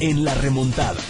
En 0.00 0.24
La 0.24 0.32
Remontada. 0.34 1.00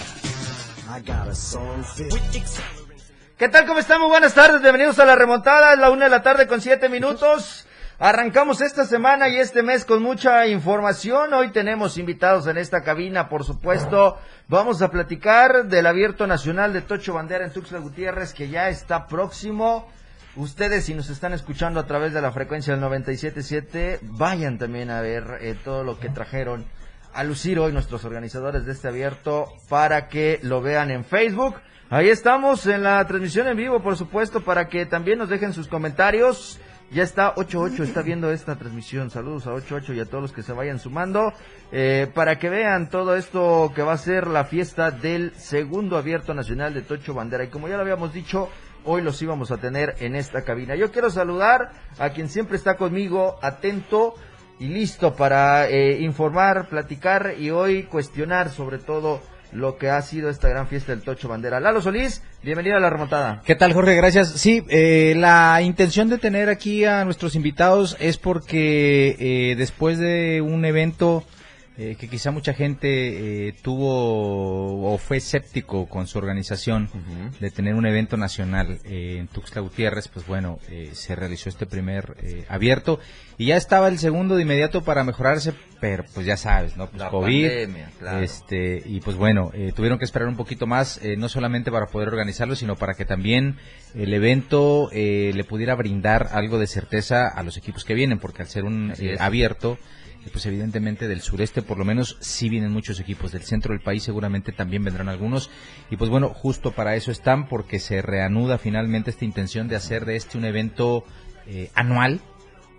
¿Qué 3.36 3.48
tal? 3.50 3.66
¿Cómo 3.66 3.80
estamos? 3.80 4.08
Buenas 4.08 4.32
tardes, 4.32 4.62
bienvenidos 4.62 4.98
a 4.98 5.04
La 5.04 5.14
Remontada. 5.14 5.74
Es 5.74 5.78
la 5.78 5.90
una 5.90 6.04
de 6.06 6.10
la 6.10 6.22
tarde 6.22 6.46
con 6.46 6.62
siete 6.62 6.88
minutos. 6.88 7.66
Arrancamos 7.98 8.62
esta 8.62 8.86
semana 8.86 9.28
y 9.28 9.36
este 9.36 9.62
mes 9.62 9.84
con 9.84 10.02
mucha 10.02 10.46
información. 10.46 11.34
Hoy 11.34 11.52
tenemos 11.52 11.98
invitados 11.98 12.46
en 12.46 12.56
esta 12.56 12.82
cabina, 12.82 13.28
por 13.28 13.44
supuesto. 13.44 14.16
Vamos 14.48 14.80
a 14.80 14.90
platicar 14.90 15.66
del 15.66 15.86
Abierto 15.86 16.26
Nacional 16.26 16.72
de 16.72 16.80
Tocho 16.80 17.12
Bandera 17.12 17.44
en 17.44 17.52
Tuxtla 17.52 17.80
Gutiérrez, 17.80 18.32
que 18.32 18.48
ya 18.48 18.70
está 18.70 19.06
próximo. 19.06 19.86
Ustedes, 20.34 20.86
si 20.86 20.94
nos 20.94 21.10
están 21.10 21.34
escuchando 21.34 21.78
a 21.78 21.86
través 21.86 22.14
de 22.14 22.22
la 22.22 22.32
frecuencia 22.32 22.74
del 22.74 22.82
97.7, 22.82 23.98
vayan 24.02 24.56
también 24.56 24.90
a 24.90 25.02
ver 25.02 25.38
eh, 25.42 25.56
todo 25.62 25.84
lo 25.84 26.00
que 26.00 26.08
trajeron 26.08 26.64
a 27.18 27.24
lucir 27.24 27.58
hoy 27.58 27.72
nuestros 27.72 28.04
organizadores 28.04 28.64
de 28.64 28.70
este 28.70 28.86
abierto 28.86 29.48
para 29.68 30.06
que 30.06 30.38
lo 30.44 30.62
vean 30.62 30.92
en 30.92 31.04
Facebook. 31.04 31.56
Ahí 31.90 32.10
estamos 32.10 32.64
en 32.68 32.84
la 32.84 33.04
transmisión 33.08 33.48
en 33.48 33.56
vivo, 33.56 33.82
por 33.82 33.96
supuesto, 33.96 34.44
para 34.44 34.68
que 34.68 34.86
también 34.86 35.18
nos 35.18 35.28
dejen 35.28 35.52
sus 35.52 35.66
comentarios. 35.66 36.60
Ya 36.92 37.02
está 37.02 37.32
88, 37.34 37.82
está 37.82 38.02
viendo 38.02 38.30
esta 38.30 38.54
transmisión. 38.54 39.10
Saludos 39.10 39.48
a 39.48 39.52
88 39.52 39.94
y 39.94 40.00
a 40.00 40.04
todos 40.04 40.22
los 40.22 40.32
que 40.32 40.44
se 40.44 40.52
vayan 40.52 40.78
sumando. 40.78 41.32
Eh, 41.72 42.06
para 42.14 42.38
que 42.38 42.50
vean 42.50 42.88
todo 42.88 43.16
esto 43.16 43.72
que 43.74 43.82
va 43.82 43.94
a 43.94 43.98
ser 43.98 44.28
la 44.28 44.44
fiesta 44.44 44.92
del 44.92 45.34
segundo 45.34 45.96
abierto 45.96 46.34
nacional 46.34 46.72
de 46.72 46.82
Tocho 46.82 47.14
Bandera. 47.14 47.42
Y 47.42 47.48
como 47.48 47.66
ya 47.66 47.74
lo 47.74 47.82
habíamos 47.82 48.12
dicho, 48.14 48.48
hoy 48.84 49.02
los 49.02 49.20
íbamos 49.20 49.50
a 49.50 49.56
tener 49.56 49.96
en 49.98 50.14
esta 50.14 50.44
cabina. 50.44 50.76
Yo 50.76 50.92
quiero 50.92 51.10
saludar 51.10 51.72
a 51.98 52.10
quien 52.10 52.28
siempre 52.28 52.56
está 52.56 52.76
conmigo, 52.76 53.40
atento 53.42 54.14
y 54.60 54.68
listo 54.68 55.14
para 55.14 55.68
eh, 55.68 56.00
informar, 56.00 56.68
platicar 56.68 57.34
y 57.38 57.50
hoy 57.50 57.84
cuestionar 57.84 58.50
sobre 58.50 58.78
todo 58.78 59.20
lo 59.52 59.78
que 59.78 59.88
ha 59.88 60.02
sido 60.02 60.28
esta 60.28 60.48
gran 60.48 60.68
fiesta 60.68 60.92
del 60.92 61.02
Tocho 61.02 61.28
Bandera. 61.28 61.60
Lalo 61.60 61.80
Solís, 61.80 62.22
bienvenido 62.42 62.76
a 62.76 62.80
la 62.80 62.90
remontada. 62.90 63.42
¿Qué 63.44 63.54
tal, 63.54 63.72
Jorge? 63.72 63.94
Gracias. 63.94 64.32
Sí, 64.32 64.62
eh, 64.68 65.14
la 65.16 65.62
intención 65.62 66.08
de 66.08 66.18
tener 66.18 66.48
aquí 66.48 66.84
a 66.84 67.04
nuestros 67.04 67.34
invitados 67.34 67.96
es 67.98 68.18
porque 68.18 69.16
eh, 69.18 69.56
después 69.56 69.98
de 69.98 70.42
un 70.42 70.64
evento 70.64 71.24
eh, 71.78 71.96
que 71.98 72.08
quizá 72.08 72.30
mucha 72.30 72.52
gente 72.52 73.54
tuvo 73.62 74.92
o 74.92 74.98
fue 74.98 75.18
escéptico 75.18 75.88
con 75.88 76.06
su 76.06 76.18
organización 76.18 76.90
de 77.40 77.50
tener 77.50 77.74
un 77.74 77.86
evento 77.86 78.16
nacional 78.16 78.80
en 78.84 79.28
Tuxtla 79.28 79.62
Gutiérrez, 79.62 80.08
pues 80.08 80.26
bueno, 80.26 80.58
se 80.92 81.14
realizó 81.14 81.48
este 81.48 81.66
primer 81.66 82.16
abierto. 82.48 83.00
Y 83.40 83.46
ya 83.46 83.56
estaba 83.56 83.86
el 83.86 84.00
segundo 84.00 84.34
de 84.34 84.42
inmediato 84.42 84.82
para 84.82 85.04
mejorarse, 85.04 85.54
pero 85.80 86.04
pues 86.12 86.26
ya 86.26 86.36
sabes, 86.36 86.76
¿no? 86.76 86.88
Pues 86.88 87.04
COVID, 87.04 87.50
este, 88.20 88.82
y 88.84 89.00
pues 89.00 89.16
bueno, 89.16 89.52
eh, 89.54 89.72
tuvieron 89.74 89.98
que 90.00 90.04
esperar 90.04 90.26
un 90.26 90.36
poquito 90.36 90.66
más, 90.66 90.98
eh, 91.04 91.16
no 91.16 91.28
solamente 91.28 91.70
para 91.70 91.86
poder 91.86 92.08
organizarlo, 92.08 92.56
sino 92.56 92.74
para 92.74 92.94
que 92.94 93.04
también 93.04 93.56
el 93.94 94.12
evento 94.12 94.88
eh, 94.92 95.30
le 95.34 95.44
pudiera 95.44 95.76
brindar 95.76 96.30
algo 96.32 96.58
de 96.58 96.66
certeza 96.66 97.28
a 97.28 97.42
los 97.44 97.56
equipos 97.56 97.84
que 97.84 97.94
vienen, 97.94 98.18
porque 98.18 98.42
al 98.42 98.48
ser 98.48 98.64
un 98.64 98.92
abierto, 99.20 99.78
pues 100.32 100.44
evidentemente 100.46 101.08
del 101.08 101.20
sureste 101.22 101.62
por 101.62 101.78
lo 101.78 101.84
menos 101.84 102.16
sí 102.20 102.48
vienen 102.48 102.72
muchos 102.72 103.00
equipos, 103.00 103.32
del 103.32 103.42
centro 103.42 103.72
del 103.72 103.82
país 103.82 104.02
seguramente 104.02 104.52
también 104.52 104.84
vendrán 104.84 105.08
algunos, 105.08 105.50
y 105.90 105.96
pues 105.96 106.10
bueno, 106.10 106.28
justo 106.28 106.72
para 106.72 106.96
eso 106.96 107.10
están, 107.10 107.48
porque 107.48 107.78
se 107.78 108.02
reanuda 108.02 108.58
finalmente 108.58 109.10
esta 109.10 109.24
intención 109.24 109.68
de 109.68 109.76
hacer 109.76 110.04
de 110.04 110.16
este 110.16 110.36
un 110.36 110.44
evento 110.44 111.04
anual, 111.74 112.20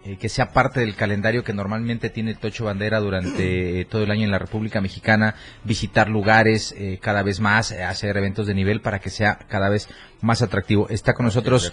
eh, 0.10 0.18
que 0.18 0.28
sea 0.28 0.52
parte 0.52 0.80
del 0.80 0.96
calendario 0.96 1.44
que 1.44 1.54
normalmente 1.54 2.10
tiene 2.10 2.34
Tocho 2.34 2.66
Bandera 2.66 3.00
durante 3.00 3.80
eh, 3.82 3.86
todo 3.86 4.04
el 4.04 4.12
año 4.12 4.24
en 4.24 4.32
la 4.32 4.40
República 4.40 4.82
Mexicana, 4.82 5.36
visitar 5.64 6.10
lugares 6.10 6.74
eh, 6.78 6.98
cada 7.00 7.22
vez 7.22 7.40
más, 7.40 7.72
hacer 7.72 8.18
eventos 8.18 8.48
de 8.48 8.56
nivel 8.56 8.82
para 8.82 9.00
que 9.00 9.12
sea 9.12 9.38
cada 9.48 9.70
vez 9.70 9.88
más 10.22 10.42
atractivo. 10.42 10.90
Está 10.90 11.14
con 11.14 11.26
nosotros 11.26 11.72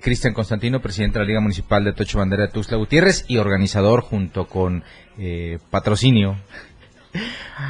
Cristian 0.00 0.32
Constantino, 0.32 0.80
presidente 0.80 1.18
de 1.18 1.24
la 1.24 1.28
Liga 1.28 1.40
Municipal 1.40 1.84
de 1.84 1.92
Tocho 1.92 2.18
Bandera 2.18 2.46
de 2.46 2.52
Tuxtla 2.52 2.78
Gutiérrez 2.78 3.24
y 3.28 3.36
organizador 3.36 4.00
junto 4.00 4.46
con 4.46 4.82
patrocinio 5.70 6.36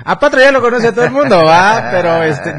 a 0.04 0.18
Patro 0.18 0.40
ya 0.40 0.52
lo 0.52 0.60
conoce 0.60 0.88
a 0.88 0.92
todo 0.92 1.04
el 1.04 1.10
mundo, 1.10 1.44
¿va? 1.44 1.88
Pero 1.92 2.22
este, 2.22 2.54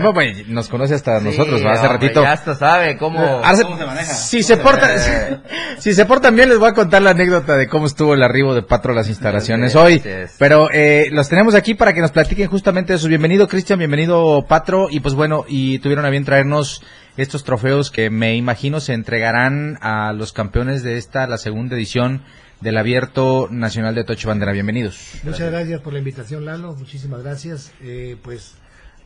nos 0.47 0.69
conoce 0.69 0.95
hasta 0.95 1.19
nosotros, 1.19 1.65
¿va? 1.65 1.73
Hace 1.73 1.87
ratito. 1.87 2.21
Ya 2.21 2.33
hasta 2.33 2.55
sabe 2.55 2.97
cómo, 2.97 3.41
se 3.55 3.85
maneja. 3.85 4.13
Si 4.13 4.43
se 4.43 4.57
porta, 4.57 4.89
si, 5.77 5.93
se 5.93 6.05
portan 6.05 6.35
bien, 6.35 6.49
les 6.49 6.59
voy 6.59 6.69
a 6.69 6.73
contar 6.73 7.01
la 7.01 7.11
anécdota 7.11 7.57
de 7.57 7.67
cómo 7.67 7.85
estuvo 7.85 8.13
el 8.13 8.23
arribo 8.23 8.53
de 8.53 8.63
Patro 8.63 8.93
a 8.93 8.95
las 8.95 9.09
instalaciones 9.09 9.75
hoy. 9.75 10.01
Pero 10.37 10.69
eh, 10.71 11.09
los 11.11 11.29
tenemos 11.29 11.55
aquí 11.55 11.73
para 11.73 11.93
que 11.93 12.01
nos 12.01 12.11
platiquen 12.11 12.47
justamente 12.47 12.93
de 12.93 12.97
eso. 12.97 13.07
Bienvenido, 13.07 13.47
Cristian, 13.47 13.79
bienvenido, 13.79 14.45
Patro. 14.47 14.87
Y 14.89 14.99
pues 14.99 15.15
bueno, 15.15 15.45
y 15.47 15.79
tuvieron 15.79 16.05
a 16.05 16.09
bien 16.09 16.25
traernos 16.25 16.81
estos 17.17 17.43
trofeos 17.43 17.89
que 17.89 18.09
me 18.09 18.35
imagino 18.35 18.79
se 18.79 18.93
entregarán 18.93 19.77
a 19.81 20.13
los 20.13 20.33
campeones 20.33 20.83
de 20.83 20.97
esta, 20.97 21.27
la 21.27 21.37
segunda 21.37 21.75
edición 21.75 22.21
del 22.61 22.77
Abierto 22.77 23.47
Nacional 23.51 23.95
de 23.95 24.03
Tocho 24.03 24.29
Bandera. 24.29 24.51
Bienvenidos. 24.51 24.97
Muchas 25.23 25.51
gracias, 25.51 25.81
por 25.81 25.93
la 25.93 25.99
invitación, 25.99 26.45
Lalo. 26.45 26.73
Muchísimas 26.73 27.23
gracias. 27.23 27.71
Eh, 27.81 28.17
pues 28.21 28.55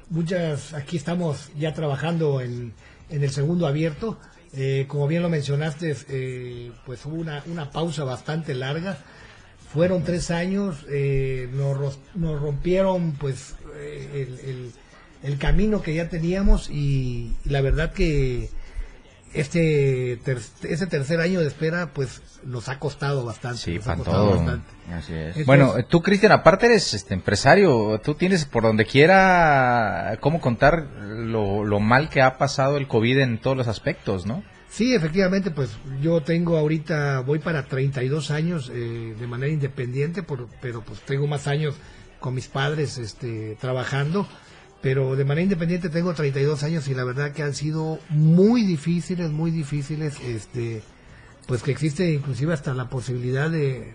muchas, 0.10 0.74
aquí 0.74 0.98
estamos 0.98 1.52
ya 1.58 1.74
trabajando 1.74 2.42
en, 2.42 2.74
en 3.10 3.24
el 3.24 3.30
segundo 3.30 3.68
abierto. 3.68 4.18
Eh, 4.54 4.86
como 4.88 5.08
bien 5.08 5.22
lo 5.22 5.30
mencionaste, 5.30 5.96
eh, 6.10 6.72
pues 6.86 7.06
hubo 7.06 7.16
una, 7.16 7.44
una, 7.48 7.72
pausa 7.72 8.04
bastante 8.04 8.54
larga. 8.54 8.98
Fueron 9.74 10.04
tres 10.04 10.32
años, 10.32 10.86
nos, 11.54 12.00
nos, 12.16 12.42
rompieron 12.42 13.14
pues 13.14 13.56
el, 14.14 14.38
el, 14.40 14.72
el, 15.24 15.38
camino 15.38 15.82
que 15.82 15.94
ya 15.94 16.10
teníamos 16.10 16.70
y 16.70 17.32
la 17.46 17.62
verdad 17.62 17.94
que 17.94 18.50
este 19.34 20.20
ese 20.64 20.88
tercer 20.88 21.22
año 21.22 21.40
de 21.40 21.48
espera 21.48 21.92
pues 21.94 22.22
nos 22.44 22.70
ha 22.70 22.80
costado 22.80 23.26
bastante. 23.26 23.60
Sí, 23.60 23.80
Bueno, 25.46 25.76
tú 25.88 26.02
Cristian, 26.02 26.32
aparte 26.32 26.66
eres 26.66 26.94
este 26.94 27.14
empresario, 27.14 28.00
tú 28.04 28.16
tienes 28.16 28.46
por 28.46 28.64
donde 28.64 28.86
quiera 28.86 30.18
cómo 30.20 30.42
contar 30.42 30.88
lo, 31.02 31.64
lo 31.64 31.80
mal 31.80 32.10
que 32.10 32.22
ha 32.22 32.38
pasado 32.38 32.78
el 32.78 32.88
COVID 32.88 33.20
en 33.20 33.40
todos 33.40 33.56
los 33.56 33.68
aspectos, 33.68 34.26
¿no? 34.26 34.44
Sí, 34.70 34.96
efectivamente, 34.96 35.52
pues 35.52 35.78
yo 36.02 36.22
tengo 36.22 36.58
ahorita, 36.58 37.20
voy 37.20 37.40
para 37.40 37.66
32 37.66 38.32
años 38.32 38.72
eh, 38.74 39.16
de 39.20 39.28
manera 39.28 39.52
independiente, 39.52 40.24
por, 40.24 40.48
pero 40.62 40.82
pues 40.82 41.02
tengo 41.02 41.28
más 41.28 41.48
años 41.48 41.76
con 42.22 42.34
mis 42.34 42.48
padres 42.48 42.98
este, 42.98 43.58
trabajando 43.60 44.28
pero 44.82 45.16
de 45.16 45.26
manera 45.26 45.44
independiente 45.44 45.90
tengo 45.90 46.14
32 46.14 46.64
años 46.64 46.88
y 46.88 46.96
la 46.96 47.04
verdad 47.04 47.32
que 47.32 47.44
han 47.44 47.54
sido 47.54 48.00
muy 48.10 48.64
difíciles, 48.64 49.30
muy 49.30 49.52
difíciles, 49.52 50.20
este, 50.22 50.82
pues 51.48 51.62
que 51.64 51.72
existe 51.72 52.12
inclusive 52.12 52.54
hasta 52.54 52.74
la 52.74 52.90
posibilidad 52.90 53.50
de, 53.50 53.94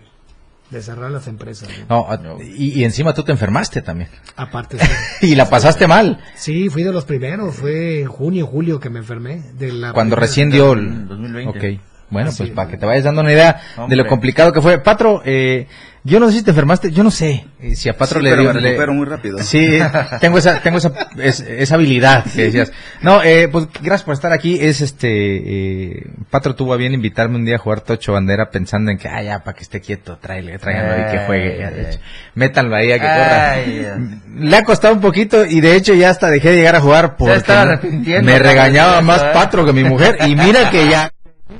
cerrar 0.79 1.11
las 1.11 1.27
empresas. 1.27 1.69
No, 1.89 2.07
y, 2.41 2.83
encima 2.83 3.13
tú 3.13 3.23
te 3.23 3.31
enfermaste 3.31 3.81
también. 3.81 4.09
Aparte. 4.35 4.77
y 5.21 5.35
la 5.35 5.49
pasaste 5.49 5.87
mal. 5.87 6.19
Sí, 6.35 6.69
fui 6.69 6.83
de 6.83 6.93
los 6.93 7.05
primeros, 7.05 7.55
fue 7.55 8.01
en 8.01 8.07
junio, 8.07 8.47
julio 8.47 8.79
que 8.79 8.89
me 8.89 8.99
enfermé. 8.99 9.43
De 9.57 9.71
la 9.71 9.93
Cuando 9.93 10.15
recién 10.15 10.49
dio 10.49 10.73
el... 10.73 11.07
2020. 11.07 11.81
Bueno, 12.09 12.31
pues 12.35 12.49
para 12.51 12.69
que 12.69 12.77
te 12.77 12.85
vayas 12.85 13.03
dando 13.03 13.21
una 13.21 13.31
idea 13.31 13.61
de 13.87 13.95
lo 13.95 14.07
complicado 14.07 14.53
que 14.53 14.61
fue. 14.61 14.79
Patro, 14.79 15.21
eh, 15.25 15.67
yo 16.07 16.21
no 16.21 16.31
sé 16.31 16.37
si 16.37 16.43
te 16.43 16.51
enfermaste, 16.51 16.89
yo 16.91 17.03
no 17.03 17.11
sé 17.11 17.45
eh, 17.59 17.75
si 17.75 17.89
a 17.89 17.97
Patro 17.97 18.21
le 18.21 18.29
pero 18.29 18.53
me 18.53 18.53
recupero 18.53 18.93
muy 18.93 19.05
rápido. 19.05 19.39
Sí, 19.39 19.77
tengo 20.21 20.37
esa, 20.37 20.61
tengo 20.61 20.77
esa, 20.77 20.93
esa 21.17 21.75
habilidad 21.75 22.23
que 22.23 22.43
decías. 22.43 22.71
No, 23.01 23.21
eh, 23.21 23.49
pues 23.49 23.67
gracias 23.81 24.03
por 24.03 24.13
estar 24.13 24.31
aquí. 24.31 24.57
Es 24.61 24.79
este, 24.79 25.09
eh, 25.09 26.07
Patro 26.29 26.55
tuvo 26.55 26.73
a 26.73 26.77
bien 26.77 26.93
invitarme 26.93 27.35
un 27.35 27.43
día 27.43 27.55
a 27.55 27.57
jugar 27.57 27.81
Tocho 27.81 28.13
Bandera 28.13 28.49
pensando 28.49 28.89
en 28.89 28.97
que, 28.97 29.09
ah, 29.09 29.21
ya, 29.21 29.39
para 29.39 29.57
que 29.57 29.63
esté 29.63 29.81
quieto, 29.81 30.17
tráele, 30.17 30.57
tráiganlo 30.59 30.93
ahí 30.93 31.11
que 31.11 31.25
juegue. 31.25 31.99
Métanlo 32.35 32.75
ahí 32.77 32.91
a 32.93 32.99
que 32.99 33.05
corra. 33.05 34.15
Le 34.33 34.55
ha 34.55 34.63
costado 34.63 34.93
un 34.93 35.01
poquito 35.01 35.43
y 35.43 35.59
de 35.59 35.75
hecho 35.75 35.93
ya 35.93 36.09
hasta 36.09 36.29
dejé 36.29 36.51
de 36.51 36.55
llegar 36.55 36.77
a 36.77 36.79
jugar 36.79 37.17
porque 37.17 38.21
me 38.21 38.39
regañaba 38.39 39.01
más 39.01 39.21
Patro 39.33 39.65
que 39.65 39.73
mi 39.73 39.83
mujer 39.83 40.19
y 40.25 40.35
mira 40.35 40.69
que 40.69 40.87
ya 40.87 41.11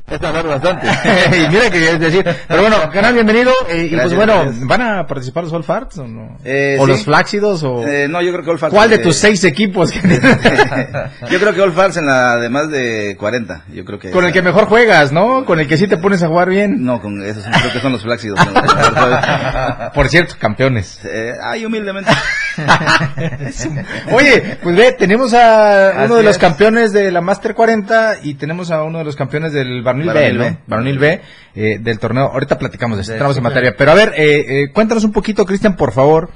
Es 0.09 0.21
hablar 0.21 0.47
bastante. 0.47 0.87
y 1.37 1.47
mira 1.49 1.69
que 1.69 1.91
es 1.91 1.99
decir, 1.99 2.25
pero 2.47 2.61
bueno, 2.61 2.77
canal 2.91 3.13
bienvenido 3.13 3.51
eh, 3.69 3.85
y 3.85 3.89
pues 3.89 3.91
Gracias, 3.91 4.15
bueno, 4.15 4.43
gracias. 4.43 4.67
¿van 4.67 4.81
a 4.81 5.07
participar 5.07 5.45
los 5.45 5.53
All 5.53 5.63
Farts 5.63 5.97
o 5.99 6.07
no? 6.07 6.37
Eh, 6.43 6.75
o 6.79 6.85
sí. 6.85 6.91
los 6.91 7.03
Flácidos 7.03 7.63
o 7.63 7.87
Eh, 7.87 8.07
no, 8.09 8.21
yo 8.21 8.33
creo 8.33 8.43
que 8.43 8.51
All 8.51 8.59
Fans, 8.59 8.73
¿Cuál 8.73 8.89
de 8.89 8.97
eh, 8.97 8.99
tus 8.99 9.15
seis 9.15 9.43
equipos 9.45 9.93
yo 11.31 11.39
creo 11.39 11.53
que 11.53 11.61
All 11.61 11.71
Fans 11.71 11.97
en 11.97 12.05
la 12.05 12.37
de 12.37 12.49
más 12.49 12.69
de 12.69 13.15
40. 13.17 13.63
Yo 13.73 13.85
creo 13.85 13.99
que 13.99 14.11
con 14.11 14.25
el 14.25 14.33
que 14.33 14.41
mejor 14.41 14.65
juegas, 14.65 15.11
¿no? 15.11 15.45
Con 15.45 15.59
el 15.59 15.67
que 15.67 15.77
sí 15.77 15.87
te 15.87 15.97
pones 15.97 16.21
a 16.21 16.27
jugar 16.27 16.49
bien. 16.49 16.83
No, 16.83 17.01
con 17.01 17.21
esos 17.23 17.45
creo 17.45 17.71
que 17.71 17.79
son 17.79 17.93
los 17.93 18.03
flácidos. 18.03 18.39
Por 19.93 20.09
cierto, 20.09 20.35
campeones. 20.37 20.99
eh, 21.05 21.31
ay, 21.41 21.65
humildemente. 21.65 22.11
Oye, 24.11 24.57
pues 24.61 24.75
ve, 24.75 24.91
tenemos 24.93 25.33
a 25.33 25.89
Así 25.89 26.05
uno 26.05 26.15
de 26.15 26.23
los 26.23 26.35
es. 26.35 26.37
campeones 26.41 26.93
de 26.93 27.11
la 27.11 27.21
Master 27.21 27.53
40 27.53 28.17
y 28.23 28.35
tenemos 28.35 28.71
a 28.71 28.83
uno 28.83 28.99
de 28.99 29.03
los 29.05 29.15
campeones 29.15 29.53
del 29.53 29.81
Barnil 29.83 30.11
B, 30.11 30.33
¿no? 30.33 30.43
B. 30.43 30.57
Varonil 30.67 30.99
B, 30.99 31.21
eh, 31.55 31.77
del 31.79 31.99
torneo. 31.99 32.25
Ahorita 32.31 32.57
platicamos 32.57 32.97
de 32.97 33.03
eso, 33.03 33.11
entramos 33.13 33.37
en 33.37 33.43
materia. 33.43 33.75
Pero 33.77 33.91
a 33.91 33.95
ver, 33.95 34.13
eh, 34.17 34.45
eh, 34.63 34.71
cuéntanos 34.73 35.03
un 35.03 35.11
poquito, 35.11 35.45
Cristian, 35.45 35.75
por 35.75 35.91
favor. 35.93 36.31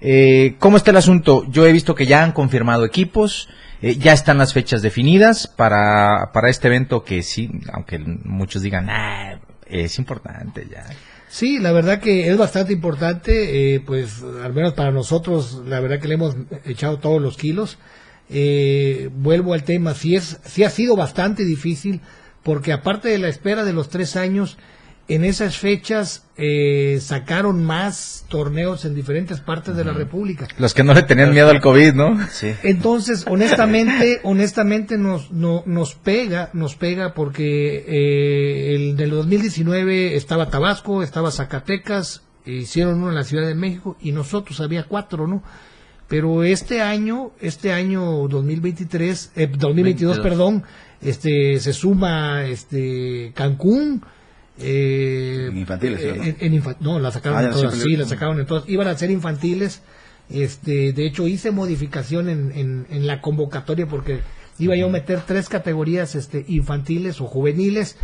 Eh, 0.00 0.56
¿Cómo 0.58 0.76
está 0.76 0.90
el 0.90 0.96
asunto? 0.96 1.44
Yo 1.48 1.66
he 1.66 1.72
visto 1.72 1.94
que 1.94 2.06
ya 2.06 2.22
han 2.22 2.32
confirmado 2.32 2.84
equipos, 2.86 3.48
eh, 3.82 3.96
ya 3.96 4.12
están 4.12 4.38
las 4.38 4.52
fechas 4.54 4.80
definidas 4.82 5.46
para, 5.46 6.30
para 6.32 6.48
este 6.48 6.68
evento 6.68 7.04
que 7.04 7.22
sí, 7.22 7.50
aunque 7.72 7.98
muchos 7.98 8.62
digan, 8.62 8.88
ah, 8.88 9.38
es 9.66 9.98
importante 9.98 10.66
ya. 10.70 10.84
Sí, 11.30 11.60
la 11.60 11.70
verdad 11.70 12.00
que 12.00 12.28
es 12.28 12.36
bastante 12.36 12.72
importante, 12.72 13.74
eh, 13.74 13.78
pues 13.78 14.20
al 14.42 14.52
menos 14.52 14.72
para 14.74 14.90
nosotros, 14.90 15.62
la 15.64 15.78
verdad 15.78 16.00
que 16.00 16.08
le 16.08 16.14
hemos 16.14 16.34
echado 16.64 16.98
todos 16.98 17.22
los 17.22 17.36
kilos. 17.36 17.78
Eh, 18.28 19.10
vuelvo 19.14 19.54
al 19.54 19.62
tema, 19.62 19.94
sí, 19.94 20.16
es, 20.16 20.40
sí 20.44 20.64
ha 20.64 20.70
sido 20.70 20.96
bastante 20.96 21.44
difícil, 21.44 22.00
porque 22.42 22.72
aparte 22.72 23.10
de 23.10 23.18
la 23.18 23.28
espera 23.28 23.62
de 23.62 23.72
los 23.72 23.90
tres 23.90 24.16
años, 24.16 24.58
en 25.14 25.24
esas 25.24 25.56
fechas 25.58 26.24
eh, 26.36 26.98
sacaron 27.00 27.64
más 27.64 28.24
torneos 28.28 28.84
en 28.84 28.94
diferentes 28.94 29.40
partes 29.40 29.74
de 29.76 29.84
la 29.84 29.92
República. 29.92 30.46
Los 30.58 30.72
que 30.74 30.84
no 30.84 30.94
le 30.94 31.02
tenían 31.02 31.30
miedo 31.32 31.50
al 31.50 31.60
COVID, 31.60 31.94
¿no? 31.94 32.18
Sí. 32.30 32.52
Entonces, 32.62 33.24
honestamente, 33.28 34.20
honestamente 34.22 34.96
nos, 34.98 35.30
no- 35.32 35.62
nos 35.66 35.94
pega, 35.94 36.50
nos 36.52 36.76
pega 36.76 37.12
porque 37.14 37.84
eh, 37.86 38.74
el 38.74 38.96
del 38.96 39.10
2019 39.10 40.16
estaba 40.16 40.48
Tabasco, 40.50 41.02
estaba 41.02 41.30
Zacatecas, 41.30 42.22
e 42.46 42.52
hicieron 42.52 42.94
uno 42.98 43.08
en 43.10 43.14
la 43.16 43.24
Ciudad 43.24 43.46
de 43.46 43.54
México 43.54 43.96
y 44.00 44.12
nosotros 44.12 44.60
había 44.60 44.84
cuatro, 44.84 45.26
¿no? 45.26 45.42
Pero 46.08 46.42
este 46.42 46.80
año, 46.82 47.30
este 47.40 47.72
año 47.72 48.26
2023, 48.28 49.32
eh, 49.36 49.46
2022, 49.46 50.16
22. 50.16 50.18
perdón, 50.20 50.64
este 51.02 51.60
se 51.60 51.72
suma 51.72 52.44
este 52.46 53.32
Cancún, 53.34 54.02
eh, 54.60 55.46
En 55.50 55.56
infantiles, 55.58 56.00
eh, 56.02 56.14
¿no? 56.16 56.22
en- 56.24 56.36
en 56.40 56.62
infa- 56.62 56.76
no, 56.80 56.98
la 57.00 57.10
sacaron 57.10 57.38
Ah, 57.38 57.44
en 57.46 57.50
todas, 57.52 57.74
sí, 57.74 57.96
la 57.96 58.06
sacaron 58.06 58.38
en 58.40 58.46
todas. 58.46 58.68
Iban 58.68 58.86
a 58.88 58.96
ser 58.96 59.10
infantiles. 59.10 59.82
Este, 60.28 60.92
de 60.92 61.06
hecho, 61.06 61.26
hice 61.26 61.50
modificación 61.50 62.28
en, 62.28 62.52
en, 62.52 62.86
en 62.90 63.06
la 63.06 63.20
convocatoria 63.20 63.86
porque 63.86 64.20
iba 64.58 64.76
yo 64.76 64.86
a 64.86 64.90
meter 64.90 65.20
tres 65.26 65.48
categorías 65.48 66.14
este, 66.14 66.44
infantiles 66.46 67.20
o 67.20 67.24
juveniles, 67.26 67.96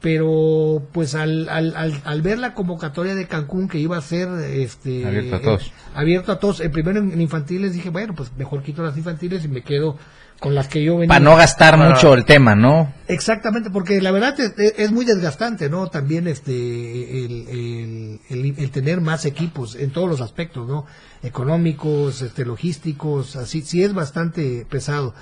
pero 0.00 0.82
pues 0.92 1.14
al, 1.14 1.48
al, 1.48 1.76
al, 1.76 2.00
al 2.04 2.22
ver 2.22 2.38
la 2.38 2.54
convocatoria 2.54 3.14
de 3.14 3.26
Cancún 3.26 3.68
que 3.68 3.78
iba 3.78 3.96
a 3.98 4.00
ser 4.00 4.28
este, 4.50 5.04
Abierto 5.06 5.36
a 5.36 5.40
todos. 5.42 5.66
eh, 5.66 5.72
abierto 5.94 6.32
a 6.32 6.38
todos, 6.38 6.60
el 6.60 6.70
primero 6.70 6.98
en, 6.98 7.12
en 7.12 7.20
infantiles 7.20 7.74
dije, 7.74 7.90
bueno, 7.90 8.14
pues 8.14 8.32
mejor 8.36 8.62
quito 8.62 8.82
las 8.82 8.96
infantiles 8.96 9.44
y 9.44 9.48
me 9.48 9.62
quedo 9.62 9.98
con 10.40 10.54
las 10.54 10.68
que 10.68 10.82
yo 10.82 10.94
venía. 10.96 11.08
Para 11.08 11.20
no 11.24 11.36
gastar 11.36 11.76
mucho 11.76 12.14
el 12.14 12.24
tema, 12.24 12.56
¿no? 12.56 12.92
Exactamente, 13.08 13.70
porque 13.70 14.00
la 14.00 14.10
verdad 14.10 14.34
es, 14.40 14.54
es 14.78 14.90
muy 14.90 15.04
desgastante, 15.04 15.68
¿no? 15.68 15.88
También 15.88 16.26
este 16.26 17.24
el, 17.24 17.46
el- 17.48 18.20
el- 18.30 18.54
el 18.58 18.70
tener 18.70 19.00
más 19.02 19.26
equipos 19.26 19.74
en 19.76 19.90
todos 19.90 20.08
los 20.08 20.20
aspectos, 20.22 20.66
¿no? 20.66 20.86
Económicos, 21.22 22.22
este, 22.22 22.44
logísticos, 22.44 23.36
así, 23.36 23.62
sí 23.62 23.82
es 23.82 23.92
bastante 23.94 24.66
pesado. 24.68 25.14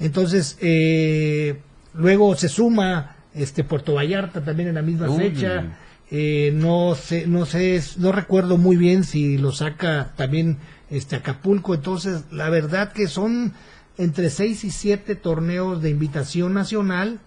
Entonces, 0.00 0.56
eh, 0.60 1.60
luego 1.94 2.34
se 2.34 2.48
suma 2.48 3.16
este 3.34 3.64
Puerto 3.64 3.94
Vallarta 3.94 4.42
también 4.42 4.68
en 4.70 4.74
la 4.74 4.82
misma 4.82 5.08
Uy. 5.08 5.30
fecha. 5.30 5.64
Eh, 6.10 6.52
no 6.54 6.94
sé, 6.94 7.26
no 7.26 7.46
sé, 7.46 7.82
no 7.96 8.12
recuerdo 8.12 8.58
muy 8.58 8.76
bien 8.76 9.02
si 9.04 9.38
lo 9.38 9.50
saca 9.52 10.12
también 10.16 10.58
este 10.90 11.16
Acapulco. 11.16 11.74
Entonces, 11.74 12.24
la 12.30 12.50
verdad 12.50 12.92
que 12.92 13.06
son 13.08 13.54
entre 13.98 14.30
seis 14.30 14.64
y 14.64 14.70
siete 14.70 15.14
torneos 15.14 15.82
de 15.82 15.90
invitación 15.90 16.54
nacional 16.54 17.20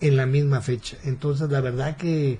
en 0.00 0.16
la 0.16 0.26
misma 0.26 0.60
fecha. 0.60 0.96
Entonces, 1.04 1.50
la 1.50 1.60
verdad 1.60 1.96
que 1.96 2.38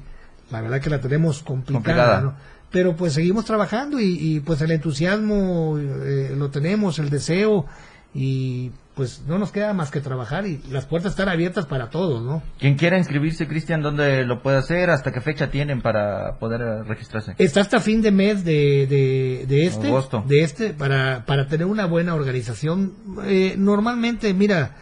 la 0.51 0.61
verdad 0.61 0.81
que 0.81 0.91
la 0.91 1.01
tenemos 1.01 1.43
complicada, 1.43 1.83
Complicada. 1.83 2.21
¿no? 2.21 2.35
Pero 2.71 2.97
pues 2.97 3.15
seguimos 3.15 3.45
trabajando 3.45 4.01
y, 4.01 4.17
y, 4.19 4.41
pues 4.41 4.61
el 4.63 4.71
entusiasmo 4.71 5.79
eh, 5.79 6.35
lo 6.37 6.51
tenemos, 6.51 6.99
el 6.99 7.11
deseo 7.11 7.67
y 8.15 8.71
pues 8.95 9.23
no 9.27 9.39
nos 9.39 9.53
queda 9.53 9.73
más 9.73 9.91
que 9.91 10.01
trabajar 10.01 10.47
y 10.47 10.61
las 10.71 10.85
puertas 10.85 11.13
están 11.13 11.29
abiertas 11.29 11.65
para 11.67 11.89
todos, 11.89 12.23
¿no? 12.23 12.43
Quien 12.59 12.77
quiera 12.77 12.99
inscribirse, 12.99 13.49
Cristian, 13.49 13.81
¿dónde 13.81 14.25
lo 14.25 14.43
puede 14.43 14.59
hacer? 14.59 14.91
¿Hasta 14.91 15.13
qué 15.13 15.21
fecha 15.21 15.51
tienen 15.51 15.81
para 15.81 16.39
poder 16.39 16.61
eh, 16.61 16.83
registrarse? 16.83 17.35
Está 17.39 17.63
hasta 17.63 17.81
fin 17.81 18.03
de 18.03 18.11
mes 18.11 18.45
de, 18.45 18.87
de, 18.87 19.47
de 19.47 19.67
este, 19.67 19.89
Agosto. 19.89 20.23
de 20.27 20.43
este 20.43 20.75
para, 20.75 21.25
para 21.25 21.47
tener 21.47 21.67
una 21.67 21.87
buena 21.87 22.15
organización. 22.15 22.93
Eh, 23.25 23.55
normalmente, 23.57 24.35
mira, 24.35 24.77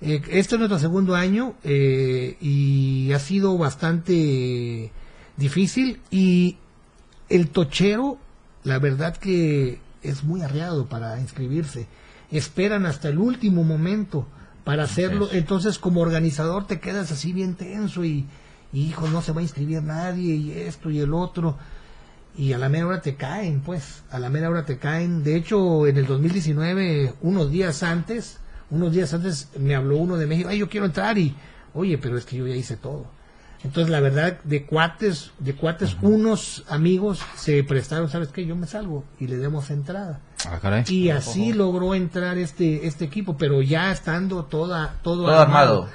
eh, 0.00 0.20
este 0.30 0.56
es 0.56 0.58
nuestro 0.58 0.80
segundo 0.80 1.14
año 1.14 1.54
eh, 1.62 2.36
y 2.40 3.12
ha 3.12 3.20
sido 3.20 3.56
bastante 3.58 4.90
difícil 5.36 6.00
y 6.10 6.56
el 7.28 7.48
tochero, 7.50 8.18
la 8.64 8.80
verdad 8.80 9.16
que 9.16 9.78
es 10.02 10.24
muy 10.24 10.42
arriado 10.42 10.86
para 10.86 11.20
inscribirse. 11.20 11.86
Esperan 12.32 12.86
hasta 12.86 13.08
el 13.08 13.18
último 13.18 13.62
momento 13.62 14.26
para 14.64 14.84
hacerlo. 14.84 15.28
Entonces, 15.32 15.78
como 15.78 16.00
organizador, 16.00 16.66
te 16.66 16.80
quedas 16.80 17.12
así 17.12 17.32
bien 17.32 17.54
tenso 17.54 18.04
y, 18.04 18.26
y, 18.72 18.86
hijo, 18.86 19.06
no 19.08 19.22
se 19.22 19.32
va 19.32 19.40
a 19.40 19.44
inscribir 19.44 19.82
nadie 19.82 20.34
y 20.34 20.50
esto 20.52 20.90
y 20.90 20.98
el 20.98 21.14
otro. 21.14 21.56
Y 22.36 22.54
a 22.54 22.58
la 22.58 22.68
mera 22.68 22.86
hora 22.86 23.00
te 23.02 23.14
caen, 23.14 23.60
pues, 23.60 24.02
a 24.10 24.18
la 24.18 24.30
mera 24.30 24.48
hora 24.48 24.64
te 24.64 24.78
caen. 24.78 25.22
De 25.22 25.36
hecho, 25.36 25.86
en 25.86 25.98
el 25.98 26.06
2019, 26.06 27.14
unos 27.20 27.50
días 27.50 27.82
antes, 27.82 28.38
unos 28.70 28.92
días 28.92 29.12
antes 29.12 29.50
me 29.58 29.74
habló 29.74 29.98
uno 29.98 30.16
de 30.16 30.26
México, 30.26 30.48
ay, 30.48 30.58
yo 30.58 30.68
quiero 30.68 30.86
entrar 30.86 31.18
y, 31.18 31.36
oye, 31.74 31.98
pero 31.98 32.16
es 32.16 32.24
que 32.24 32.36
yo 32.36 32.46
ya 32.46 32.56
hice 32.56 32.76
todo. 32.76 33.06
Entonces, 33.64 33.90
la 33.90 34.00
verdad, 34.00 34.40
de 34.42 34.64
cuates, 34.64 35.30
de 35.38 35.54
cuates, 35.54 35.96
unos 36.02 36.64
amigos 36.68 37.20
se 37.36 37.62
prestaron, 37.62 38.08
¿sabes 38.08 38.28
qué? 38.28 38.44
Yo 38.44 38.56
me 38.56 38.66
salgo 38.66 39.04
y 39.20 39.28
le 39.28 39.36
demos 39.36 39.70
entrada. 39.70 40.20
Ah, 40.46 40.58
caray. 40.60 40.84
Y 40.88 41.10
así 41.10 41.52
logró 41.52 41.94
entrar 41.94 42.38
este, 42.38 42.86
este 42.86 43.04
equipo, 43.04 43.36
pero 43.36 43.62
ya 43.62 43.92
estando 43.92 44.44
toda, 44.44 44.96
todo, 45.02 45.26
Todo 45.26 45.40
armado. 45.40 45.88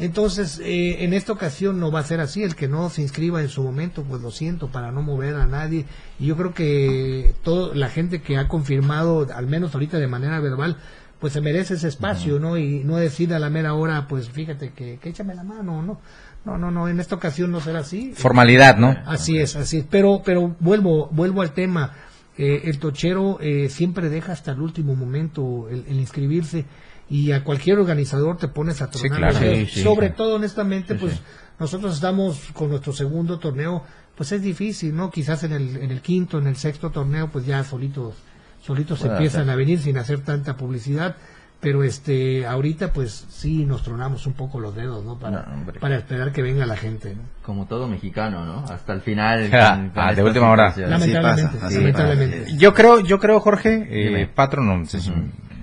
Entonces, 0.00 0.58
eh, 0.64 1.04
en 1.04 1.12
esta 1.12 1.34
ocasión 1.34 1.78
no 1.78 1.92
va 1.92 2.00
a 2.00 2.04
ser 2.04 2.20
así. 2.20 2.42
El 2.42 2.56
que 2.56 2.68
no 2.68 2.88
se 2.88 3.02
inscriba 3.02 3.42
en 3.42 3.50
su 3.50 3.62
momento, 3.62 4.02
pues 4.02 4.22
lo 4.22 4.30
siento, 4.30 4.68
para 4.68 4.90
no 4.92 5.02
mover 5.02 5.34
a 5.34 5.46
nadie. 5.46 5.84
Y 6.18 6.26
yo 6.26 6.38
creo 6.38 6.54
que 6.54 7.34
toda 7.44 7.74
la 7.74 7.90
gente 7.90 8.22
que 8.22 8.38
ha 8.38 8.48
confirmado, 8.48 9.26
al 9.34 9.46
menos 9.46 9.74
ahorita 9.74 9.98
de 9.98 10.06
manera 10.06 10.40
verbal, 10.40 10.78
pues 11.20 11.32
se 11.34 11.40
merece 11.40 11.74
ese 11.74 11.88
espacio, 11.88 12.38
¿no? 12.40 12.56
Y 12.56 12.82
no 12.84 12.96
decir 12.96 13.32
a 13.34 13.38
la 13.38 13.50
mera 13.50 13.74
hora, 13.74 14.06
pues 14.08 14.30
fíjate 14.30 14.70
que, 14.72 14.98
que 14.98 15.10
échame 15.10 15.34
la 15.34 15.44
mano, 15.44 15.82
¿no? 15.82 16.00
No, 16.44 16.56
no, 16.56 16.70
no, 16.70 16.88
en 16.88 16.98
esta 17.00 17.14
ocasión 17.14 17.50
no 17.52 17.60
será 17.60 17.80
así. 17.80 18.12
Formalidad, 18.16 18.78
¿no? 18.78 18.96
Así 19.04 19.38
es, 19.38 19.56
así 19.56 19.78
es. 19.78 19.84
Pero, 19.90 20.22
pero 20.24 20.56
vuelvo, 20.60 21.08
vuelvo 21.12 21.42
al 21.42 21.52
tema. 21.52 21.92
Eh, 22.38 22.62
el 22.64 22.78
tochero 22.78 23.36
eh, 23.42 23.68
siempre 23.68 24.08
deja 24.08 24.32
hasta 24.32 24.52
el 24.52 24.60
último 24.62 24.96
momento 24.96 25.68
el, 25.68 25.84
el 25.86 26.00
inscribirse 26.00 26.64
y 27.10 27.32
a 27.32 27.44
cualquier 27.44 27.78
organizador 27.78 28.38
te 28.38 28.48
pones 28.48 28.80
a 28.80 28.90
Sí, 28.90 29.00
tronar 29.00 29.18
claro. 29.18 29.32
los 29.34 29.40
dedos. 29.42 29.58
Sí, 29.68 29.74
sí, 29.74 29.82
Sobre 29.82 30.08
sí. 30.08 30.14
todo, 30.16 30.36
honestamente, 30.36 30.94
pues 30.94 31.20
nosotros 31.58 31.94
estamos 31.94 32.40
con 32.54 32.70
nuestro 32.70 32.94
segundo 32.94 33.38
torneo, 33.38 33.82
pues 34.14 34.32
es 34.32 34.40
difícil, 34.40 34.94
¿no? 34.96 35.10
Quizás 35.10 35.42
en 35.44 35.52
el, 35.52 35.76
en 35.76 35.90
el 35.90 36.00
quinto, 36.00 36.38
en 36.38 36.46
el 36.46 36.56
sexto 36.56 36.88
torneo, 36.90 37.28
pues 37.30 37.44
ya 37.44 37.62
solitos, 37.64 38.14
solitos 38.62 39.00
Puede 39.00 39.12
empiezan 39.12 39.48
a 39.50 39.56
venir 39.56 39.78
sin 39.78 39.98
hacer 39.98 40.20
tanta 40.20 40.56
publicidad. 40.56 41.16
Pero 41.60 41.84
este, 41.84 42.46
ahorita 42.46 42.90
pues 42.90 43.26
sí 43.28 43.66
nos 43.66 43.82
tronamos 43.82 44.26
un 44.26 44.32
poco 44.32 44.60
los 44.60 44.74
dedos, 44.74 45.04
¿no? 45.04 45.18
Para, 45.18 45.42
No, 45.42 45.70
para 45.78 45.98
esperar 45.98 46.32
que 46.32 46.40
venga 46.40 46.64
la 46.64 46.76
gente, 46.76 47.14
¿no? 47.14 47.20
Como 47.42 47.66
todo 47.66 47.86
mexicano, 47.86 48.46
¿no? 48.46 48.64
Hasta 48.64 48.94
el 48.94 49.02
final. 49.02 49.50
Ah, 49.52 49.78
ah, 49.94 50.14
de 50.14 50.22
última 50.22 50.50
hora. 50.50 50.74
Lamentablemente, 50.74 51.58
pasa. 51.58 52.56
Yo 52.56 52.72
creo, 52.72 53.00
yo 53.00 53.18
creo, 53.18 53.40
Jorge, 53.40 53.86
eh, 53.90 54.28
no 54.56 54.86
sé 54.86 55.00
si 55.00 55.12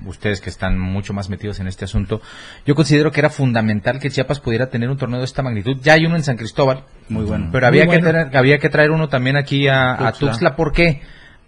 ustedes 0.06 0.40
que 0.40 0.52
están 0.52 0.78
mucho 0.80 1.14
más 1.14 1.30
metidos 1.30 1.60
en 1.60 1.68
este 1.68 1.86
asunto, 1.86 2.22
yo 2.66 2.76
considero 2.76 3.12
que 3.12 3.20
era 3.20 3.32
fundamental 3.32 4.00
que 4.00 4.12
Chiapas 4.12 4.40
pudiera 4.40 4.68
tener 4.70 4.90
un 4.90 4.98
torneo 4.98 5.18
de 5.20 5.26
esta 5.26 5.42
magnitud. 5.42 5.78
Ya 5.82 5.94
hay 5.94 6.06
uno 6.06 6.16
en 6.16 6.24
San 6.24 6.38
Cristóbal, 6.38 6.84
Muy 7.10 7.26
bueno. 7.26 7.50
pero 7.52 7.66
había 7.66 7.86
Muy 7.86 7.96
que 7.96 8.02
bueno. 8.04 8.20
tener, 8.22 8.38
había 8.38 8.60
que 8.60 8.70
traer 8.70 8.92
uno 8.92 9.10
también 9.10 9.36
aquí 9.36 9.68
a, 9.68 9.94
a 9.94 10.12
Tuxtla. 10.12 10.30
Tuxtla. 10.30 10.56
¿Por 10.56 10.72
qué? 10.72 11.02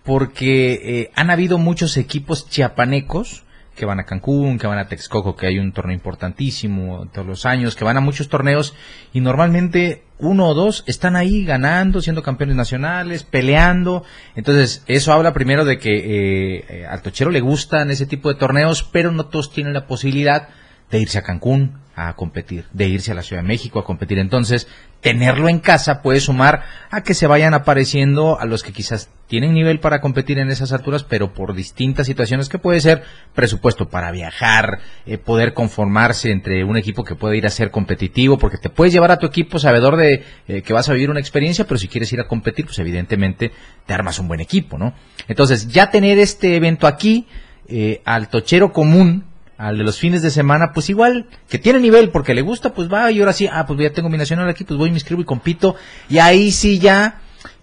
Porque 0.09 0.71
eh, 0.73 1.11
han 1.13 1.29
habido 1.29 1.59
muchos 1.59 1.95
equipos 1.95 2.49
chiapanecos 2.49 3.43
que 3.75 3.85
van 3.85 3.99
a 3.99 4.05
Cancún, 4.05 4.57
que 4.57 4.65
van 4.65 4.79
a 4.79 4.87
Texcoco, 4.87 5.35
que 5.35 5.45
hay 5.45 5.59
un 5.59 5.71
torneo 5.71 5.93
importantísimo 5.93 7.07
todos 7.13 7.27
los 7.27 7.45
años, 7.45 7.75
que 7.75 7.83
van 7.83 7.95
a 7.95 8.01
muchos 8.01 8.27
torneos 8.27 8.73
y 9.13 9.21
normalmente 9.21 10.01
uno 10.17 10.47
o 10.47 10.55
dos 10.55 10.83
están 10.87 11.15
ahí 11.15 11.45
ganando, 11.45 12.01
siendo 12.01 12.23
campeones 12.23 12.55
nacionales, 12.55 13.21
peleando. 13.21 14.03
Entonces, 14.35 14.83
eso 14.87 15.13
habla 15.13 15.31
primero 15.31 15.63
de 15.63 15.77
que 15.77 15.97
eh, 15.97 16.65
eh, 16.69 16.85
al 16.87 17.03
tochero 17.03 17.29
le 17.29 17.41
gustan 17.41 17.91
ese 17.91 18.07
tipo 18.07 18.29
de 18.29 18.39
torneos, 18.39 18.81
pero 18.81 19.11
no 19.11 19.27
todos 19.27 19.53
tienen 19.53 19.73
la 19.75 19.85
posibilidad 19.85 20.49
de 20.91 20.99
irse 20.99 21.17
a 21.17 21.23
Cancún 21.23 21.79
a 21.95 22.15
competir, 22.15 22.65
de 22.71 22.87
irse 22.87 23.11
a 23.11 23.15
la 23.15 23.23
Ciudad 23.23 23.41
de 23.41 23.47
México 23.47 23.77
a 23.77 23.83
competir. 23.83 24.19
Entonces, 24.19 24.67
tenerlo 25.01 25.49
en 25.49 25.59
casa 25.59 26.01
puede 26.01 26.21
sumar 26.21 26.63
a 26.89 27.01
que 27.01 27.13
se 27.13 27.27
vayan 27.27 27.53
apareciendo 27.53 28.39
a 28.39 28.45
los 28.45 28.63
que 28.63 28.71
quizás 28.71 29.09
tienen 29.27 29.53
nivel 29.53 29.81
para 29.81 29.99
competir 29.99 30.39
en 30.39 30.49
esas 30.49 30.71
alturas, 30.71 31.03
pero 31.03 31.33
por 31.33 31.53
distintas 31.53 32.07
situaciones 32.07 32.47
que 32.47 32.57
puede 32.57 32.79
ser 32.79 33.03
presupuesto 33.35 33.89
para 33.89 34.11
viajar, 34.11 34.79
eh, 35.05 35.17
poder 35.17 35.53
conformarse 35.53 36.31
entre 36.31 36.63
un 36.63 36.77
equipo 36.77 37.03
que 37.03 37.15
puede 37.15 37.37
ir 37.37 37.45
a 37.45 37.49
ser 37.49 37.69
competitivo, 37.69 38.37
porque 38.37 38.57
te 38.57 38.69
puedes 38.69 38.93
llevar 38.93 39.11
a 39.11 39.19
tu 39.19 39.27
equipo 39.27 39.59
sabedor 39.59 39.97
de 39.97 40.23
eh, 40.47 40.61
que 40.61 40.73
vas 40.73 40.87
a 40.87 40.93
vivir 40.93 41.09
una 41.09 41.19
experiencia, 41.19 41.67
pero 41.67 41.77
si 41.77 41.89
quieres 41.89 42.11
ir 42.13 42.21
a 42.21 42.27
competir, 42.27 42.65
pues 42.65 42.79
evidentemente 42.79 43.51
te 43.85 43.93
armas 43.93 44.19
un 44.19 44.29
buen 44.29 44.39
equipo, 44.39 44.77
¿no? 44.77 44.93
Entonces, 45.27 45.67
ya 45.67 45.91
tener 45.91 46.17
este 46.17 46.55
evento 46.55 46.87
aquí, 46.87 47.27
eh, 47.67 48.01
al 48.05 48.29
tochero 48.29 48.71
común, 48.71 49.28
al 49.59 49.77
de 49.77 49.83
los 49.83 49.99
fines 49.99 50.21
de 50.21 50.31
semana, 50.31 50.71
pues 50.71 50.89
igual, 50.89 51.27
que 51.49 51.59
tiene 51.59 51.81
nivel 51.81 52.11
porque 52.11 52.33
le 52.33 52.41
gusta, 52.41 52.73
pues 52.73 52.89
va 52.91 53.11
y 53.11 53.19
ahora 53.19 53.33
sí, 53.33 53.45
ah, 53.51 53.65
pues 53.67 53.77
ya 53.77 53.91
tengo 53.91 54.09
mi 54.09 54.17
nacional 54.17 54.47
aquí, 54.47 54.63
pues 54.63 54.77
voy, 54.77 54.89
me 54.89 54.95
inscribo 54.95 55.21
y 55.21 55.25
compito, 55.25 55.75
y 56.07 56.19
ahí 56.19 56.51
sí 56.51 56.79
ya 56.79 57.19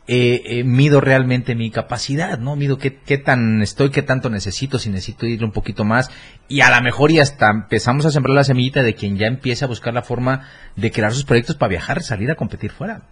eh, 0.07 0.43
eh, 0.45 0.63
mido 0.63 1.01
realmente 1.01 1.55
mi 1.55 1.71
capacidad, 1.71 2.39
¿no? 2.39 2.55
Mido 2.55 2.77
qué, 2.77 2.99
qué 2.99 3.17
tan 3.17 3.63
estoy, 3.63 3.89
qué 3.89 4.03
tanto 4.03 4.29
necesito, 4.29 4.79
si 4.79 4.91
necesito 4.91 5.25
ir 5.25 5.43
un 5.43 5.53
poquito 5.53 5.87
más, 5.87 6.11
y 6.49 6.61
a 6.61 6.69
lo 6.69 6.83
mejor 6.83 7.13
y 7.13 7.19
hasta 7.19 7.49
empezamos 7.49 8.05
a 8.05 8.11
sembrar 8.11 8.37
la 8.37 8.45
semillita 8.45 8.83
de 8.83 8.95
quien 8.95 9.17
ya 9.17 9.27
empieza 9.27 9.65
a 9.65 9.69
buscar 9.69 9.95
la 9.95 10.03
forma 10.03 10.47
de 10.77 10.93
crear 10.93 11.15
sus 11.15 11.25
proyectos 11.25 11.57
para 11.57 11.71
viajar, 11.71 12.03
salir 12.03 12.31
a 12.31 12.35
competir 12.35 12.73
fuera. 12.73 13.05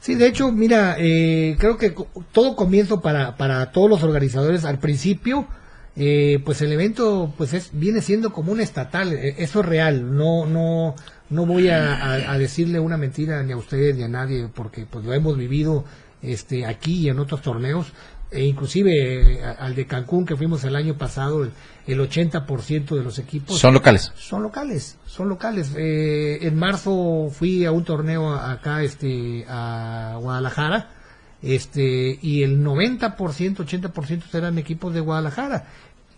Sí, 0.00 0.14
de 0.14 0.26
hecho, 0.26 0.50
mira, 0.50 0.96
eh, 0.98 1.54
creo 1.58 1.76
que 1.76 1.94
todo 2.32 2.56
comienzo 2.56 3.02
para, 3.02 3.36
para 3.36 3.72
todos 3.72 3.90
los 3.90 4.02
organizadores 4.02 4.64
al 4.64 4.78
principio, 4.78 5.46
eh, 5.96 6.40
pues 6.44 6.62
el 6.62 6.72
evento 6.72 7.32
pues 7.36 7.52
es, 7.52 7.70
viene 7.72 8.00
siendo 8.00 8.32
como 8.32 8.52
un 8.52 8.60
estatal, 8.60 9.12
eh, 9.12 9.34
eso 9.38 9.60
es 9.60 9.66
real, 9.66 10.16
no, 10.16 10.46
no, 10.46 10.94
no 11.30 11.46
voy 11.46 11.68
a, 11.68 11.94
a- 11.96 12.32
a 12.32 12.38
decirle 12.38 12.80
una 12.80 12.96
mentira 12.96 13.42
ni 13.42 13.52
a 13.52 13.56
ustedes 13.56 13.96
ni 13.96 14.02
a 14.02 14.08
nadie, 14.08 14.48
porque 14.54 14.86
pues 14.88 15.04
lo 15.04 15.12
hemos 15.12 15.36
vivido 15.36 15.84
este 16.22 16.64
aquí 16.66 17.00
y 17.00 17.08
en 17.08 17.18
otros 17.18 17.42
torneos, 17.42 17.92
e 18.30 18.44
inclusive 18.44 19.34
eh, 19.40 19.44
al 19.44 19.74
de 19.74 19.86
Cancún 19.86 20.24
que 20.24 20.36
fuimos 20.36 20.64
el 20.64 20.76
año 20.76 20.96
pasado, 20.96 21.44
el, 21.44 21.50
el 21.86 22.00
80% 22.00 22.96
de 22.96 23.02
los 23.04 23.18
equipos 23.18 23.58
Son 23.58 23.74
locales. 23.74 24.12
son 24.16 24.42
locales, 24.42 24.96
son 25.04 25.28
locales. 25.28 25.72
Eh, 25.76 26.38
en 26.40 26.56
marzo 26.56 27.28
fui 27.30 27.66
a 27.66 27.72
un 27.72 27.84
torneo 27.84 28.32
acá, 28.34 28.82
este, 28.82 29.44
a 29.48 30.16
Guadalajara, 30.18 30.88
este, 31.42 32.18
y 32.22 32.42
el 32.42 32.64
90%, 32.64 33.16
80% 33.16 34.34
eran 34.34 34.58
equipos 34.58 34.94
de 34.94 35.00
Guadalajara. 35.00 35.66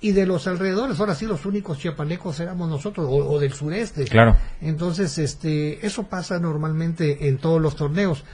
Y 0.01 0.13
de 0.13 0.27
los 0.27 0.47
alrededores, 0.47 1.01
ahora 1.01 1.15
sí 1.15 1.25
los 1.25 1.47
únicos 1.47 1.79
chiapanecos 1.79 2.39
éramos 2.39 2.69
nosotros, 2.69 3.07
o, 3.09 3.31
o 3.31 3.39
del 3.39 3.55
sureste. 3.55 4.05
Claro. 4.05 4.37
Entonces, 4.61 5.17
este, 5.17 5.87
eso 5.87 6.05
pasa 6.05 6.39
normalmente 6.39 7.29
en 7.29 7.39
todos 7.39 7.61
los 7.61 7.75
torneos. 7.75 8.25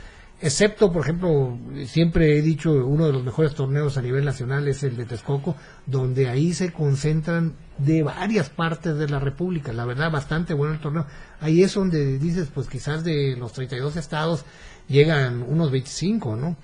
Excepto, 0.42 0.90
por 0.90 1.02
ejemplo, 1.02 1.58
siempre 1.84 2.38
he 2.38 2.42
dicho, 2.42 2.72
uno 2.72 3.06
de 3.06 3.12
los 3.12 3.22
mejores 3.22 3.54
torneos 3.54 3.98
a 3.98 4.02
nivel 4.02 4.24
nacional 4.24 4.66
es 4.68 4.82
el 4.82 4.96
de 4.96 5.04
Texcoco, 5.04 5.54
donde 5.84 6.30
ahí 6.30 6.54
se 6.54 6.72
concentran 6.72 7.52
de 7.76 8.02
varias 8.02 8.48
partes 8.48 8.96
de 8.96 9.06
la 9.06 9.18
República. 9.18 9.74
La 9.74 9.84
verdad, 9.84 10.10
bastante 10.10 10.54
bueno 10.54 10.72
el 10.72 10.80
torneo. 10.80 11.04
Ahí 11.40 11.62
es 11.62 11.74
donde 11.74 12.18
dices, 12.18 12.48
pues 12.54 12.68
quizás 12.68 13.04
de 13.04 13.36
los 13.36 13.52
32 13.52 13.96
estados 13.96 14.46
llegan 14.88 15.42
unos 15.42 15.70
25, 15.70 16.36
¿no? 16.36 16.56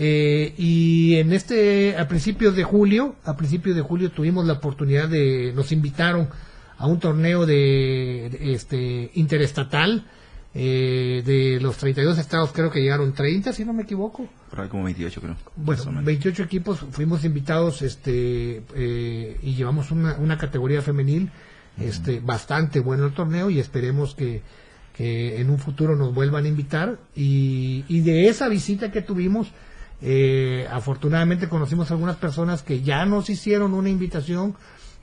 Eh, 0.00 0.54
y 0.56 1.16
en 1.16 1.32
este, 1.32 1.96
a 1.98 2.06
principios 2.06 2.54
de 2.54 2.62
julio, 2.62 3.16
a 3.24 3.36
principios 3.36 3.74
de 3.74 3.82
julio 3.82 4.12
tuvimos 4.12 4.46
la 4.46 4.52
oportunidad 4.52 5.08
de, 5.08 5.52
nos 5.56 5.72
invitaron 5.72 6.28
a 6.76 6.86
un 6.86 7.00
torneo 7.00 7.44
de, 7.46 8.30
de, 8.30 8.52
este 8.54 9.10
interestatal 9.14 10.06
eh, 10.54 11.24
de 11.26 11.58
los 11.60 11.78
32 11.78 12.16
estados, 12.16 12.52
creo 12.52 12.70
que 12.70 12.80
llegaron 12.80 13.12
30, 13.12 13.52
si 13.52 13.64
no 13.64 13.72
me 13.72 13.82
equivoco. 13.82 14.28
Por 14.50 14.60
ahí 14.60 14.68
como 14.68 14.84
28 14.84 15.20
creo. 15.20 15.36
Bueno, 15.56 15.80
Más 15.80 15.86
o 15.88 15.90
menos. 15.90 16.04
28 16.04 16.42
equipos 16.44 16.78
fuimos 16.92 17.24
invitados 17.24 17.82
este 17.82 18.62
eh, 18.76 19.36
y 19.42 19.54
llevamos 19.54 19.90
una, 19.90 20.16
una 20.18 20.38
categoría 20.38 20.80
femenil 20.80 21.28
este 21.76 22.20
bastante 22.20 22.78
bueno 22.78 23.06
el 23.06 23.14
torneo 23.14 23.50
y 23.50 23.58
esperemos 23.58 24.14
que, 24.14 24.42
que 24.96 25.40
en 25.40 25.50
un 25.50 25.58
futuro 25.58 25.96
nos 25.96 26.14
vuelvan 26.14 26.44
a 26.44 26.48
invitar 26.48 26.98
y, 27.16 27.84
y 27.88 28.00
de 28.00 28.28
esa 28.28 28.48
visita 28.48 28.92
que 28.92 29.02
tuvimos 29.02 29.52
eh, 30.00 30.66
afortunadamente 30.70 31.48
conocimos 31.48 31.90
algunas 31.90 32.16
personas 32.16 32.62
que 32.62 32.82
ya 32.82 33.04
nos 33.04 33.30
hicieron 33.30 33.74
una 33.74 33.88
invitación 33.88 34.54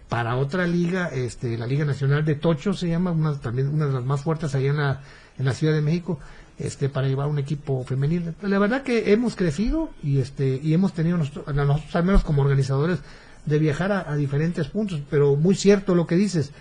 para 0.09 0.35
otra 0.37 0.67
liga, 0.67 1.07
este, 1.07 1.57
la 1.57 1.67
Liga 1.67 1.83
Nacional 1.83 2.23
de 2.23 2.35
Tocho 2.35 2.73
se 2.73 2.87
llama, 2.87 3.11
una, 3.11 3.39
también 3.39 3.69
una 3.69 3.87
de 3.87 3.93
las 3.93 4.05
más 4.05 4.21
fuertes 4.21 4.53
allá 4.53 4.69
en 4.69 4.77
la, 4.77 5.01
en 5.37 5.45
la 5.45 5.53
Ciudad 5.53 5.73
de 5.73 5.81
México, 5.81 6.19
este, 6.57 6.89
para 6.89 7.07
llevar 7.07 7.27
un 7.27 7.39
equipo 7.39 7.83
femenil. 7.83 8.33
La 8.41 8.59
verdad 8.59 8.83
que 8.83 9.11
hemos 9.11 9.35
crecido 9.35 9.89
y 10.03 10.19
este, 10.19 10.59
y 10.61 10.73
hemos 10.73 10.93
tenido 10.93 11.17
nosotros, 11.17 11.53
nosotros 11.53 11.95
al 11.95 12.03
menos 12.03 12.23
como 12.23 12.43
organizadores, 12.43 12.99
de 13.45 13.59
viajar 13.59 13.91
a, 13.91 14.11
a 14.11 14.15
diferentes 14.15 14.67
puntos, 14.67 15.01
pero 15.09 15.35
muy 15.35 15.55
cierto 15.55 15.95
lo 15.95 16.07
que 16.07 16.15
dices, 16.15 16.51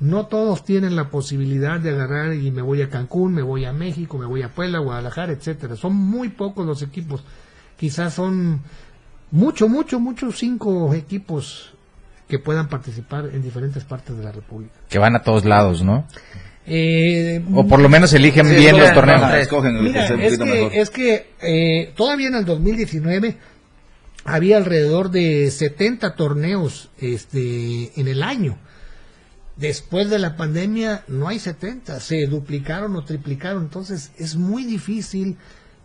no 0.00 0.26
todos 0.26 0.64
tienen 0.64 0.96
la 0.96 1.10
posibilidad 1.10 1.78
de 1.78 1.90
agarrar 1.90 2.34
y 2.34 2.50
me 2.50 2.62
voy 2.62 2.82
a 2.82 2.88
Cancún, 2.88 3.32
me 3.32 3.42
voy 3.42 3.64
a 3.64 3.72
México, 3.72 4.18
me 4.18 4.26
voy 4.26 4.42
a 4.42 4.48
Puebla, 4.48 4.80
Guadalajara, 4.80 5.32
etcétera. 5.32 5.76
Son 5.76 5.94
muy 5.94 6.28
pocos 6.30 6.66
los 6.66 6.82
equipos. 6.82 7.22
Quizás 7.82 8.14
son 8.14 8.60
mucho, 9.32 9.68
mucho, 9.68 9.98
mucho 9.98 10.30
cinco 10.30 10.94
equipos 10.94 11.74
que 12.28 12.38
puedan 12.38 12.68
participar 12.68 13.30
en 13.34 13.42
diferentes 13.42 13.82
partes 13.82 14.16
de 14.16 14.22
la 14.22 14.30
República. 14.30 14.72
Que 14.88 15.00
van 15.00 15.16
a 15.16 15.22
todos 15.24 15.44
lados, 15.44 15.82
¿no? 15.82 16.06
Eh, 16.64 17.44
O 17.52 17.66
por 17.66 17.80
lo 17.80 17.88
menos 17.88 18.12
eligen 18.12 18.46
Sí, 18.46 18.54
bien 18.54 18.78
los 18.78 18.94
torneos. 18.94 19.20
Mira, 19.20 20.06
que, 20.06 20.14
mejor. 20.44 20.72
es 20.72 20.90
que 20.90 21.32
eh, 21.42 21.92
todavía 21.96 22.28
en 22.28 22.36
el 22.36 22.44
2019 22.44 23.36
había 24.24 24.58
alrededor 24.58 25.10
de 25.10 25.50
70 25.50 26.14
torneos 26.14 26.88
este, 27.00 28.00
en 28.00 28.06
el 28.06 28.22
año. 28.22 28.58
Después 29.56 30.08
de 30.08 30.20
la 30.20 30.36
pandemia 30.36 31.02
no 31.08 31.26
hay 31.26 31.40
70, 31.40 31.98
se 31.98 32.28
duplicaron 32.28 32.94
o 32.94 33.02
triplicaron, 33.02 33.64
entonces 33.64 34.12
es 34.18 34.36
muy 34.36 34.62
difícil 34.62 35.36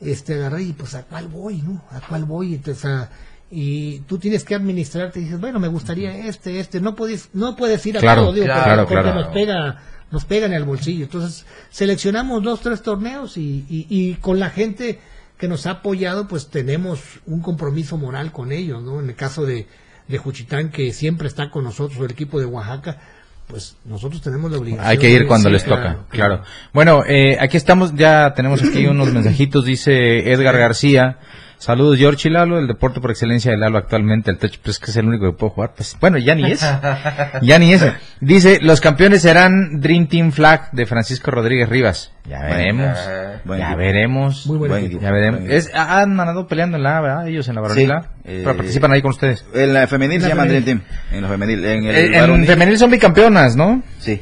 este 0.01 0.35
agarrar 0.35 0.61
y 0.61 0.73
pues 0.73 0.95
a 0.95 1.03
cuál 1.03 1.27
voy, 1.27 1.61
¿no? 1.61 1.81
A 1.91 2.01
cuál 2.01 2.25
voy, 2.25 2.55
entonces, 2.55 2.85
a- 2.85 3.09
y 3.49 3.99
tú 4.01 4.17
tienes 4.17 4.43
que 4.43 4.55
administrarte 4.55 5.19
y 5.19 5.23
dices, 5.23 5.39
bueno, 5.39 5.59
me 5.59 5.69
gustaría 5.69 6.27
este, 6.27 6.59
este, 6.59 6.81
no 6.81 6.95
puedes 6.95 7.29
no 7.33 7.55
puedes 7.55 7.85
ir 7.85 7.97
a 7.97 8.01
Claro, 8.01 8.23
todo, 8.23 8.33
digo, 8.33 8.45
claro, 8.45 8.81
porque, 8.83 8.95
porque 8.95 9.03
claro. 9.11 9.21
nos 9.21 9.33
pega 9.33 9.81
nos 10.11 10.25
pega 10.25 10.45
en 10.45 10.53
el 10.53 10.63
bolsillo. 10.63 11.03
Entonces, 11.05 11.45
seleccionamos 11.69 12.41
dos, 12.43 12.61
tres 12.61 12.81
torneos 12.81 13.37
y, 13.37 13.65
y, 13.69 13.87
y 13.89 14.13
con 14.15 14.39
la 14.39 14.49
gente 14.49 14.99
que 15.37 15.47
nos 15.47 15.65
ha 15.67 15.71
apoyado, 15.71 16.27
pues 16.27 16.47
tenemos 16.47 16.99
un 17.25 17.41
compromiso 17.41 17.97
moral 17.97 18.31
con 18.31 18.51
ellos, 18.51 18.81
¿no? 18.83 18.99
En 19.01 19.09
el 19.09 19.15
caso 19.15 19.45
de, 19.45 19.67
de 20.07 20.17
Juchitán, 20.17 20.69
que 20.71 20.93
siempre 20.93 21.27
está 21.27 21.51
con 21.51 21.63
nosotros, 21.65 21.99
el 21.99 22.11
equipo 22.11 22.39
de 22.39 22.45
Oaxaca, 22.45 22.99
pues 23.47 23.77
nosotros 23.85 24.21
tenemos 24.21 24.51
la 24.51 24.57
obligación. 24.57 24.87
Hay 24.87 24.97
que 24.97 25.09
ir 25.09 25.25
cuando 25.25 25.49
les 25.49 25.63
claro, 25.63 25.81
toca, 25.81 26.05
claro. 26.09 26.43
Bueno, 26.73 27.03
eh, 27.07 27.37
aquí 27.39 27.55
estamos, 27.57 27.95
ya 27.95 28.33
tenemos 28.35 28.61
aquí 28.61 28.85
unos 28.87 29.11
mensajitos, 29.13 29.65
dice 29.65 30.31
Edgar 30.31 30.57
García. 30.57 31.17
Saludos, 31.59 31.97
George 31.97 32.27
y 32.29 32.31
Lalo, 32.31 32.59
el 32.59 32.67
deporte 32.67 33.01
por 33.01 33.09
excelencia 33.09 33.49
de 33.49 33.57
Lalo 33.57 33.79
actualmente, 33.79 34.29
el 34.29 34.37
touch, 34.37 34.57
pues 34.63 34.75
es 34.75 34.79
que 34.79 34.91
es 34.91 34.97
el 34.97 35.07
único 35.07 35.25
que 35.25 35.37
puedo 35.37 35.49
jugar. 35.51 35.73
Pues 35.75 35.97
bueno, 35.99 36.19
ya 36.19 36.35
ni 36.35 36.51
es. 36.51 36.61
ya 37.41 37.57
ni 37.57 37.73
es. 37.73 37.83
Dice, 38.21 38.59
los 38.61 38.79
campeones 38.79 39.23
serán 39.23 39.81
Dream 39.81 40.07
Team 40.07 40.31
Flag 40.31 40.71
de 40.71 40.85
Francisco 40.85 41.31
Rodríguez 41.31 41.67
Rivas. 41.67 42.11
Ya 42.29 42.41
veremos. 42.43 42.97
Buen 43.43 43.59
ya 43.59 43.75
veremos. 43.75 44.45
Muy 44.45 44.57
buen 44.59 44.85
equipo. 44.85 45.01
Ya 45.01 45.11
veremos. 45.11 45.39
Buen 45.41 45.51
equipo. 45.51 45.69
Es, 45.69 45.75
han 45.75 46.19
andado 46.19 46.47
peleando 46.47 46.77
en 46.77 46.83
la 46.83 46.97
A, 46.99 47.01
¿verdad? 47.01 47.27
Ellos 47.27 47.47
en 47.47 47.55
la 47.55 47.61
varonila. 47.61 48.01
Sí, 48.01 48.07
eh, 48.25 48.41
pero 48.43 48.55
participan 48.57 48.91
ahí 48.91 49.01
con 49.01 49.09
ustedes. 49.11 49.43
En 49.53 49.73
la 49.73 49.87
femenil 49.87 50.21
se 50.21 50.27
La 50.29 50.35
llama 50.35 50.47
Dream. 50.47 50.63
Team. 50.63 50.81
En 51.11 51.21
la 51.23 51.27
femenil. 51.27 51.65
En 51.65 51.83
el 51.85 51.95
Eh, 51.95 52.17
en 52.19 52.45
femenil 52.45 52.77
son 52.77 52.91
bicampeonas, 52.91 53.55
¿no? 53.55 53.81
Sí, 53.99 54.21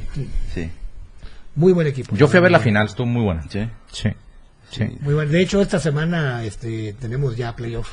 sí. 0.53 0.71
Muy 1.55 1.73
buen 1.73 1.87
equipo. 1.87 2.15
Yo 2.15 2.27
fui 2.27 2.37
a 2.37 2.41
ver 2.41 2.51
la 2.51 2.59
final, 2.59 2.85
estuvo 2.87 3.07
muy 3.07 3.23
buena. 3.23 3.43
Sí. 3.49 3.67
Sí. 3.91 4.09
Sí. 4.71 4.85
Muy 5.01 5.13
bueno. 5.13 5.31
De 5.31 5.41
hecho, 5.41 5.61
esta 5.61 5.79
semana 5.79 6.43
este, 6.43 6.93
tenemos 6.99 7.35
ya 7.37 7.55
playoff. 7.55 7.89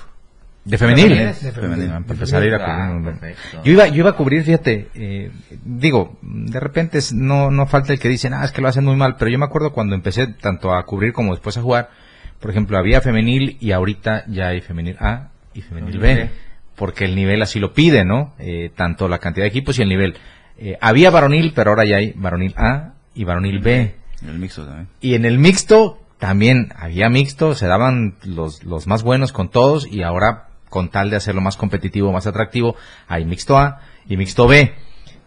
¿De 0.64 0.78
femenil? 0.78 1.08
De 1.08 1.32
Femenil. 1.34 1.52
femenil. 1.54 1.90
Ah, 1.90 2.00
para 2.02 2.12
empezar 2.14 2.42
a 2.42 2.46
ir 2.46 2.54
a 2.54 2.58
cubrir. 2.94 3.18
perfecto. 3.20 3.62
Yo 3.64 3.72
iba, 3.72 3.88
yo 3.88 3.96
iba 3.96 4.10
a 4.10 4.12
cubrir, 4.16 4.44
fíjate, 4.44 4.88
eh, 4.94 5.30
digo, 5.64 6.18
de 6.22 6.60
repente 6.60 6.98
es- 6.98 7.12
no, 7.12 7.50
no 7.50 7.66
falta 7.66 7.92
el 7.92 7.98
que 7.98 8.08
dicen, 8.08 8.32
ah, 8.32 8.44
es 8.44 8.52
que 8.52 8.62
lo 8.62 8.68
hacen 8.68 8.84
muy 8.84 8.94
mal, 8.94 9.16
pero 9.18 9.28
yo 9.30 9.38
me 9.40 9.44
acuerdo 9.44 9.72
cuando 9.72 9.96
empecé 9.96 10.28
tanto 10.28 10.72
a 10.72 10.84
cubrir 10.86 11.12
como 11.12 11.32
después 11.32 11.56
a 11.56 11.62
jugar, 11.62 11.90
por 12.38 12.50
ejemplo, 12.52 12.78
había 12.78 13.00
femenil 13.00 13.56
y 13.60 13.72
ahorita 13.72 14.24
ya 14.28 14.48
hay 14.48 14.60
femenil 14.60 14.96
A 15.00 15.30
y 15.52 15.62
femenil 15.62 15.98
B, 15.98 16.30
porque 16.76 17.06
el 17.06 17.16
nivel 17.16 17.42
así 17.42 17.58
lo 17.58 17.72
pide, 17.74 18.04
¿no? 18.04 18.34
Eh, 18.38 18.70
tanto 18.76 19.08
la 19.08 19.18
cantidad 19.18 19.44
de 19.44 19.48
equipos 19.48 19.78
y 19.80 19.82
el 19.82 19.88
nivel. 19.88 20.14
Eh, 20.58 20.78
había 20.80 21.10
varonil, 21.10 21.52
pero 21.56 21.70
ahora 21.70 21.84
ya 21.84 21.96
hay 21.96 22.12
varonil 22.14 22.54
A 22.56 22.92
y 23.16 23.24
varonil 23.24 23.58
B. 23.58 23.96
El 24.24 24.38
mixto 24.38 24.64
también. 24.64 24.86
Y 25.00 25.14
en 25.14 25.24
el 25.24 25.38
mixto 25.38 25.98
también 26.22 26.72
había 26.76 27.08
mixto, 27.08 27.56
se 27.56 27.66
daban 27.66 28.14
los, 28.22 28.62
los 28.62 28.86
más 28.86 29.02
buenos 29.02 29.32
con 29.32 29.50
todos 29.50 29.88
y 29.90 30.04
ahora 30.04 30.46
con 30.68 30.88
tal 30.88 31.10
de 31.10 31.16
hacerlo 31.16 31.40
más 31.40 31.56
competitivo, 31.56 32.12
más 32.12 32.28
atractivo, 32.28 32.76
hay 33.08 33.24
mixto 33.24 33.58
A 33.58 33.80
y 34.06 34.16
mixto 34.16 34.46
B. 34.46 34.72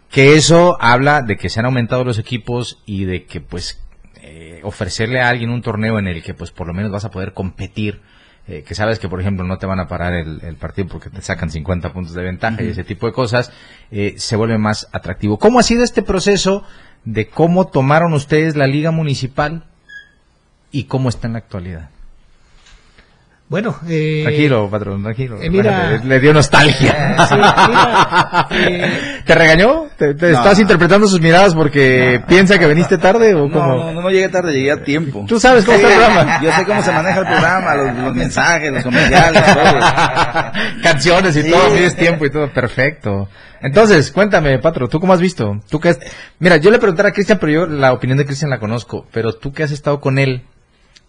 Que 0.09 0.35
eso 0.35 0.77
habla 0.79 1.21
de 1.21 1.35
que 1.35 1.49
se 1.49 1.59
han 1.59 1.65
aumentado 1.65 2.05
los 2.05 2.17
equipos 2.17 2.81
y 2.85 3.03
de 3.03 3.25
que 3.25 3.41
pues 3.41 3.83
eh, 4.21 4.61
ofrecerle 4.63 5.19
a 5.19 5.27
alguien 5.27 5.49
un 5.49 5.61
torneo 5.61 5.99
en 5.99 6.07
el 6.07 6.23
que 6.23 6.33
pues 6.33 6.51
por 6.51 6.65
lo 6.65 6.73
menos 6.73 6.93
vas 6.93 7.03
a 7.03 7.11
poder 7.11 7.33
competir, 7.33 7.99
eh, 8.47 8.63
que 8.65 8.73
sabes 8.73 8.97
que 8.97 9.09
por 9.09 9.19
ejemplo 9.19 9.43
no 9.43 9.57
te 9.57 9.65
van 9.65 9.81
a 9.81 9.89
parar 9.89 10.13
el, 10.13 10.39
el 10.43 10.55
partido 10.55 10.87
porque 10.87 11.09
te 11.09 11.21
sacan 11.21 11.49
50 11.49 11.91
puntos 11.91 12.13
de 12.13 12.23
ventaja 12.23 12.63
y 12.63 12.69
ese 12.69 12.85
tipo 12.85 13.05
de 13.05 13.11
cosas, 13.11 13.51
eh, 13.91 14.13
se 14.15 14.37
vuelve 14.37 14.57
más 14.57 14.87
atractivo. 14.93 15.39
¿Cómo 15.39 15.59
ha 15.59 15.63
sido 15.63 15.83
este 15.83 16.03
proceso 16.03 16.63
de 17.03 17.27
cómo 17.27 17.67
tomaron 17.67 18.13
ustedes 18.13 18.55
la 18.55 18.65
liga 18.65 18.91
municipal 18.91 19.65
y 20.79 20.83
cómo 20.85 21.09
está 21.09 21.27
en 21.27 21.33
la 21.33 21.39
actualidad? 21.39 21.89
Bueno, 23.47 23.75
eh, 23.87 24.21
Tranquilo, 24.23 24.67
patrón, 24.71 25.03
tranquilo. 25.03 25.37
eh, 25.39 25.51
mira- 25.51 25.91
le, 25.91 26.03
le 26.03 26.19
dio 26.19 26.33
nostalgia. 26.33 27.15
sí, 27.29 27.35
mira, 27.35 28.47
eh, 28.49 29.21
¿Te 29.23 29.35
regañó? 29.35 29.83
¿Te, 29.95 30.15
te 30.15 30.31
No. 30.31 30.37
estás 30.39 30.57
interpretando 30.59 31.07
sus 31.07 31.21
miradas 31.21 31.53
porque 31.53 32.23
piensa 32.27 32.57
que 32.57 32.65
viniste 32.67 32.97
tarde 32.97 33.35
o 33.35 33.51
cómo? 33.51 33.67
No, 33.77 33.93
no, 33.93 34.01
no 34.01 34.09
llegué 34.09 34.29
tarde, 34.29 34.51
llegué 34.51 34.71
a 34.71 34.83
tiempo. 34.83 35.25
Tú 35.27 35.39
sabes 35.39 35.63
cómo 35.63 35.77
está 35.77 35.89
el 35.93 35.95
programa. 35.99 36.39
Yo 36.43 36.51
sé 36.53 36.65
cómo 36.65 36.81
se 36.81 36.91
maneja 36.91 37.19
el 37.19 37.27
programa, 37.27 37.75
los, 37.75 37.95
los 37.97 38.15
mensajes, 38.15 38.71
los 38.73 38.83
comerciales, 38.83 39.43
todo. 39.53 40.81
Canciones 40.83 41.35
y 41.37 41.43
Sí. 41.43 41.51
todo, 41.51 41.69
mides 41.69 41.95
tiempo 41.95 42.25
y 42.25 42.31
todo, 42.31 42.51
perfecto. 42.51 43.29
Entonces, 43.61 44.09
cuéntame, 44.11 44.57
Patro, 44.57 44.87
¿tú 44.89 44.99
cómo 44.99 45.13
has 45.13 45.21
visto? 45.21 45.61
Tú 45.69 45.79
que 45.79 45.89
has- 45.89 45.99
Mira, 46.39 46.57
yo 46.57 46.71
le 46.71 46.79
preguntaré 46.79 47.09
a 47.09 47.13
Cristian, 47.13 47.37
pero 47.39 47.51
yo 47.51 47.65
la 47.67 47.93
opinión 47.93 48.17
de 48.17 48.25
Cristian 48.25 48.49
la 48.49 48.57
conozco, 48.59 49.05
pero 49.13 49.33
tú 49.33 49.53
que 49.53 49.61
has 49.61 49.71
estado 49.71 49.99
con 50.01 50.17
él, 50.17 50.41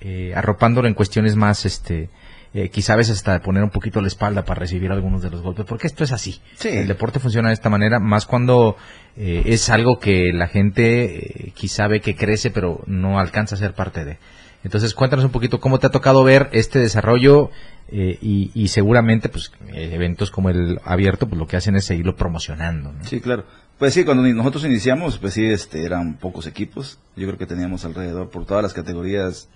eh, 0.00 0.32
arropándolo 0.34 0.88
en 0.88 0.94
cuestiones 0.94 1.36
más, 1.36 1.64
este, 1.64 2.10
eh, 2.54 2.70
quizá 2.70 2.94
a 2.94 2.96
veces 2.96 3.18
hasta 3.18 3.40
poner 3.40 3.62
un 3.62 3.70
poquito 3.70 4.00
la 4.00 4.08
espalda 4.08 4.44
para 4.44 4.60
recibir 4.60 4.90
algunos 4.90 5.22
de 5.22 5.30
los 5.30 5.42
golpes, 5.42 5.66
porque 5.66 5.86
esto 5.86 6.04
es 6.04 6.12
así. 6.12 6.40
Sí. 6.54 6.68
El 6.68 6.88
deporte 6.88 7.18
funciona 7.18 7.48
de 7.48 7.54
esta 7.54 7.68
manera, 7.68 7.98
más 7.98 8.24
cuando 8.26 8.76
eh, 9.16 9.42
es 9.46 9.70
algo 9.70 9.98
que 9.98 10.32
la 10.32 10.46
gente 10.46 11.48
eh, 11.48 11.52
quizá 11.54 11.86
ve 11.86 12.00
que 12.00 12.16
crece, 12.16 12.50
pero 12.50 12.82
no 12.86 13.18
alcanza 13.18 13.54
a 13.54 13.58
ser 13.58 13.74
parte 13.74 14.04
de. 14.04 14.18
Entonces, 14.62 14.94
cuéntanos 14.94 15.24
un 15.24 15.30
poquito 15.30 15.60
cómo 15.60 15.78
te 15.78 15.86
ha 15.86 15.90
tocado 15.90 16.24
ver 16.24 16.48
este 16.52 16.78
desarrollo 16.78 17.50
eh, 17.88 18.18
y, 18.20 18.50
y 18.54 18.68
seguramente, 18.68 19.28
pues, 19.28 19.52
eventos 19.72 20.30
como 20.30 20.50
el 20.50 20.80
abierto, 20.84 21.28
pues 21.28 21.38
lo 21.38 21.46
que 21.46 21.56
hacen 21.56 21.76
es 21.76 21.84
seguirlo 21.84 22.16
promocionando. 22.16 22.92
¿no? 22.92 23.04
Sí, 23.04 23.20
claro. 23.20 23.44
Pues 23.78 23.94
sí, 23.94 24.04
cuando 24.04 24.22
nosotros 24.22 24.64
iniciamos, 24.64 25.18
pues 25.18 25.34
sí, 25.34 25.44
este, 25.44 25.84
eran 25.84 26.14
pocos 26.14 26.46
equipos. 26.46 26.98
Yo 27.14 27.26
creo 27.26 27.38
que 27.38 27.46
teníamos 27.46 27.84
alrededor, 27.84 28.30
por 28.30 28.44
todas 28.44 28.62
las 28.62 28.72
categorías, 28.72 29.48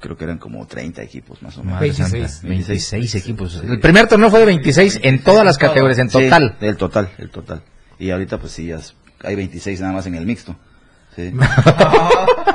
creo 0.00 0.16
que 0.16 0.24
eran 0.24 0.38
como 0.38 0.66
30 0.66 1.02
equipos 1.02 1.42
más 1.42 1.56
o 1.58 1.60
menos. 1.64 1.74
Madre 1.74 1.88
26. 1.90 2.30
santa, 2.30 2.48
26 2.48 3.14
equipos. 3.14 3.62
El 3.62 3.80
primer 3.80 4.06
torneo 4.08 4.30
fue 4.30 4.40
de 4.40 4.46
26 4.46 5.00
en 5.02 5.22
todas 5.22 5.44
las 5.44 5.58
categorías, 5.58 5.98
en 5.98 6.10
Sí, 6.10 6.24
total. 6.24 6.56
el 6.60 6.76
total, 6.76 7.10
el 7.18 7.30
total. 7.30 7.62
Y 7.98 8.10
ahorita 8.10 8.38
pues 8.38 8.52
sí, 8.52 8.66
ya 8.66 8.78
hay 9.24 9.34
26 9.34 9.80
nada 9.80 9.92
más 9.92 10.06
en 10.06 10.14
el 10.14 10.24
mixto. 10.26 10.56
Sí. 11.18 11.32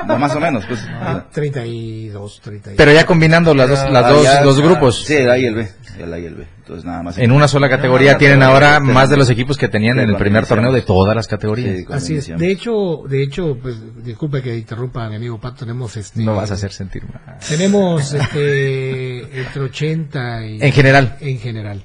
No, 0.06 0.20
más 0.20 0.36
o 0.36 0.40
menos, 0.42 0.66
pues. 0.66 0.82
ah, 0.92 1.26
32, 1.32 2.42
32. 2.44 2.78
Pero 2.78 2.92
ya 2.92 3.06
combinando 3.06 3.54
las 3.56 3.70
dos, 3.70 3.90
las 3.90 4.04
Ah, 4.06 4.10
dos, 4.10 4.24
ya- 4.24 4.44
los 4.44 4.60
grupos. 4.60 5.06
Sí, 5.06 5.14
el 5.16 5.30
A 5.32 5.38
y 5.38 5.46
el 5.46 5.56
B. 5.56 5.68
El 5.98 6.14
A 6.14 6.20
y 6.20 6.26
el 6.26 6.36
B. 6.36 6.48
Entonces 6.58 6.84
nada 6.84 7.04
más. 7.04 7.18
En 7.18 7.32
una 7.32 7.48
sola 7.48 7.70
categoría 7.70 8.18
tienen 8.18 8.44
ahora 8.44 8.82
más 8.82 9.10
de 9.10 9.16
los 9.16 9.30
equipos 9.30 9.58
que 9.58 9.70
tenían 9.70 10.00
en 10.00 10.10
el 10.10 10.18
primer 10.18 10.46
torneo 10.46 10.74
de 10.74 10.82
todas 10.82 11.16
las 11.16 11.26
categorías. 11.28 11.78
Sí, 11.78 11.86
Así 11.90 12.16
es. 12.18 12.38
De 12.38 12.52
hecho, 12.52 13.04
de 13.08 13.24
hecho, 13.24 13.58
pues, 13.62 13.78
disculpe 14.04 14.42
que 14.42 14.58
interrumpa 14.58 15.08
mi 15.08 15.16
amigo 15.16 15.40
Pato, 15.40 15.60
tenemos 15.60 15.96
este... 15.96 16.22
No 16.22 16.36
vas 16.36 16.52
a 16.52 16.56
hacer 16.56 16.74
sentir 16.74 17.04
mal. 17.06 17.38
Tenemos 17.48 18.12
este, 18.14 19.40
entre 19.40 19.62
80 19.64 20.46
y... 20.48 20.58
En 20.62 20.72
general. 20.74 21.16
En 21.22 21.40
general. 21.40 21.84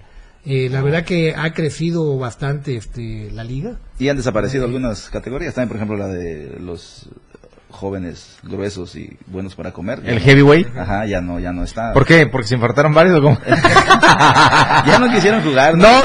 Eh, 0.51 0.69
la 0.71 0.81
verdad 0.81 1.05
que 1.05 1.35
ha 1.37 1.53
crecido 1.53 2.17
bastante 2.19 2.75
este, 2.77 3.31
la 3.33 3.45
liga. 3.45 3.77
Y 3.99 4.09
han 4.09 4.17
desaparecido 4.17 4.65
algunas 4.65 5.11
categorías. 5.11 5.53
También, 5.55 5.69
por 5.69 5.77
ejemplo, 5.77 5.97
la 5.99 6.09
de 6.09 6.57
los 6.59 7.11
jóvenes 7.71 8.39
gruesos 8.45 8.97
y 8.97 9.19
buenos 9.27 9.55
para 9.55 9.73
comer. 9.73 10.01
El 10.07 10.21
heavyweight. 10.21 10.75
Ajá, 10.75 11.05
ya 11.05 11.21
no, 11.21 11.39
ya 11.39 11.53
no 11.53 11.65
está. 11.65 11.93
¿Por 11.93 12.07
qué? 12.07 12.27
¿Porque 12.27 12.49
se 12.49 12.55
infartaron 12.55 12.95
varios 12.95 13.19
o 13.19 13.23
cómo? 13.23 13.39
Ya 14.87 14.99
no 14.99 15.11
quisieron 15.13 15.43
jugar. 15.43 15.77
No. 15.77 16.01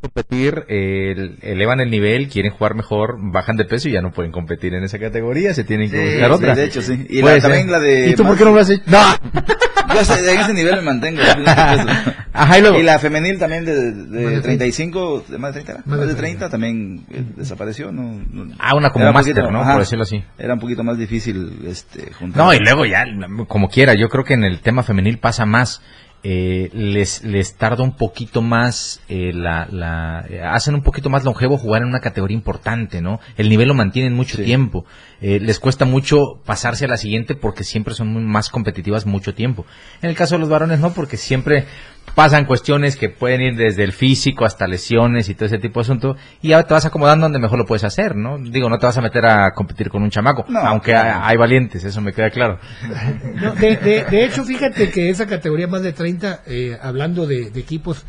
competir, 0.00 0.64
eh, 0.68 1.36
elevan 1.42 1.80
el 1.80 1.88
nivel, 1.90 2.28
quieren 2.28 2.52
jugar 2.52 2.74
mejor, 2.74 3.16
bajan 3.32 3.56
de 3.56 3.64
peso 3.64 3.88
y 3.88 3.92
ya 3.92 4.02
no 4.02 4.12
pueden 4.12 4.32
competir 4.32 4.74
en 4.74 4.82
esa 4.84 4.98
categoría, 4.98 5.54
se 5.54 5.62
tienen 5.64 5.90
que 5.90 5.96
Sí, 5.96 6.04
buscar 6.12 6.28
sí, 6.30 6.34
otra. 6.34 6.54
de 6.56 6.64
hecho, 6.64 6.82
sí. 6.82 7.06
Y 7.08 7.22
la- 7.22 7.40
también 7.40 7.70
la 7.70 7.78
de 7.80 8.10
¿Y 8.10 8.14
tú 8.14 8.24
por 8.24 8.36
qué 8.36 8.44
no 8.44 8.50
lo 8.52 8.60
has 8.60 8.70
hecho? 8.70 8.82
¡No! 8.86 8.98
Yo 9.94 10.04
sé, 10.04 10.32
en 10.34 10.40
ese 10.40 10.52
nivel 10.54 10.76
me 10.76 10.82
mantengo. 10.82 11.20
Ajá, 12.32 12.58
y 12.58 12.62
luego. 12.62 12.78
Y 12.78 12.82
la 12.82 12.98
femenil 12.98 13.38
también 13.38 13.64
de, 13.64 13.92
de 13.92 14.30
de 14.30 14.40
35, 14.40 15.24
de 15.28 15.38
más 15.38 15.54
de 15.54 15.62
30, 15.62 15.72
¿era? 15.72 15.78
Más 15.86 15.98
más 15.98 16.08
de 16.08 16.14
de 16.14 16.18
30 16.20 16.48
también 16.50 17.04
eh, 17.10 17.22
desapareció. 17.36 17.92
No, 17.92 18.20
no- 18.30 18.54
Ah, 18.58 18.74
una 18.74 18.90
como 18.90 19.06
un 19.06 19.14
máster, 19.14 19.50
¿no? 19.52 19.60
ajá, 19.62 19.72
Por 19.72 19.82
decirlo 19.82 20.02
así. 20.02 20.24
Era 20.38 20.54
un 20.54 20.60
poquito 20.60 20.82
más 20.82 20.98
difícil 20.98 21.60
este, 21.66 22.12
juntar. 22.12 22.42
No, 22.44 22.52
y 22.52 22.58
luego 22.58 22.84
ya, 22.86 23.04
como 23.46 23.68
quiera, 23.68 23.94
yo 23.94 24.08
creo 24.08 24.24
que 24.24 24.34
en 24.34 24.44
el 24.44 24.60
tema 24.60 24.82
femenil 24.82 25.18
pasa 25.18 25.46
más. 25.46 25.80
Eh, 26.26 26.70
les, 26.72 27.22
les 27.22 27.54
tarda 27.56 27.84
un 27.84 27.96
poquito 27.96 28.40
más, 28.40 29.02
eh, 29.10 29.30
la, 29.34 29.68
la, 29.70 30.24
eh, 30.30 30.40
hacen 30.40 30.74
un 30.74 30.80
poquito 30.82 31.10
más 31.10 31.22
longevo 31.22 31.58
jugar 31.58 31.82
en 31.82 31.88
una 31.88 32.00
categoría 32.00 32.34
importante, 32.34 33.02
¿no? 33.02 33.20
El 33.36 33.50
nivel 33.50 33.68
lo 33.68 33.74
mantienen 33.74 34.14
mucho 34.14 34.38
Sí. 34.38 34.44
tiempo. 34.44 34.86
Eh, 35.20 35.38
les 35.38 35.60
cuesta 35.60 35.84
mucho 35.84 36.40
pasarse 36.46 36.86
a 36.86 36.88
la 36.88 36.96
siguiente 36.96 37.34
porque 37.34 37.62
siempre 37.62 37.92
son 37.94 38.08
muy 38.08 38.22
más 38.22 38.48
competitivas 38.48 39.04
mucho 39.04 39.34
tiempo. 39.34 39.66
En 40.00 40.08
el 40.08 40.16
caso 40.16 40.36
de 40.36 40.38
los 40.40 40.48
varones 40.48 40.80
no, 40.80 40.94
porque 40.94 41.18
siempre 41.18 41.66
pasan 42.14 42.44
cuestiones 42.44 42.96
que 42.96 43.08
pueden 43.08 43.40
ir 43.40 43.56
desde 43.56 43.82
el 43.82 43.92
físico 43.92 44.44
hasta 44.44 44.66
lesiones 44.68 45.28
y 45.28 45.34
todo 45.34 45.46
ese 45.46 45.58
tipo 45.58 45.80
de 45.80 45.82
asunto 45.82 46.16
y 46.42 46.48
ya 46.50 46.62
te 46.62 46.72
vas 46.72 46.84
acomodando 46.86 47.24
donde 47.24 47.38
mejor 47.40 47.58
lo 47.58 47.66
puedes 47.66 47.82
hacer, 47.84 48.14
¿no? 48.14 48.38
Digo, 48.38 48.68
no 48.70 48.78
te 48.78 48.86
vas 48.86 48.96
a 48.96 49.00
meter 49.00 49.26
a 49.26 49.50
competir 49.52 49.88
con 49.90 50.02
un 50.02 50.10
chamaco, 50.10 50.44
No, 50.48 50.60
aunque 50.60 50.92
claro. 50.92 51.20
hay, 51.24 51.30
hay 51.32 51.36
valientes, 51.36 51.82
eso 51.84 52.00
me 52.00 52.12
queda 52.12 52.30
claro. 52.30 52.58
No, 53.34 53.52
de, 53.54 53.76
de- 53.76 54.04
de 54.04 54.24
hecho, 54.24 54.44
fíjate 54.44 54.90
que 54.90 55.10
esa 55.10 55.26
categoría 55.26 55.66
más 55.66 55.82
de 55.82 55.92
30, 55.92 56.42
eh, 56.46 56.78
hablando 56.80 57.26
de, 57.26 57.50
de 57.50 57.60
equipos, 57.60 58.04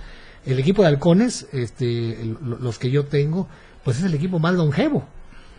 el 0.45 0.60
equipo 0.60 0.84
de 0.84 0.89
halcones, 0.89 1.47
este, 1.53 1.86
el- 2.21 2.38
los 2.62 2.77
que 2.77 2.91
yo 2.91 3.05
tengo, 3.05 3.47
pues 3.84 3.97
es 3.97 4.03
el 4.03 4.13
equipo 4.13 4.38
más 4.39 4.53
longevo. 4.53 5.08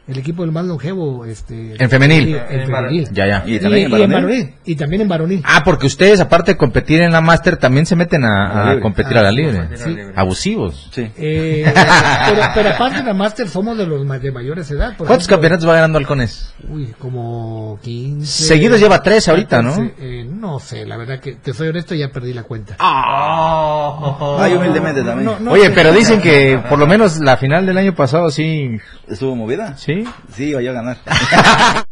El 0.08 0.18
equipo 0.18 0.42
del 0.42 0.52
más 0.52 0.64
longevo, 0.64 1.24
este. 1.24 1.74
En 1.82 1.90
femenil. 1.90 2.36
En 2.48 2.66
femenil. 2.66 3.08
Ya, 3.12 3.26
ya. 3.26 3.42
Y 3.44 3.56
Y, 3.56 3.58
también 3.58 3.86
en 3.86 3.88
y 3.88 3.92
varonil. 3.92 4.14
varonil. 4.14 4.54
Y 4.64 4.76
también 4.76 5.02
en 5.02 5.08
varonil. 5.08 5.42
Ah, 5.44 5.62
porque 5.64 5.86
ustedes, 5.88 6.20
aparte 6.20 6.52
de 6.52 6.56
competir 6.56 7.02
en 7.02 7.10
la 7.10 7.20
máster, 7.20 7.56
también 7.56 7.86
se 7.86 7.96
meten 7.96 8.24
a, 8.24 8.46
A 8.46 8.54
la 8.54 8.60
a 8.60 8.66
libre. 8.66 8.82
competir 8.82 9.18
a 9.18 9.22
la 9.22 9.28
Ah, 9.28 9.32
libre. 9.32 9.68
sí. 9.76 9.96
Abusivos. 10.14 10.90
Sí. 10.92 11.10
Eh, 11.16 11.64
pero, 11.74 12.40
pero 12.54 12.68
aparte 12.70 12.98
de 12.98 13.02
la 13.04 13.14
máster 13.14 13.48
somos 13.48 13.76
de 13.76 13.84
los 13.84 14.06
de 14.22 14.30
mayores 14.30 14.70
edad. 14.70 14.96
por 14.96 15.08
¿Cuántos 15.08 15.26
ejemplo, 15.26 15.36
campeonatos 15.36 15.68
va 15.68 15.74
ganando 15.74 15.98
Halcones? 15.98 16.54
Uy, 16.68 16.94
como 17.00 17.78
15. 17.82 18.26
Seguidos 18.46 18.78
lleva 18.78 19.02
tres 19.02 19.28
ahorita, 19.28 19.60
¿no? 19.60 19.74
Eh, 19.98 20.24
no 20.30 20.60
sé, 20.60 20.86
la 20.86 20.96
verdad 20.96 21.18
que 21.18 21.32
te 21.34 21.52
soy 21.52 21.68
honesto, 21.68 21.96
ya 21.96 22.10
perdí 22.10 22.32
la 22.32 22.44
cuenta. 22.44 22.76
Ay, 22.78 24.54
humildemente 24.54 25.02
también. 25.02 25.24
no, 25.24 25.40
no. 25.40 25.50
Oye, 25.52 25.70
pero 25.70 25.92
dicen 25.92 26.20
que 26.20 26.60
por 26.68 26.78
lo 26.78 26.86
menos 26.86 27.18
la 27.18 27.36
final 27.36 27.66
del 27.66 27.76
año 27.78 27.94
pasado 27.94 28.30
sí. 28.30 28.78
¿Estuvo 29.08 29.34
movida? 29.36 29.76
¿Sí? 29.76 29.95
Sí, 30.34 30.50
yo 30.50 30.58
a 30.58 30.62
ganar. 30.62 30.98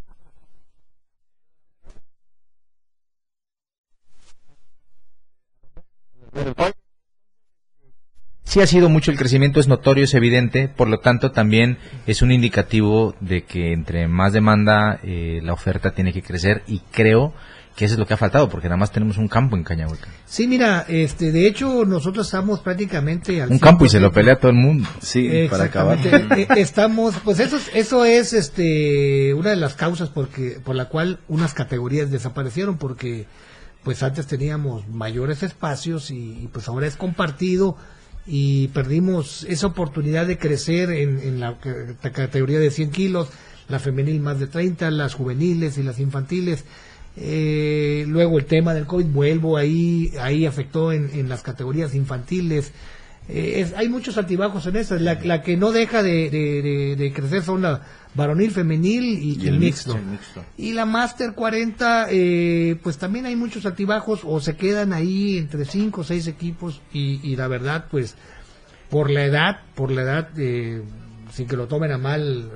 Sí 8.55 8.61
ha 8.61 8.69
sido 8.69 8.89
mucho 8.89 9.11
el 9.11 9.17
crecimiento, 9.17 9.59
es 9.59 9.67
notorio, 9.67 10.05
es 10.05 10.15
evidente, 10.15 10.69
por 10.69 10.89
lo 10.89 11.01
tanto 11.01 11.33
también 11.33 11.79
es 12.07 12.23
un 12.23 12.31
indicativo 12.31 13.17
de 13.19 13.43
que 13.43 13.73
entre 13.73 14.07
más 14.07 14.33
demanda 14.33 15.01
eh, 15.03 15.41
la 15.43 15.53
oferta 15.53 15.91
tiene 15.91 16.13
que 16.13 16.23
crecer 16.23 16.63
y 16.69 16.79
creo 16.93 17.35
que 17.77 17.85
eso 17.87 17.95
es 17.95 17.99
lo 17.99 18.07
que 18.07 18.15
ha 18.15 18.17
faltado, 18.17 18.49
porque 18.49 18.69
nada 18.69 18.77
más 18.77 18.93
tenemos 18.93 19.17
un 19.19 19.27
campo 19.27 19.57
en 19.57 19.65
Cañahueca. 19.65 20.09
Sí, 20.27 20.47
mira, 20.47 20.85
este, 20.89 21.33
de 21.33 21.49
hecho 21.49 21.85
nosotros 21.85 22.27
estamos 22.27 22.61
prácticamente 22.61 23.43
al 23.43 23.51
Un 23.51 23.59
campo 23.59 23.85
y 23.85 23.89
se 23.89 23.99
lo 23.99 24.11
100%. 24.11 24.15
pelea 24.15 24.37
todo 24.39 24.51
el 24.53 24.57
mundo. 24.59 24.89
Sí, 25.01 25.29
para 25.51 25.65
acabar. 25.65 25.99
Exactamente. 25.99 26.43
Eh, 26.55 26.61
Estamos, 26.61 27.17
pues 27.25 27.41
eso, 27.41 27.57
es- 27.57 27.71
eso 27.75 28.05
es 28.05 28.33
este 28.33 29.35
una 29.35 29.51
de 29.51 29.57
las 29.57 29.75
causas 29.75 30.09
porque, 30.09 30.61
por 30.65 30.77
la 30.77 30.85
cual 30.89 31.19
unas 31.29 31.53
categorías 31.55 32.11
desaparecieron 32.11 32.79
porque 32.79 33.27
pues 33.83 34.03
antes 34.03 34.27
teníamos 34.27 34.89
mayores 34.89 35.43
espacios 35.43 36.11
y, 36.11 36.45
y, 36.45 36.49
pues 36.53 36.69
ahora 36.69 36.87
es 36.87 36.97
compartido 36.97 37.77
y 38.27 38.69
perdimos 38.69 39.45
esa 39.49 39.67
oportunidad 39.67 40.27
de 40.27 40.39
crecer 40.39 40.91
en, 40.91 41.19
en 41.21 41.41
la, 41.41 41.59
la 42.03 42.11
categoría 42.13 42.59
de 42.61 42.71
100 42.71 42.91
kilos, 42.93 43.29
la 43.69 43.79
femenil 43.81 44.21
más 44.21 44.39
de 44.41 44.47
30, 44.47 44.91
las 44.91 45.13
juveniles 45.15 45.77
y 45.77 45.83
las 45.83 45.99
infantiles. 45.99 46.65
Eh, 47.17 48.05
luego 48.09 48.39
el 48.39 48.45
tema 48.47 48.75
del 48.75 48.87
COVID, 48.87 49.07
vuelvo 49.07 49.57
ahí, 49.57 50.11
ahí 50.21 50.47
afectó 50.47 50.93
en, 50.93 51.11
en 51.15 51.29
las 51.29 51.43
categorías 51.43 51.95
infantiles. 51.95 52.73
eh, 53.29 53.61
es- 53.61 53.73
hay 53.75 53.89
muchos 53.89 54.19
altibajos 54.19 54.67
en 54.67 54.77
esa. 54.77 54.97
La, 54.97 55.15
la 55.23 55.41
que 55.43 55.57
no 55.57 55.73
deja 55.73 56.03
de, 56.03 56.29
de- 56.29 56.61
de- 56.63 56.97
de 56.97 57.13
crecer 57.13 57.43
son 57.43 57.63
la 57.63 57.81
varonil, 58.15 58.51
femenil 58.51 59.05
y, 59.05 59.37
Y 59.43 59.49
el 59.49 59.55
el 59.55 59.61
mixto. 59.61 59.97
mixto. 59.97 60.45
Y 60.59 60.73
la 60.75 60.85
Master 60.87 61.33
40, 61.35 62.09
eh, 62.11 62.77
pues 62.83 62.99
también 62.99 63.25
hay 63.27 63.35
muchos 63.37 63.65
altibajos 63.65 64.21
o 64.25 64.41
se 64.41 64.57
quedan 64.57 64.93
ahí 64.93 65.39
entre 65.39 65.65
5 65.65 66.03
o 66.03 66.05
6 66.05 66.27
equipos 66.27 66.83
y, 66.93 67.21
y 67.23 67.37
la 67.37 67.49
verdad, 67.49 67.87
pues 67.91 68.15
por 68.91 69.09
la 69.11 69.25
edad, 69.25 69.61
por 69.75 69.91
la 69.91 70.03
edad, 70.03 70.29
eh, 70.37 70.83
sin 71.33 71.47
que 71.47 71.57
lo 71.57 71.67
tomen 71.67 71.93
a 71.93 71.99
mal 71.99 72.51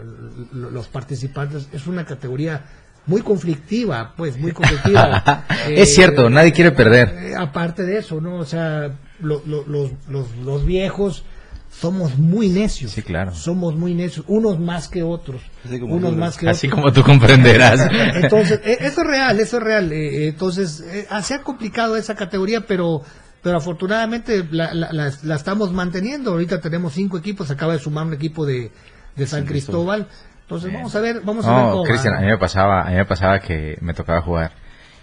los 0.52 0.86
participantes, 0.88 1.68
es 1.72 1.86
una 1.86 2.04
categoría 2.04 2.66
muy 3.08 3.22
conflictiva, 3.22 4.14
pues 4.16 4.38
muy 4.38 4.52
conflictiva. 4.52 5.44
Es 5.68 5.94
cierto, 5.94 6.30
nadie 6.30 6.52
quiere 6.52 6.70
perder. 6.70 7.08
eh, 7.18 7.34
aparte 7.36 7.82
de 7.82 7.98
eso, 7.98 8.20
¿no? 8.20 8.36
O 8.36 8.44
sea, 8.44 8.92
lo- 9.20 9.42
lo- 9.44 9.66
los, 9.66 9.90
los, 10.08 10.26
los 10.44 10.64
viejos 10.64 11.24
somos 11.70 12.16
muy 12.18 12.48
necios. 12.48 12.92
Sí, 12.92 13.02
claro. 13.02 13.34
Somos 13.34 13.74
muy 13.76 13.94
necios, 13.94 14.24
unos 14.28 14.58
más 14.58 14.88
que 14.88 15.02
otros. 15.02 15.42
Así 15.64 15.78
como 15.78 15.94
unos 15.96 16.12
tú, 16.12 16.16
más 16.16 16.36
que 16.38 16.48
Así 16.48 16.66
otros. 16.68 16.80
como 16.80 16.92
tú 16.92 17.02
comprenderás. 17.02 17.80
Entonces, 18.14 18.60
eh, 18.64 18.78
eso 18.80 19.02
es 19.02 19.06
real, 19.06 19.38
eso 19.40 19.56
es 19.58 19.62
real. 19.62 19.92
eh, 19.92 20.24
eh, 20.24 20.28
entonces, 20.28 20.80
eh, 20.80 21.06
ah, 21.10 21.22
se 21.22 21.34
ha 21.34 21.42
complicado 21.42 21.96
esa 21.96 22.14
categoría, 22.14 22.62
pero 22.66 23.02
pero 23.42 23.56
afortunadamente 23.58 24.44
la, 24.50 24.74
la, 24.74 24.92
la- 24.92 25.12
la 25.22 25.34
estamos 25.36 25.72
manteniendo. 25.72 26.32
Ahorita 26.32 26.60
tenemos 26.60 26.94
cinco 26.94 27.18
equipos, 27.18 27.50
acaba 27.50 27.72
de 27.74 27.78
sumar 27.78 28.06
un 28.06 28.14
equipo 28.14 28.44
de, 28.46 28.70
de 29.14 29.26
San 29.26 29.44
Cristóbal. 29.44 30.08
Entonces, 30.48 30.72
vamos 30.72 30.94
a 30.96 31.00
ver, 31.00 31.20
vamos 31.22 31.44
a 31.46 31.50
ver 31.54 31.62
No, 31.64 31.70
cómo. 31.72 31.82
Cristian, 31.84 32.14
a 32.14 32.20
mí 32.20 32.26
me 32.26 32.38
pasaba, 32.38 32.80
a 32.82 32.90
mí 32.90 32.96
me 32.96 33.04
pasaba 33.04 33.38
que 33.38 33.76
me 33.82 33.92
tocaba 33.92 34.22
jugar 34.22 34.52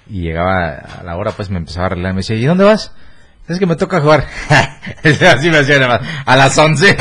y 0.09 0.21
llegaba 0.21 0.69
a 0.99 1.03
la 1.03 1.15
hora, 1.15 1.31
pues 1.31 1.51
me 1.51 1.57
empezaba 1.57 1.83
a 1.83 1.87
arreglar, 1.87 2.13
me 2.13 2.21
decía, 2.21 2.35
¿y 2.35 2.45
dónde 2.45 2.63
vas? 2.63 2.91
Es 3.47 3.59
que 3.59 3.67
me 3.67 3.75
toca 3.75 4.01
jugar. 4.01 4.25
Así 5.35 5.51
me 5.51 5.59
hacía 5.59 5.77
nada 5.77 5.99
más. 5.99 6.09
A 6.25 6.35
las 6.35 6.57
11. 6.57 6.97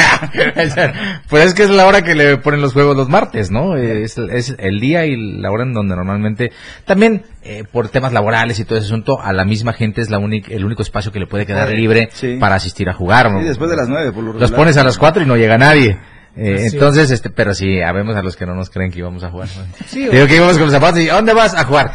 pues 1.31 1.47
es 1.47 1.55
que 1.55 1.63
es 1.63 1.71
la 1.71 1.87
hora 1.87 2.03
que 2.03 2.15
le 2.15 2.37
ponen 2.37 2.61
los 2.61 2.75
juegos 2.75 2.95
los 2.99 3.09
martes, 3.09 3.51
¿no? 3.51 3.77
Es, 3.79 4.19
es 4.19 4.55
el 4.59 4.79
día 4.79 5.07
y 5.07 5.41
la 5.41 5.51
hora 5.51 5.63
en 5.63 5.73
donde 5.73 5.97
normalmente, 5.97 6.53
también 6.85 7.25
eh, 7.43 7.65
por 7.71 7.89
temas 7.89 8.13
laborales 8.13 8.59
y 8.61 8.67
todo 8.67 8.77
ese 8.79 8.89
asunto, 8.89 9.19
a 9.23 9.33
la 9.33 9.47
misma 9.47 9.73
gente 9.73 10.03
es 10.03 10.11
la 10.11 10.19
única, 10.19 10.53
el 10.53 10.67
único 10.67 10.83
espacio 10.83 11.13
que 11.13 11.19
le 11.19 11.27
puede 11.27 11.47
quedar 11.47 11.71
libre 11.71 12.11
Sí. 12.13 12.37
para 12.39 12.57
asistir 12.57 12.91
a 12.91 12.93
jugar. 12.93 13.31
¿no? 13.33 13.41
Sí, 13.41 13.47
después 13.47 13.71
de 13.71 13.77
las 13.77 13.89
nueve, 13.89 14.13
por 14.13 14.23
lo 14.23 14.33
Los 14.35 14.43
regular. 14.43 14.59
pones 14.59 14.77
a 14.77 14.85
las 14.85 14.99
4 14.99 15.23
y 15.23 15.27
no 15.27 15.37
llega 15.37 15.57
nadie. 15.57 15.99
Eh, 16.37 16.69
entonces, 16.73 17.11
este, 17.13 17.31
pero 17.31 17.55
sí, 17.55 17.81
habemos 17.81 18.17
a 18.17 18.23
los 18.23 18.35
que 18.37 18.45
no 18.45 18.55
nos 18.57 18.69
creen 18.69 18.91
que 18.91 18.99
íbamos 18.99 19.23
a 19.23 19.31
jugar. 19.31 19.49
¿no? 19.57 19.65
Sí, 19.87 20.09
Digo 20.09 20.27
que 20.27 20.37
íbamos 20.37 20.55
con 20.55 20.65
los 20.67 20.73
zapatos 20.73 21.01
y 21.01 21.09
¿a 21.09 21.15
dónde 21.15 21.33
vas 21.33 21.55
a 21.55 21.65
jugar? 21.65 21.93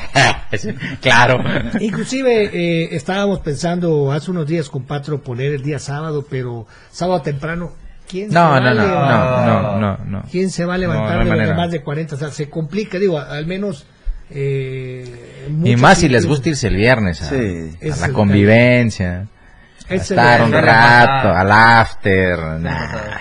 claro. 1.02 1.44
Inclusive 1.80 2.46
eh, 2.54 2.90
estábamos 2.96 3.40
pensando 3.42 4.12
hace 4.12 4.32
unos 4.32 4.48
días 4.48 4.70
con 4.70 4.84
Patro 4.84 5.22
poner 5.22 5.54
el 5.54 5.62
día 5.62 5.78
sábado, 5.80 6.26
pero 6.30 6.66
sábado 6.90 7.22
temprano, 7.22 7.72
¿quién 8.08 8.30
se 8.30 8.34
No, 8.36 8.50
va 8.52 8.60
no, 8.62 8.68
a 8.70 8.74
no, 8.74 8.82
levantar? 8.82 9.46
no, 9.48 9.62
no, 9.80 9.98
no, 9.98 10.06
no. 10.06 10.24
¿Quién 10.32 10.50
se 10.50 10.64
va 10.66 10.76
a 10.76 10.78
No, 10.78 10.82
levantar 10.84 11.18
no 11.18 11.24
de, 11.26 11.30
manera. 11.32 11.54
más 11.56 11.72
de 11.72 11.82
40? 11.82 12.16
O 12.16 12.18
sea, 12.18 12.32
se 12.32 12.50
complica, 12.50 12.98
digo, 12.98 13.20
al 13.20 13.46
menos... 13.46 13.86
Eh, 14.32 15.50
Y 15.66 15.76
más 15.76 15.98
si 15.98 16.08
les 16.08 16.26
gusta 16.26 16.50
irse 16.50 16.68
el 16.68 16.76
viernes 16.76 17.22
a, 17.24 17.30
Sí. 17.30 17.72
a 17.92 18.08
la 18.08 18.14
convivencia, 18.14 19.28
a 19.90 19.94
estar 19.96 20.44
un 20.44 20.52
rato, 20.52 21.30
al 21.30 21.52
after. 21.52 22.40
nah. 22.60 23.18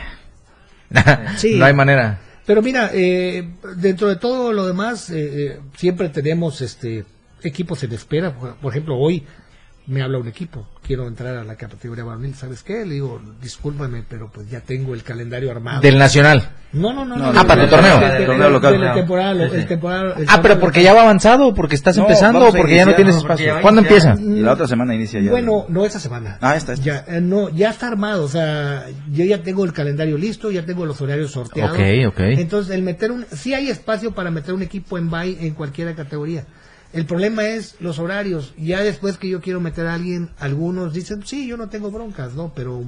Sí. 1.37 1.57
no 1.57 1.65
hay 1.65 1.75
manera. 1.75 2.21
Pero 2.47 2.63
mira, 2.63 2.91
eh, 2.95 3.47
dentro 3.77 4.09
de 4.09 4.17
todo 4.17 4.53
lo 4.53 4.67
demás, 4.67 5.11
eh, 5.11 5.17
eh, 5.19 5.61
siempre 5.77 6.09
tenemos 6.09 6.61
este 6.63 7.05
equipos 7.43 7.83
en 7.85 7.93
espera. 7.93 8.35
Por, 8.35 8.57
por 8.57 8.73
ejemplo, 8.73 8.97
hoy 8.97 9.25
me 9.87 10.03
habla 10.03 10.19
un 10.19 10.29
equipo, 10.29 10.67
quiero 10.89 11.07
entrar 11.07 11.37
a 11.37 11.45
la 11.45 11.55
categoría 11.55 12.03
varonil. 12.03 12.35
¿Sabes 12.35 12.63
qué? 12.63 12.85
Le 12.87 12.95
digo, 12.95 13.21
discúlpame, 13.43 14.03
pero 14.09 14.31
pues 14.33 14.49
ya 14.51 14.61
tengo 14.61 14.95
el 14.95 15.03
calendario 15.05 15.51
armado. 15.51 15.83
Del 15.83 15.99
Nacional. 15.99 16.49
No, 16.73 16.93
no, 16.95 17.05
no. 17.05 17.17
No, 17.17 17.33
no, 17.33 17.41
ah, 17.41 17.45
para 17.47 17.65
tu 17.65 17.71
torneo. 17.71 18.27
Torneo 18.27 18.51
local. 18.51 18.75
el 18.75 18.95
temporal- 18.95 19.41
el 19.41 20.27
Ah, 20.29 20.41
pero 20.41 20.55
torneo 20.55 20.61
porque 20.61 20.83
ya 20.83 20.95
va 20.95 21.03
avanzado 21.03 21.49
o 21.49 21.55
porque 21.55 21.75
estás 21.75 21.97
No, 21.99 22.03
empezando 22.05 22.49
o 22.49 22.53
porque 22.53 22.75
ya 22.77 22.87
no 22.87 22.95
tienes 22.95 23.17
espacio. 23.17 23.55
¿Cuándo 23.61 23.83
iniciar. 23.83 24.13
empieza? 24.17 24.39
Y 24.39 24.41
la 24.41 24.53
otra 24.55 24.67
semana 24.67 24.95
inicia 24.95 25.21
ya. 25.21 25.31
Bueno, 25.31 25.67
no 25.69 25.85
esta 25.85 26.01
semana. 26.01 26.39
Ah, 26.41 26.57
esta, 26.57 26.73
esta. 26.73 26.85
Ya, 26.85 27.05
eh, 27.07 27.21
no, 27.21 27.51
ya 27.51 27.69
está 27.71 27.89
armado, 27.89 28.25
o 28.25 28.29
sea, 28.29 28.87
yo 29.13 29.25
ya 29.27 29.43
tengo 29.43 29.65
el 29.67 29.73
calendario 29.75 30.17
listo, 30.17 30.51
ya 30.51 30.65
tengo 30.65 30.87
los 30.87 30.99
horarios 31.03 31.31
sorteados. 31.33 31.73
Ok, 31.79 31.85
ok. 32.09 32.21
Entonces, 32.21 32.75
el 32.75 32.83
meter 32.83 33.13
un, 33.13 33.27
sí 33.31 33.53
hay 33.53 33.69
espacio 33.69 34.13
para 34.13 34.31
meter 34.31 34.55
un 34.55 34.63
equipo 34.63 34.97
en 34.97 35.11
bay 35.11 35.37
en 35.41 35.53
cualquier 35.55 35.95
categoría. 35.95 36.45
El 36.91 37.05
problema 37.05 37.45
es 37.45 37.77
los 37.81 37.99
horarios. 37.99 38.55
Ya 38.57 38.81
después 38.81 39.19
que 39.19 39.29
yo 39.29 39.43
quiero 39.43 39.61
meter 39.61 39.87
a 39.87 39.95
alguien, 39.95 40.31
algunos 40.41 40.95
dicen, 40.95 41.23
sí, 41.27 41.47
yo 41.47 41.59
no 41.59 41.69
tengo 41.69 41.91
broncas, 41.91 42.33
¿no? 42.33 42.51
Pero 42.57 42.83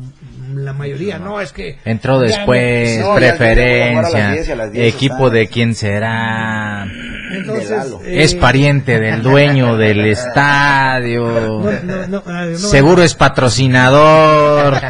la 0.55 0.73
mayoría, 0.73 1.19
no, 1.19 1.39
es 1.39 1.53
que... 1.53 1.79
Entró 1.85 2.19
después, 2.19 2.99
no, 3.01 3.15
preferencia, 3.15 4.03
las 4.19 4.33
10 4.33 4.49
y 4.49 4.53
a 4.53 4.57
las 4.57 4.73
10 4.73 4.95
equipo 4.95 5.29
de 5.29 5.49
quién 5.49 5.75
será, 5.75 6.87
entonces, 7.31 7.71
eh, 8.05 8.23
es 8.25 8.35
pariente 8.35 8.99
del 8.99 9.23
dueño 9.23 9.77
del 9.77 10.01
estadio, 10.07 11.61
no, 11.63 12.07
no, 12.07 12.07
no, 12.07 12.23
no, 12.27 12.57
seguro 12.59 13.03
es 13.03 13.15
patrocinador. 13.15 14.81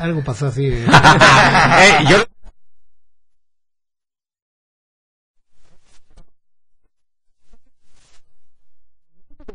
Algo 0.00 0.22
pasó 0.24 0.46
así. 0.48 0.66
eh. 0.66 0.84
Eh, 0.88 2.04
yo- 2.08 2.24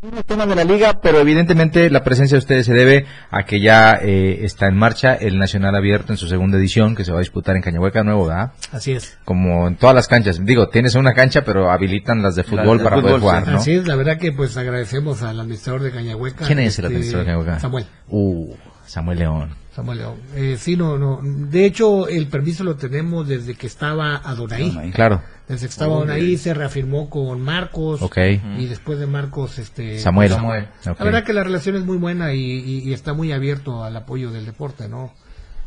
el 0.02 0.24
tema 0.24 0.46
de 0.46 0.56
la 0.56 0.64
liga, 0.64 1.02
pero 1.02 1.20
evidentemente 1.20 1.90
la 1.90 2.04
presencia 2.04 2.36
de 2.36 2.40
ustedes 2.40 2.66
se 2.66 2.74
debe 2.74 3.06
a 3.30 3.44
que 3.44 3.60
ya 3.60 4.00
eh, 4.02 4.40
está 4.44 4.68
en 4.68 4.78
marcha 4.78 5.14
el 5.14 5.38
Nacional 5.38 5.76
Abierto 5.76 6.14
en 6.14 6.18
su 6.18 6.28
segunda 6.28 6.58
edición, 6.58 6.96
que 6.96 7.04
se 7.04 7.12
va 7.12 7.18
a 7.18 7.20
disputar 7.20 7.56
en 7.56 7.62
Cañahueca 7.62 8.04
Nuevo, 8.04 8.28
¿verdad? 8.28 8.54
Así 8.72 8.94
es. 8.94 9.18
Como 9.26 9.68
en 9.68 9.76
todas 9.76 9.96
las 9.96 10.08
canchas. 10.08 10.44
Digo, 10.44 10.70
tienes 10.70 10.96
una 10.96 11.14
cancha, 11.14 11.44
pero 11.44 11.70
habilitan 11.70 12.22
las 12.22 12.36
de 12.36 12.44
fútbol 12.44 12.78
de 12.78 12.84
para 12.86 12.96
poder 12.96 13.16
fútbol, 13.16 13.22
jugar, 13.22 13.46
sí. 13.46 13.52
¿no? 13.52 13.58
Así 13.58 13.74
es, 13.74 13.88
la 13.88 13.96
verdad 13.96 14.18
que 14.18 14.32
pues 14.32 14.56
agradecemos 14.56 15.22
al 15.22 15.40
administrador 15.40 15.82
de 15.82 15.92
Cañahueca. 15.92 16.46
¿Quién 16.46 16.60
es 16.60 16.80
el 16.80 16.86
este, 16.86 16.96
administrador 16.96 17.26
de 17.26 17.32
Cañahueca? 17.34 17.60
Samuel. 17.60 17.86
Uh, 18.08 18.56
Samuel 18.86 19.20
León. 19.20 19.50
Samuel 19.80 19.98
León. 20.00 20.16
Eh, 20.36 20.58
sí, 20.60 20.76
no, 20.76 20.98
no. 20.98 21.20
De 21.24 21.66
hecho, 21.66 22.08
el 22.08 22.28
permiso 22.28 22.64
lo 22.64 22.76
tenemos 22.76 23.28
desde 23.28 23.56
que 23.56 23.68
estaba 23.68 24.18
Adonai. 24.18 24.70
Adonai. 24.72 24.92
Claro. 24.92 25.22
Desde 25.48 25.66
que 25.68 25.72
estaba 25.72 25.96
Adonai 25.96 26.38
se 26.38 26.54
reafirmó 26.54 27.10
con 27.10 27.42
Marcos. 27.42 28.02
Ok. 28.02 28.18
Y 28.58 28.66
después 28.68 29.00
de 29.00 29.08
Marcos, 29.08 29.58
este... 29.60 30.00
Samuel. 30.00 30.30
Samuel. 30.32 30.68
Ok. 30.88 31.00
La 31.00 31.06
verdad 31.06 31.24
que 31.24 31.34
la 31.34 31.44
relación 31.44 31.76
es 31.76 31.84
muy 31.86 31.98
buena 31.98 32.34
y, 32.34 32.40
y- 32.40 32.80
y 32.90 32.94
está 32.94 33.14
muy 33.14 33.32
abierto 33.32 33.84
al 33.84 33.96
apoyo 33.96 34.32
del 34.32 34.46
deporte, 34.46 34.88
¿no? 34.90 35.14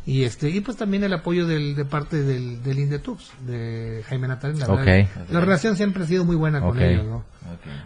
Y 0.05 0.23
este 0.25 0.49
y 0.49 0.59
pues 0.59 0.75
también 0.75 1.05
el 1.05 1.13
apoyo 1.13 1.47
del, 1.47 1.75
de 1.75 1.85
parte 1.85 2.21
del, 2.23 2.61
del 2.61 2.77
Indetux, 2.79 3.31
de 3.47 4.03
Jaime 4.09 4.27
Natal. 4.27 4.59
La, 4.59 4.67
Ok. 4.67 4.79
verdad, 4.85 5.07
la 5.29 5.39
relación 5.39 5.77
siempre 5.77 6.03
ha 6.03 6.05
sido 6.05 6.25
muy 6.25 6.35
buena 6.35 6.59
con 6.59 6.71
Ok. 6.71 6.81
ellos, 6.81 7.05
¿no? 7.05 7.23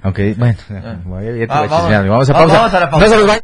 Aunque, 0.02 0.34
bueno, 0.34 0.58
ya 0.58 0.66
te 0.68 0.74
voy 1.06 1.36
a 1.48 1.48
Ah, 1.50 1.68
vamos. 1.68 2.08
vamos 2.10 2.30
a 2.30 2.34
Vamos- 2.34 2.52
pausa. 2.52 2.58
vamos 2.58 2.74
a 2.74 2.80
la 2.80 2.90
pausa. 2.90 3.06
No 3.06 3.12
se 3.12 3.18
los 3.20 3.28
vayan. 3.28 3.44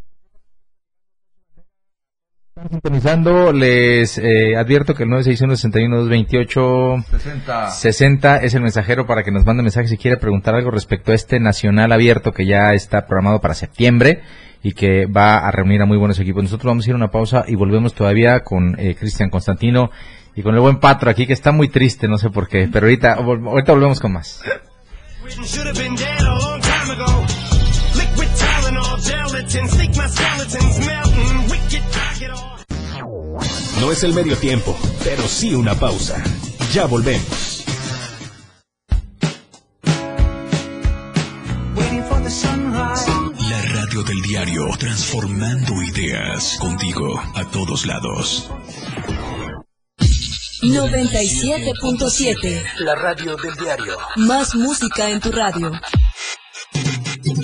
Están 2.63 2.80
sintonizando, 2.80 3.52
les 3.52 4.17
eh, 4.17 4.56
advierto 4.56 4.93
que 4.95 5.04
el 5.04 5.10
961-61-228 5.10 7.06
60. 7.12 7.69
60 7.71 8.38
es 8.38 8.54
el 8.54 8.62
mensajero 8.62 9.06
para 9.06 9.23
que 9.23 9.32
nos 9.32 9.45
mande 9.45 9.63
mensaje 9.63 9.89
si 9.89 9.97
quiere 9.97 10.15
preguntar 10.15 10.56
algo 10.56 10.71
respecto 10.71 11.12
a 11.12 11.15
este 11.15 11.41
nacional 11.41 11.91
abierto 11.91 12.32
que 12.32 12.45
ya 12.45 12.73
está 12.73 13.06
programado 13.06 13.41
para 13.41 13.54
septiembre 13.54 14.21
y 14.62 14.71
que 14.71 15.08
va 15.08 15.39
a 15.39 15.52
reunir 15.52 15.82
a 15.82 15.86
muy 15.86 15.97
buenos 15.97 16.17
equipos. 16.21 16.41
Nosotros 16.41 16.71
vamos 16.71 16.86
a 16.86 16.89
ir 16.89 16.93
a 16.93 16.95
una 16.95 17.12
pausa 17.12 17.43
y 17.49 17.56
volvemos 17.56 17.93
todavía 17.93 18.45
con 18.45 18.80
eh, 18.80 18.95
Cristian 18.97 19.30
Constantino 19.30 19.91
y 20.34 20.41
con 20.41 20.56
el 20.56 20.62
buen 20.62 20.78
Patro 20.78 21.10
aquí 21.10 21.28
que 21.28 21.34
está 21.34 21.52
muy 21.52 21.67
triste, 21.67 22.08
no 22.08 22.17
sé 22.17 22.30
por 22.30 22.47
qué, 22.47 22.69
pero 22.71 22.86
ahorita, 22.86 23.15
ahorita 23.15 23.73
volvemos 23.73 23.99
con 23.99 24.13
más. 24.13 24.41
No 33.84 33.91
es 33.91 34.04
el 34.06 34.13
medio 34.13 34.38
tiempo, 34.38 34.80
pero 35.04 35.28
sí 35.28 35.54
una 35.54 35.76
pausa. 35.76 36.24
Ya 36.72 36.86
volvemos. 36.86 37.65
La 43.50 43.62
radio 43.74 44.04
del 44.04 44.22
diario, 44.22 44.69
transformando 44.80 45.84
ideas 45.84 46.58
contigo 46.62 47.22
a 47.36 47.43
todos 47.52 47.86
lados. 47.86 48.50
97.7. 50.62 52.63
La 52.78 52.96
radio 52.96 53.36
del 53.36 53.54
diario. 53.56 53.98
Más 54.15 54.56
música 54.56 55.10
en 55.10 55.19
tu 55.19 55.30
radio. 55.30 55.74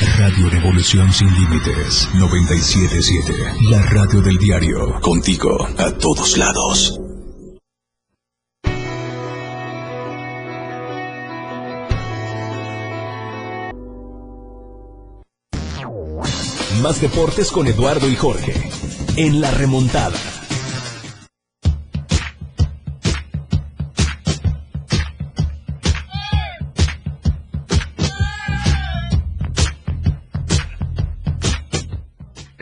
Radio 0.00 0.48
Revolución 0.48 1.12
Sin 1.12 1.28
Límites 1.34 2.08
977. 2.14 3.32
La 3.70 3.82
radio 3.82 4.22
del 4.22 4.38
diario. 4.38 4.98
Contigo 5.02 5.68
a 5.76 5.90
todos 5.92 6.38
lados. 6.38 6.98
Más 16.80 17.00
deportes 17.02 17.50
con 17.50 17.66
Eduardo 17.66 18.08
y 18.08 18.16
Jorge. 18.16 18.54
En 19.16 19.42
la 19.42 19.50
remontada. 19.50 20.39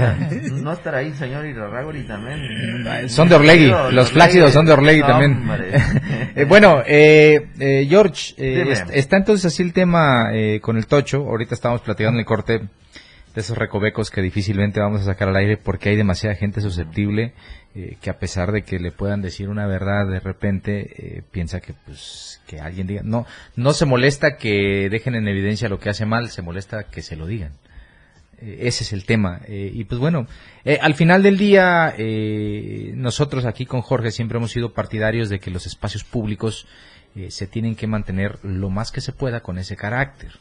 no 0.50 0.72
estar 0.72 0.94
ahí, 0.94 1.12
señor 1.12 1.46
Irarrágori 1.46 2.04
también. 2.04 3.08
Son 3.08 3.28
de 3.28 3.36
Orlegui, 3.36 3.66
Digo, 3.66 3.90
los 3.90 4.10
flácidos 4.10 4.52
son 4.52 4.66
de 4.66 4.72
Orlegui 4.72 5.02
también. 5.02 5.32
Hombre. 5.32 5.72
Eh, 6.36 6.46
bueno, 6.46 6.82
eh, 6.84 7.50
eh, 7.60 7.86
George, 7.88 8.34
eh, 8.36 8.74
está 8.92 9.18
entonces 9.18 9.46
así 9.46 9.62
el 9.62 9.72
tema 9.72 10.30
eh, 10.32 10.58
con 10.60 10.76
el 10.76 10.88
tocho. 10.88 11.18
Ahorita 11.18 11.54
estamos 11.54 11.80
platicando 11.80 12.16
en 12.16 12.20
el 12.20 12.26
corte 12.26 12.68
de 13.34 13.40
esos 13.40 13.58
recovecos 13.58 14.10
que 14.10 14.22
difícilmente 14.22 14.80
vamos 14.80 15.00
a 15.00 15.04
sacar 15.04 15.28
al 15.28 15.36
aire 15.36 15.56
porque 15.56 15.88
hay 15.88 15.96
demasiada 15.96 16.36
gente 16.36 16.60
susceptible 16.60 17.34
eh, 17.74 17.96
que 18.00 18.10
a 18.10 18.18
pesar 18.18 18.52
de 18.52 18.62
que 18.62 18.78
le 18.78 18.92
puedan 18.92 19.22
decir 19.22 19.48
una 19.48 19.66
verdad 19.66 20.06
de 20.06 20.20
repente 20.20 21.16
eh, 21.18 21.22
piensa 21.30 21.60
que 21.60 21.74
pues 21.84 22.40
que 22.46 22.60
alguien 22.60 22.86
diga 22.86 23.02
no 23.02 23.26
no 23.56 23.72
se 23.72 23.86
molesta 23.86 24.36
que 24.36 24.88
dejen 24.88 25.16
en 25.16 25.26
evidencia 25.26 25.68
lo 25.68 25.80
que 25.80 25.90
hace 25.90 26.06
mal 26.06 26.30
se 26.30 26.42
molesta 26.42 26.84
que 26.84 27.02
se 27.02 27.16
lo 27.16 27.26
digan 27.26 27.52
Eh, 28.40 28.66
ese 28.68 28.82
es 28.82 28.92
el 28.92 29.04
tema. 29.04 29.40
Y 29.48 29.84
pues 29.84 30.00
bueno, 30.00 30.26
al 30.80 30.94
final 30.94 31.22
del 31.22 31.38
día, 31.38 31.94
nosotros 32.96 33.44
aquí 33.44 33.64
con 33.64 33.80
Jorge 33.80 34.10
siempre 34.10 34.38
hemos 34.38 34.50
sido 34.50 34.72
partidarios 34.72 35.28
de 35.28 35.38
que 35.38 35.52
los 35.52 35.66
espacios 35.66 36.02
públicos 36.02 36.66
se 37.28 37.46
tienen 37.46 37.76
que 37.76 37.86
mantener 37.86 38.40
lo 38.42 38.70
más 38.70 38.90
que 38.90 39.00
se 39.00 39.12
pueda 39.12 39.40
con 39.40 39.56
ese 39.58 39.76
carácter. 39.76 40.32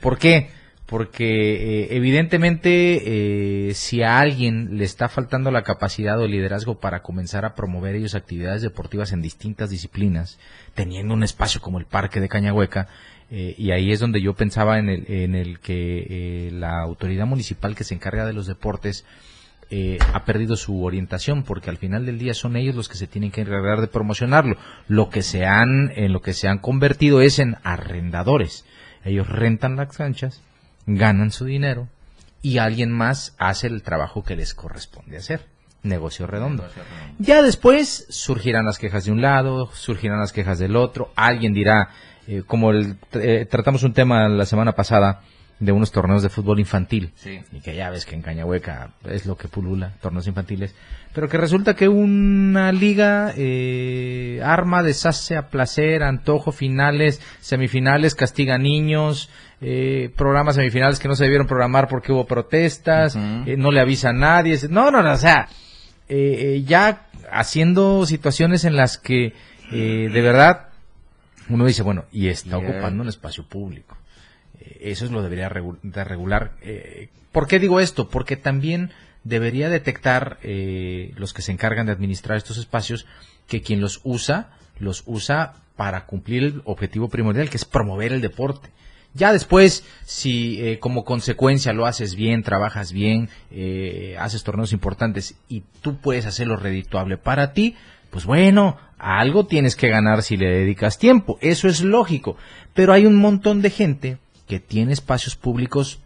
¿Por 0.00 0.18
qué? 0.18 0.50
Porque 0.86 1.84
eh, 1.84 1.96
evidentemente 1.96 3.68
eh, 3.68 3.74
si 3.74 4.02
a 4.02 4.20
alguien 4.20 4.78
le 4.78 4.84
está 4.84 5.08
faltando 5.08 5.50
la 5.50 5.62
capacidad 5.62 6.18
o 6.20 6.24
el 6.24 6.30
liderazgo 6.30 6.78
para 6.78 7.02
comenzar 7.02 7.44
a 7.44 7.54
promover 7.54 7.96
ellos 7.96 8.14
actividades 8.14 8.62
deportivas 8.62 9.12
en 9.12 9.20
distintas 9.20 9.70
disciplinas, 9.70 10.38
teniendo 10.74 11.12
un 11.12 11.24
espacio 11.24 11.60
como 11.60 11.78
el 11.80 11.86
Parque 11.86 12.20
de 12.20 12.28
Cañahueca, 12.28 12.86
eh, 13.30 13.54
y 13.58 13.72
ahí 13.72 13.90
es 13.90 13.98
donde 13.98 14.20
yo 14.20 14.34
pensaba 14.34 14.78
en 14.78 14.88
el, 14.88 15.04
en 15.08 15.34
el 15.34 15.58
que 15.58 16.06
eh, 16.08 16.50
la 16.52 16.80
autoridad 16.80 17.26
municipal 17.26 17.74
que 17.74 17.84
se 17.84 17.94
encarga 17.94 18.24
de 18.24 18.32
los 18.32 18.46
deportes 18.46 19.04
eh, 19.68 19.98
ha 20.14 20.24
perdido 20.24 20.54
su 20.54 20.84
orientación 20.84 21.42
porque 21.42 21.70
al 21.70 21.76
final 21.76 22.06
del 22.06 22.20
día 22.20 22.34
son 22.34 22.54
ellos 22.54 22.76
los 22.76 22.88
que 22.88 22.96
se 22.96 23.08
tienen 23.08 23.32
que 23.32 23.40
encargar 23.40 23.80
de 23.80 23.88
promocionarlo. 23.88 24.56
Lo 24.86 25.10
que 25.10 25.22
se 25.22 25.44
han, 25.44 25.90
en 25.96 26.12
lo 26.12 26.20
que 26.20 26.34
se 26.34 26.46
han 26.46 26.58
convertido 26.58 27.20
es 27.20 27.40
en 27.40 27.56
arrendadores. 27.64 28.64
Ellos 29.04 29.28
rentan 29.28 29.74
las 29.76 29.96
canchas, 29.96 30.42
ganan 30.86 31.30
su 31.30 31.44
dinero 31.44 31.88
y 32.42 32.58
alguien 32.58 32.92
más 32.92 33.34
hace 33.38 33.66
el 33.66 33.82
trabajo 33.82 34.22
que 34.22 34.36
les 34.36 34.54
corresponde 34.54 35.16
hacer. 35.16 35.46
Negocio 35.82 36.26
redondo. 36.26 36.64
Ya 37.18 37.42
después 37.42 38.06
surgirán 38.08 38.64
las 38.64 38.78
quejas 38.78 39.04
de 39.04 39.12
un 39.12 39.20
lado, 39.22 39.70
surgirán 39.72 40.18
las 40.18 40.32
quejas 40.32 40.58
del 40.58 40.74
otro. 40.74 41.12
Alguien 41.14 41.52
dirá, 41.52 41.90
eh, 42.26 42.42
como 42.44 42.70
el- 42.72 42.96
eh, 43.12 43.46
tratamos 43.48 43.82
un 43.84 43.92
tema 43.92 44.28
la 44.28 44.46
semana 44.46 44.72
pasada 44.72 45.22
de 45.60 45.72
unos 45.72 45.92
torneos 45.92 46.22
de 46.22 46.28
fútbol 46.28 46.58
infantil, 46.60 47.12
Sí. 47.16 47.40
y 47.52 47.60
que 47.60 47.74
ya 47.76 47.88
ves 47.90 48.04
que 48.04 48.14
en 48.14 48.22
Cañahueca 48.22 48.90
es 49.04 49.26
lo 49.26 49.36
que 49.36 49.48
pulula, 49.48 49.92
torneos 50.02 50.26
infantiles, 50.26 50.74
pero 51.16 51.30
que 51.30 51.38
resulta 51.38 51.74
que 51.74 51.88
una 51.88 52.70
liga 52.72 53.32
eh, 53.36 54.38
arma, 54.44 54.82
deshace 54.82 55.34
a 55.34 55.48
placer, 55.48 56.02
antojo, 56.02 56.52
finales, 56.52 57.22
semifinales, 57.40 58.14
castiga 58.14 58.58
niños, 58.58 59.30
eh, 59.62 60.10
programas 60.14 60.56
semifinales 60.56 60.98
que 60.98 61.08
no 61.08 61.14
se 61.16 61.24
debieron 61.24 61.46
programar 61.46 61.88
porque 61.88 62.12
hubo 62.12 62.26
protestas, 62.26 63.16
eh, 63.16 63.56
no 63.56 63.70
le 63.72 63.80
avisa 63.80 64.10
a 64.10 64.12
nadie, 64.12 64.58
no, 64.68 64.90
no, 64.90 65.02
no, 65.02 65.12
o 65.12 65.16
sea, 65.16 65.48
eh, 66.10 66.56
eh, 66.58 66.62
ya 66.66 67.06
haciendo 67.32 68.04
situaciones 68.04 68.66
en 68.66 68.76
las 68.76 68.98
que 68.98 69.32
de 69.70 70.20
verdad 70.20 70.68
uno 71.48 71.64
dice, 71.64 71.82
bueno, 71.82 72.04
y 72.12 72.28
está 72.28 72.58
Yeah. 72.60 72.68
ocupando 72.68 73.02
un 73.02 73.08
espacio 73.08 73.44
público. 73.48 73.96
Eso 74.80 75.06
es 75.06 75.10
lo 75.10 75.22
debería 75.22 75.48
regu- 75.48 75.78
de 75.82 76.04
regular. 76.04 76.52
Eh, 76.60 77.08
¿Por 77.32 77.46
qué 77.48 77.58
digo 77.58 77.80
esto? 77.80 78.08
Porque 78.10 78.36
también 78.36 78.90
debería 79.26 79.68
detectar 79.68 80.38
eh, 80.42 81.12
los 81.16 81.34
que 81.34 81.42
se 81.42 81.52
encargan 81.52 81.86
de 81.86 81.92
administrar 81.92 82.36
estos 82.36 82.58
espacios 82.58 83.06
que 83.48 83.60
quien 83.60 83.80
los 83.80 84.00
usa, 84.04 84.50
los 84.78 85.02
usa 85.06 85.54
para 85.74 86.06
cumplir 86.06 86.44
el 86.44 86.62
objetivo 86.64 87.08
primordial, 87.08 87.50
que 87.50 87.56
es 87.56 87.64
promover 87.64 88.12
el 88.12 88.20
deporte. 88.20 88.70
Ya 89.14 89.32
después, 89.32 89.84
si 90.04 90.60
eh, 90.60 90.78
como 90.78 91.04
consecuencia 91.04 91.72
lo 91.72 91.86
haces 91.86 92.14
bien, 92.14 92.42
trabajas 92.42 92.92
bien, 92.92 93.28
eh, 93.50 94.16
haces 94.18 94.44
torneos 94.44 94.72
importantes 94.72 95.34
y 95.48 95.64
tú 95.80 95.96
puedes 95.96 96.26
hacerlo 96.26 96.56
redituable 96.56 97.16
para 97.16 97.52
ti, 97.52 97.74
pues 98.10 98.26
bueno, 98.26 98.76
algo 98.98 99.46
tienes 99.46 99.74
que 99.74 99.88
ganar 99.88 100.22
si 100.22 100.36
le 100.36 100.50
dedicas 100.50 100.98
tiempo. 100.98 101.38
Eso 101.40 101.66
es 101.66 101.80
lógico. 101.80 102.36
Pero 102.74 102.92
hay 102.92 103.06
un 103.06 103.16
montón 103.16 103.62
de 103.62 103.70
gente 103.70 104.18
que 104.46 104.60
tiene 104.60 104.92
espacios 104.92 105.34
públicos 105.34 105.98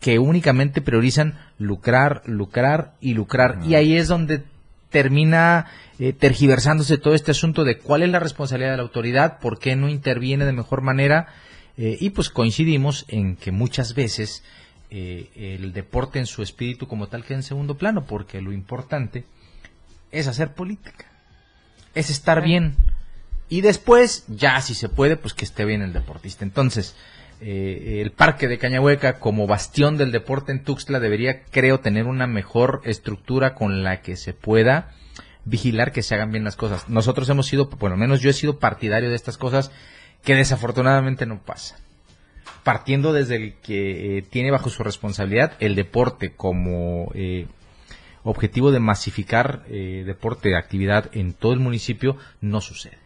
que 0.00 0.18
únicamente 0.18 0.80
priorizan 0.80 1.38
lucrar, 1.58 2.22
lucrar 2.26 2.94
y 3.00 3.14
lucrar. 3.14 3.60
Y 3.64 3.74
ahí 3.74 3.96
es 3.96 4.08
donde 4.08 4.44
termina 4.90 5.66
eh, 5.98 6.12
tergiversándose 6.12 6.98
todo 6.98 7.14
este 7.14 7.32
asunto 7.32 7.64
de 7.64 7.78
cuál 7.78 8.02
es 8.02 8.10
la 8.10 8.20
responsabilidad 8.20 8.72
de 8.72 8.76
la 8.78 8.82
autoridad, 8.84 9.38
por 9.38 9.58
qué 9.58 9.76
no 9.76 9.88
interviene 9.88 10.46
de 10.46 10.52
mejor 10.52 10.80
manera, 10.80 11.28
eh, 11.76 11.96
y 12.00 12.10
pues 12.10 12.30
coincidimos 12.30 13.04
en 13.08 13.36
que 13.36 13.52
muchas 13.52 13.94
veces 13.94 14.42
eh, 14.90 15.28
el 15.34 15.72
deporte 15.72 16.18
en 16.18 16.26
su 16.26 16.42
espíritu 16.42 16.88
como 16.88 17.08
tal 17.08 17.24
queda 17.24 17.38
en 17.38 17.42
segundo 17.42 17.76
plano, 17.76 18.04
porque 18.06 18.40
lo 18.40 18.52
importante 18.52 19.24
es 20.10 20.26
hacer 20.26 20.54
política, 20.54 21.06
es 21.94 22.08
estar 22.08 22.42
bien, 22.42 22.76
y 23.48 23.62
después, 23.62 24.24
ya 24.28 24.60
si 24.60 24.74
se 24.74 24.88
puede, 24.88 25.16
pues 25.16 25.32
que 25.32 25.44
esté 25.44 25.64
bien 25.64 25.82
el 25.82 25.92
deportista. 25.92 26.44
Entonces, 26.44 26.94
eh, 27.40 28.00
el 28.00 28.12
parque 28.12 28.48
de 28.48 28.58
Cañahueca 28.58 29.18
como 29.18 29.46
bastión 29.46 29.96
del 29.96 30.12
deporte 30.12 30.52
en 30.52 30.64
Tuxtla 30.64 31.00
debería, 31.00 31.42
creo, 31.50 31.80
tener 31.80 32.06
una 32.06 32.26
mejor 32.26 32.80
estructura 32.84 33.54
con 33.54 33.82
la 33.82 34.02
que 34.02 34.16
se 34.16 34.32
pueda 34.32 34.92
vigilar 35.48 35.92
que 35.92 36.02
se 36.02 36.14
hagan 36.14 36.30
bien 36.30 36.44
las 36.44 36.56
cosas. 36.56 36.88
Nosotros 36.88 37.28
hemos 37.28 37.46
sido, 37.46 37.68
por 37.68 37.90
lo 37.90 37.96
menos 37.96 38.20
yo 38.20 38.30
he 38.30 38.34
sido 38.34 38.58
partidario 38.58 39.08
de 39.08 39.16
estas 39.16 39.38
cosas 39.38 39.70
que 40.22 40.34
desafortunadamente 40.34 41.26
no 41.26 41.40
pasan. 41.40 41.78
Partiendo 42.64 43.12
desde 43.12 43.36
el 43.36 43.54
que 43.54 44.18
eh, 44.18 44.22
tiene 44.22 44.50
bajo 44.50 44.68
su 44.68 44.82
responsabilidad 44.82 45.52
el 45.60 45.74
deporte 45.74 46.32
como 46.32 47.10
eh, 47.14 47.46
objetivo 48.24 48.70
de 48.72 48.80
masificar 48.80 49.64
eh, 49.68 50.02
deporte, 50.04 50.54
actividad 50.56 51.08
en 51.12 51.32
todo 51.32 51.52
el 51.52 51.60
municipio, 51.60 52.16
no 52.40 52.60
sucede. 52.60 52.98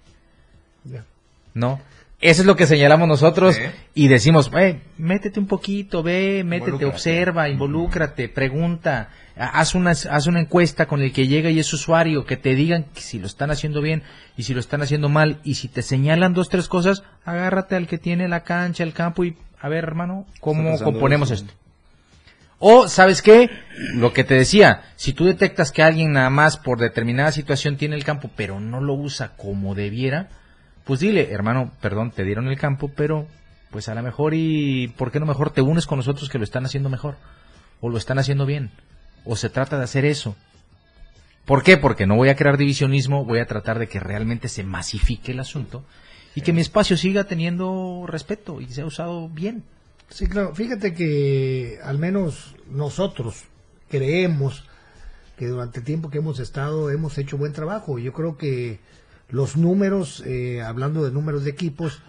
¿no? 1.54 1.80
Eso 2.22 2.42
es 2.42 2.46
lo 2.46 2.54
que 2.56 2.66
señalamos 2.68 3.08
nosotros 3.08 3.56
y 3.94 4.06
decimos, 4.08 4.50
"Eh, 4.56 4.80
métete 4.96 5.40
un 5.40 5.48
poquito, 5.48 6.02
ve, 6.04 6.42
métete, 6.44 6.70
Involúcrate. 6.70 6.84
observa, 6.86 7.48
involúcrate, 7.48 8.28
pregunta, 8.28 9.08
ha- 9.36 9.58
haz 9.60 9.74
una, 9.74 9.90
haz 9.90 10.26
una 10.28 10.38
encuesta 10.40 10.86
con 10.86 11.02
el 11.02 11.12
que 11.12 11.26
llega 11.26 11.50
y 11.50 11.58
es 11.58 11.72
usuario, 11.72 12.24
que 12.24 12.36
te 12.36 12.54
digan 12.54 12.84
que 12.94 13.00
si 13.00 13.18
lo 13.18 13.26
están 13.26 13.50
haciendo 13.50 13.82
bien 13.82 14.04
y 14.36 14.44
si 14.44 14.54
lo 14.54 14.60
están 14.60 14.82
haciendo 14.82 15.08
mal 15.08 15.40
y 15.42 15.54
si 15.56 15.66
te 15.66 15.82
señalan 15.82 16.32
dos, 16.32 16.48
tres 16.48 16.68
cosas, 16.68 17.02
agárrate 17.24 17.74
al 17.74 17.88
que 17.88 17.98
tiene 17.98 18.28
la 18.28 18.44
cancha, 18.44 18.84
el 18.84 18.92
campo 18.92 19.24
y, 19.24 19.36
a 19.60 19.68
ver 19.68 19.82
hermano, 19.82 20.24
¿cómo 20.40 20.78
componemos 20.84 21.32
esto? 21.32 21.52
O, 22.60 22.86
¿sabes 22.86 23.20
qué? 23.22 23.50
Lo 23.94 24.12
que 24.12 24.22
te 24.22 24.34
decía, 24.34 24.82
si 24.94 25.12
tú 25.12 25.24
detectas 25.24 25.72
que 25.72 25.82
alguien 25.82 26.12
nada 26.12 26.30
más 26.30 26.56
por 26.56 26.78
determinada 26.78 27.32
situación 27.32 27.76
tiene 27.76 27.96
el 27.96 28.04
campo, 28.04 28.30
pero 28.36 28.60
no 28.60 28.80
lo 28.80 28.94
usa 28.94 29.32
como 29.36 29.74
debiera, 29.74 30.28
pues 30.84 31.00
dile, 31.00 31.32
hermano, 31.32 31.72
perdón, 31.80 32.10
te 32.10 32.24
dieron 32.24 32.48
el 32.48 32.58
campo, 32.58 32.90
pero 32.94 33.26
pues 33.70 33.88
a 33.88 33.94
lo 33.94 34.02
mejor 34.02 34.34
y 34.34 34.88
¿por 34.98 35.10
qué 35.10 35.20
no 35.20 35.26
mejor 35.26 35.50
te 35.50 35.62
unes 35.62 35.86
con 35.86 35.98
nosotros 35.98 36.28
que 36.28 36.38
lo 36.38 36.44
están 36.44 36.64
haciendo 36.64 36.88
mejor? 36.88 37.16
O 37.80 37.88
lo 37.88 37.98
están 37.98 38.18
haciendo 38.18 38.46
bien. 38.46 38.70
O 39.24 39.36
se 39.36 39.48
trata 39.48 39.78
de 39.78 39.84
hacer 39.84 40.04
eso. 40.04 40.36
¿Por 41.44 41.62
qué? 41.62 41.76
Porque 41.76 42.06
no 42.06 42.16
voy 42.16 42.28
a 42.28 42.36
crear 42.36 42.56
divisionismo, 42.56 43.24
voy 43.24 43.40
a 43.40 43.46
tratar 43.46 43.78
de 43.78 43.88
que 43.88 43.98
realmente 43.98 44.48
se 44.48 44.62
masifique 44.62 45.32
el 45.32 45.40
asunto 45.40 45.84
y 46.34 46.42
que 46.42 46.52
mi 46.52 46.60
espacio 46.60 46.96
siga 46.96 47.24
teniendo 47.24 48.04
respeto 48.06 48.60
y 48.60 48.68
sea 48.68 48.86
usado 48.86 49.28
bien. 49.28 49.64
Sí, 50.08 50.26
claro. 50.26 50.54
Fíjate 50.54 50.94
que 50.94 51.78
al 51.82 51.98
menos 51.98 52.54
nosotros 52.70 53.44
creemos 53.88 54.64
que 55.36 55.46
durante 55.46 55.80
el 55.80 55.84
tiempo 55.84 56.10
que 56.10 56.18
hemos 56.18 56.38
estado 56.38 56.90
hemos 56.90 57.18
hecho 57.18 57.38
buen 57.38 57.52
trabajo. 57.52 57.98
Yo 57.98 58.12
creo 58.12 58.36
que 58.36 58.78
los 59.32 59.56
números, 59.56 60.22
eh, 60.26 60.62
hablando 60.62 61.04
de 61.04 61.10
números 61.10 61.42
de 61.44 61.50
equipos, 61.50 62.00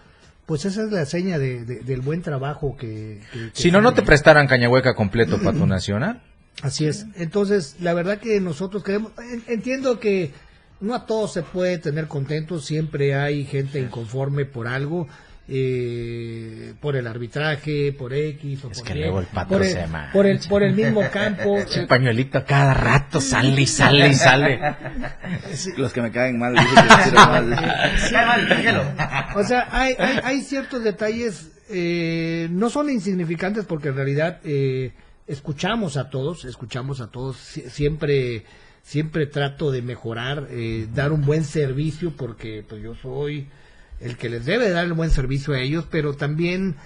pues 0.46 0.64
esa 0.66 0.84
es 0.84 0.92
la 0.92 1.06
seña 1.06 1.38
de- 1.38 1.64
de- 1.64 1.80
del 1.80 2.00
buen 2.02 2.22
trabajo 2.22 2.76
que... 2.76 3.20
que- 3.32 3.50
que 3.50 3.60
Si 3.60 3.70
no, 3.72 3.80
no 3.80 3.94
te 3.94 4.02
prestaran 4.02 4.46
Cañahueca 4.46 4.94
completo 4.94 5.38
para 5.38 5.56
tu 5.56 5.66
nacional. 5.66 6.22
Así 6.62 6.86
es. 6.86 7.06
Entonces, 7.16 7.76
la 7.80 7.94
verdad 7.94 8.18
que 8.18 8.40
nosotros 8.40 8.84
queremos, 8.84 9.12
en- 9.18 9.42
entiendo 9.48 9.98
que 9.98 10.32
no 10.80 10.94
a 10.94 11.06
todos 11.06 11.32
se 11.32 11.42
puede 11.42 11.78
tener 11.78 12.06
contentos, 12.08 12.64
siempre 12.66 13.14
hay 13.14 13.44
gente 13.46 13.80
inconforme 13.80 14.44
por 14.44 14.68
algo, 14.68 15.08
eh, 15.46 16.72
por 16.80 16.96
el 16.96 17.06
arbitraje, 17.06 17.92
por 17.92 18.14
X 18.14 18.64
o 18.64 18.70
Es 18.70 18.78
por 18.78 18.86
que 18.88 18.94
luego 18.94 19.20
el 19.20 19.26
por 19.26 19.62
el, 19.62 19.68
se 19.68 19.84
por 20.12 20.26
el, 20.26 20.38
por 20.48 20.62
el 20.62 20.74
mismo 20.74 21.02
campo. 21.10 21.58
El 21.74 21.86
pañuelito 21.86 22.38
a 22.38 22.44
cada 22.44 22.74
rato 22.74 23.20
sale 23.20 23.60
y 23.60 23.66
sale 23.66 24.08
y 24.08 24.14
sale. 24.14 24.60
Los 25.76 25.92
que 25.92 26.02
me 26.02 26.10
caen 26.10 26.38
mal, 26.38 26.54
dicen 26.54 26.74
que. 26.74 27.10
O 29.36 29.44
sea, 29.44 29.68
hay, 29.70 29.94
hay, 29.98 30.18
hay 30.22 30.40
ciertos 30.42 30.82
detalles, 30.84 31.50
eh, 31.68 32.48
no 32.50 32.70
son 32.70 32.90
insignificantes 32.90 33.64
porque 33.64 33.88
en 33.88 33.96
realidad 33.96 34.40
eh, 34.44 34.92
escuchamos 35.26 35.96
a 35.96 36.10
todos, 36.10 36.44
escuchamos 36.44 37.00
a 37.00 37.08
todos, 37.10 37.36
Sie- 37.36 37.68
siempre, 37.68 38.44
siempre 38.82 39.26
trato 39.26 39.70
de 39.70 39.82
mejorar, 39.82 40.46
eh, 40.50 40.86
dar 40.94 41.12
un 41.12 41.22
buen 41.24 41.44
servicio 41.44 42.12
porque 42.16 42.64
pues 42.68 42.82
yo 42.82 42.94
soy 42.94 43.48
el 44.00 44.16
que 44.16 44.28
les 44.28 44.44
debe 44.44 44.70
dar 44.70 44.84
el 44.84 44.92
buen 44.92 45.10
servicio 45.10 45.54
a 45.54 45.60
ellos, 45.60 45.86
pero 45.90 46.14
también 46.14 46.76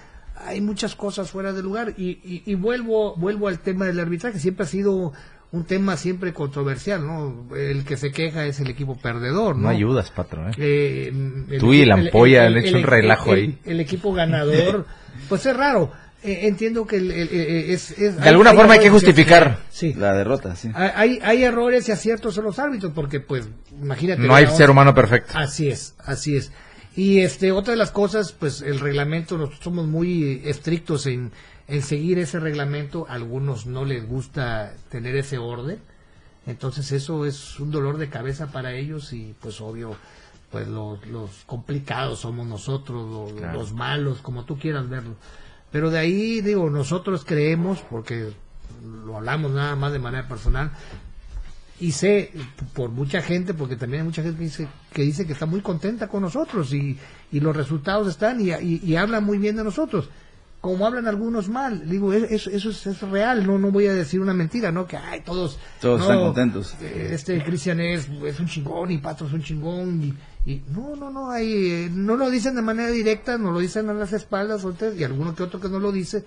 hay 0.46 0.60
muchas 0.60 0.94
cosas 0.94 1.30
fuera 1.30 1.52
de 1.52 1.62
lugar 1.62 1.94
y, 1.96 2.10
y, 2.24 2.42
y 2.46 2.54
vuelvo, 2.54 3.16
vuelvo 3.16 3.48
al 3.48 3.58
tema 3.58 3.86
del 3.86 3.98
arbitraje, 4.00 4.38
siempre 4.38 4.64
ha 4.64 4.68
sido 4.68 5.12
un 5.50 5.64
tema 5.64 5.96
siempre 5.96 6.32
controversial, 6.34 7.04
¿no? 7.06 7.46
El 7.56 7.84
que 7.84 7.96
se 7.96 8.12
queja 8.12 8.44
es 8.44 8.60
el 8.60 8.68
equipo 8.68 8.96
perdedor, 8.98 9.56
¿no? 9.56 9.62
No 9.62 9.68
ayudas, 9.70 10.10
patrón. 10.10 10.50
¿eh? 10.50 10.52
Eh, 10.58 11.08
el 11.50 11.58
Tú 11.58 11.72
y 11.72 11.80
el 11.82 11.90
equipo- 11.90 12.06
ampolla 12.08 12.46
han 12.46 12.56
hecho 12.58 12.76
un 12.76 12.82
relajo 12.84 13.32
el- 13.32 13.38
ahí. 13.40 13.58
El, 13.64 13.80
equipo 13.80 14.12
ganador, 14.12 14.86
pues 15.28 15.46
es 15.46 15.56
raro. 15.56 15.90
Eh, 16.22 16.40
entiendo 16.48 16.86
que 16.86 16.96
el- 16.96 17.10
el- 17.12 17.30
es, 17.70 17.92
es- 17.92 18.20
De 18.20 18.28
alguna 18.28 18.52
forma 18.52 18.74
hay 18.74 18.80
que 18.80 18.90
justificar. 18.90 19.60
Sí. 19.70 19.94
La 19.94 20.12
derrota, 20.14 20.54
sí. 20.54 20.70
Hay, 20.74 21.18
hay 21.22 21.44
errores 21.44 21.88
y 21.88 21.92
aciertos 21.92 22.36
en 22.36 22.44
los 22.44 22.58
árbitros, 22.58 22.92
porque 22.94 23.20
pues, 23.20 23.48
imagínate. 23.80 24.20
No 24.22 24.34
hay 24.34 24.44
la 24.44 24.50
ser 24.50 24.68
humano 24.68 24.94
perfecto. 24.94 25.32
Así 25.36 25.68
es, 25.68 25.94
así 26.04 26.36
es. 26.36 26.52
Y 26.98 27.20
este, 27.20 27.52
otra 27.52 27.74
de 27.74 27.76
las 27.78 27.92
cosas, 27.92 28.32
pues 28.32 28.60
el 28.60 28.80
reglamento, 28.80 29.38
nosotros 29.38 29.60
somos 29.62 29.86
muy 29.86 30.42
estrictos 30.44 31.06
en, 31.06 31.30
en 31.68 31.82
seguir 31.82 32.18
ese 32.18 32.40
reglamento. 32.40 33.06
A 33.08 33.14
algunos 33.14 33.66
no 33.66 33.84
les 33.84 34.04
gusta 34.04 34.74
tener 34.90 35.14
ese 35.14 35.38
orden. 35.38 35.78
Entonces 36.44 36.90
eso 36.90 37.24
es 37.24 37.60
un 37.60 37.70
dolor 37.70 37.98
de 37.98 38.08
cabeza 38.08 38.48
para 38.50 38.72
ellos 38.74 39.12
y 39.12 39.32
pues 39.40 39.60
obvio, 39.60 39.94
pues 40.50 40.66
los, 40.66 41.06
los 41.06 41.30
complicados 41.46 42.18
somos 42.18 42.48
nosotros, 42.48 43.08
los, 43.08 43.38
Claro. 43.38 43.60
los 43.60 43.72
malos, 43.72 44.18
como 44.20 44.44
tú 44.44 44.58
quieras 44.58 44.88
verlo. 44.88 45.14
Pero 45.70 45.90
de 45.90 46.00
ahí, 46.00 46.40
digo, 46.40 46.68
nosotros 46.68 47.24
creemos, 47.24 47.78
porque 47.88 48.32
lo 49.04 49.18
hablamos 49.18 49.52
nada 49.52 49.76
más 49.76 49.92
de 49.92 50.00
manera 50.00 50.26
personal, 50.26 50.72
y 51.80 51.92
sé 51.92 52.32
por 52.74 52.90
mucha 52.90 53.20
gente, 53.22 53.54
porque 53.54 53.76
también 53.76 54.02
hay 54.02 54.06
mucha 54.08 54.22
gente 54.22 54.38
que 54.38 54.44
dice 54.44 54.68
que, 54.92 55.02
dice 55.02 55.26
que 55.26 55.32
está 55.32 55.46
muy 55.46 55.60
contenta 55.60 56.08
con 56.08 56.22
nosotros 56.22 56.72
y, 56.72 56.98
y 57.30 57.40
los 57.40 57.56
resultados 57.56 58.08
están 58.08 58.40
y, 58.40 58.50
y, 58.50 58.80
y 58.84 58.96
hablan 58.96 59.24
muy 59.24 59.38
bien 59.38 59.56
de 59.56 59.64
nosotros. 59.64 60.10
Como 60.60 60.84
hablan 60.84 61.06
algunos 61.06 61.48
mal, 61.48 61.88
digo, 61.88 62.12
eso, 62.12 62.50
eso 62.50 62.70
es, 62.70 62.84
es 62.84 63.00
real, 63.02 63.46
no 63.46 63.60
no 63.60 63.70
voy 63.70 63.86
a 63.86 63.94
decir 63.94 64.20
una 64.20 64.34
mentira, 64.34 64.72
¿no? 64.72 64.88
Que, 64.88 64.96
ay, 64.96 65.20
todos... 65.24 65.56
Todos 65.80 66.00
no, 66.00 66.04
están 66.06 66.18
contentos. 66.18 66.74
eh, 66.82 67.10
Este 67.12 67.44
Cristian 67.44 67.78
es, 67.78 68.08
es 68.26 68.40
un 68.40 68.46
chingón 68.48 68.90
y 68.90 68.98
Patro 68.98 69.28
es 69.28 69.32
un 69.32 69.42
chingón 69.44 70.02
y, 70.02 70.50
y 70.50 70.64
no, 70.74 70.96
no, 70.96 71.10
no, 71.10 71.30
hay, 71.30 71.70
eh, 71.70 71.90
no 71.92 72.16
lo 72.16 72.28
dicen 72.28 72.56
de 72.56 72.62
manera 72.62 72.90
directa, 72.90 73.38
no 73.38 73.52
lo 73.52 73.60
dicen 73.60 73.88
a 73.88 73.94
las 73.94 74.12
espaldas 74.12 74.66
y 74.98 75.04
alguno 75.04 75.32
que 75.36 75.44
otro 75.44 75.60
que 75.60 75.68
no 75.68 75.78
lo 75.78 75.92
dice, 75.92 76.24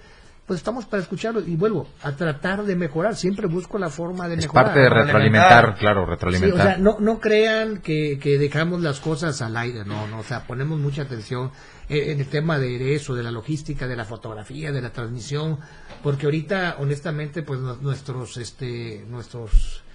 pues 0.51 0.59
estamos 0.59 0.83
para 0.83 1.01
escucharlo 1.01 1.39
y 1.39 1.55
vuelvo 1.55 1.87
a 2.03 2.11
tratar 2.11 2.63
de 2.65 2.75
mejorar, 2.75 3.15
siempre 3.15 3.47
busco 3.47 3.77
la 3.79 3.89
forma 3.89 4.27
de 4.27 4.33
Es 4.35 4.41
mejorar. 4.41 4.65
parte 4.65 4.79
de 4.81 4.89
retroalimentar, 4.89 5.77
claro, 5.77 6.01
Sí, 6.01 6.03
o 6.03 6.09
retroalimentar. 6.11 6.67
sea, 6.67 6.77
no, 6.77 6.97
no 6.99 7.21
crean 7.21 7.77
que, 7.77 8.19
que 8.19 8.37
dejamos 8.37 8.81
las 8.81 8.99
cosas 8.99 9.41
al 9.41 9.55
aire, 9.55 9.85
no, 9.85 10.07
no, 10.07 10.19
o 10.19 10.23
sea, 10.23 10.45
ponemos 10.45 10.77
mucha 10.77 11.03
atención 11.03 11.51
en, 11.87 12.09
en 12.09 12.19
el 12.19 12.27
tema 12.27 12.59
de 12.59 12.93
eso, 12.95 13.15
de 13.15 13.23
la 13.23 13.31
logística, 13.31 13.87
de 13.87 13.95
la 13.95 14.03
fotografía, 14.03 14.73
de 14.73 14.81
la 14.81 14.89
transmisión, 14.91 15.57
porque 16.03 16.25
ahorita, 16.25 16.75
honestamente, 16.79 17.43
pues 17.43 17.61
nu- 17.61 17.77
nuestros, 17.79 18.35
este, 18.35 19.05
nuestros, 19.07 19.85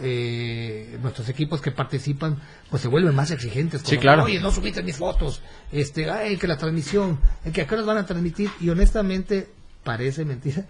eh, 0.00 0.98
nuestros 1.02 1.28
equipos 1.28 1.60
que 1.60 1.70
participan, 1.70 2.38
pues 2.70 2.80
se 2.80 2.88
vuelven 2.88 3.14
más 3.14 3.30
exigentes. 3.30 3.82
Sí, 3.84 3.98
claro. 3.98 4.24
Oye, 4.24 4.40
no 4.40 4.50
subiste 4.50 4.82
mis 4.82 4.96
fotos, 4.96 5.42
este, 5.70 6.10
ay, 6.10 6.38
que 6.38 6.46
la 6.46 6.56
transmisión, 6.56 7.18
el 7.44 7.52
que 7.52 7.60
a 7.60 7.66
qué 7.66 7.74
horas 7.74 7.86
van 7.86 7.98
a 7.98 8.06
transmitir, 8.06 8.48
y 8.58 8.70
honestamente, 8.70 9.50
parece 9.84 10.24
mentira, 10.24 10.64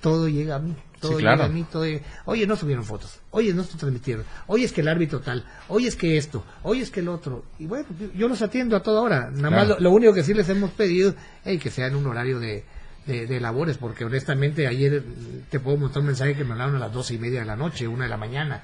todo 0.00 0.28
llega 0.28 0.56
a 0.56 0.58
mí. 0.58 0.74
Todo 1.00 1.12
Sí, 1.12 1.18
claro. 1.18 1.36
llega 1.36 1.46
a 1.46 1.48
mí, 1.52 1.66
todo 1.70 1.84
llega- 1.84 2.02
Oye, 2.24 2.46
no 2.46 2.56
subieron 2.56 2.84
fotos. 2.84 3.20
Oye, 3.30 3.52
no 3.52 3.64
se 3.64 3.76
transmitieron. 3.76 4.24
Oye, 4.46 4.64
es 4.64 4.72
que 4.72 4.80
el 4.80 4.88
árbitro 4.88 5.20
tal. 5.20 5.44
Oye, 5.68 5.88
es 5.88 5.96
que 5.96 6.16
esto. 6.16 6.42
Oye, 6.62 6.80
es 6.82 6.90
que 6.90 7.00
el 7.00 7.08
otro. 7.08 7.44
Y 7.58 7.66
bueno, 7.66 7.84
yo, 8.14 8.28
los 8.28 8.40
atiendo 8.40 8.76
a 8.76 8.82
toda 8.82 9.02
hora. 9.02 9.30
Nada 9.30 9.50
más 9.50 9.68
lo, 9.68 9.78
lo 9.78 9.90
único 9.90 10.14
que 10.14 10.22
sí 10.24 10.32
les 10.32 10.48
hemos 10.48 10.70
pedido 10.70 11.14
es 11.44 11.60
que 11.62 11.70
sea 11.70 11.88
en 11.88 11.96
un 11.96 12.06
horario 12.06 12.40
de, 12.40 12.64
de, 13.06 13.26
de 13.26 13.40
labores, 13.40 13.76
porque 13.76 14.04
honestamente 14.06 14.66
ayer 14.66 15.02
te 15.50 15.60
puedo 15.60 15.76
mostrar 15.76 16.00
un 16.00 16.06
mensaje 16.06 16.34
que 16.34 16.44
me 16.44 16.52
hablaron 16.52 16.76
a 16.76 16.78
las 16.78 16.92
doce 16.92 17.14
y 17.14 17.18
media 17.18 17.40
de 17.40 17.46
la 17.46 17.56
noche, 17.56 17.86
una 17.86 18.04
de 18.04 18.10
la 18.10 18.16
mañana. 18.16 18.62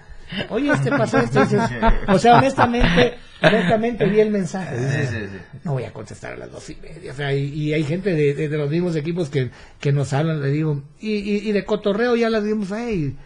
Oye, 0.48 0.70
este 0.72 0.90
pasó 0.90 1.18
esto. 1.18 1.40
dices, 1.40 1.60
o 2.08 2.18
sea, 2.18 2.38
honestamente, 2.38 3.14
honestamente 3.42 4.04
vi 4.06 4.20
el 4.20 4.30
mensaje. 4.30 4.76
dices, 4.78 5.28
No 5.64 5.72
voy 5.72 5.84
a 5.84 5.92
contestar 5.92 6.34
a 6.34 6.36
las 6.36 6.50
dos 6.52 6.68
y 6.70 6.76
media. 6.76 7.12
O 7.12 7.14
sea, 7.14 7.34
y, 7.34 7.44
y 7.46 7.72
hay 7.72 7.84
gente 7.84 8.10
de, 8.14 8.34
de- 8.34 8.48
de 8.48 8.58
los 8.58 8.70
mismos 8.70 8.96
equipos 8.96 9.28
que, 9.30 9.50
que 9.80 9.92
nos 9.92 10.12
hablan, 10.12 10.40
le 10.42 10.48
digo, 10.50 10.82
y, 11.00 11.12
y, 11.16 11.48
y 11.48 11.52
de 11.52 11.64
cotorreo 11.64 12.16
ya 12.16 12.30
les 12.30 12.44
dimos, 12.44 12.68
hey, 12.74 13.16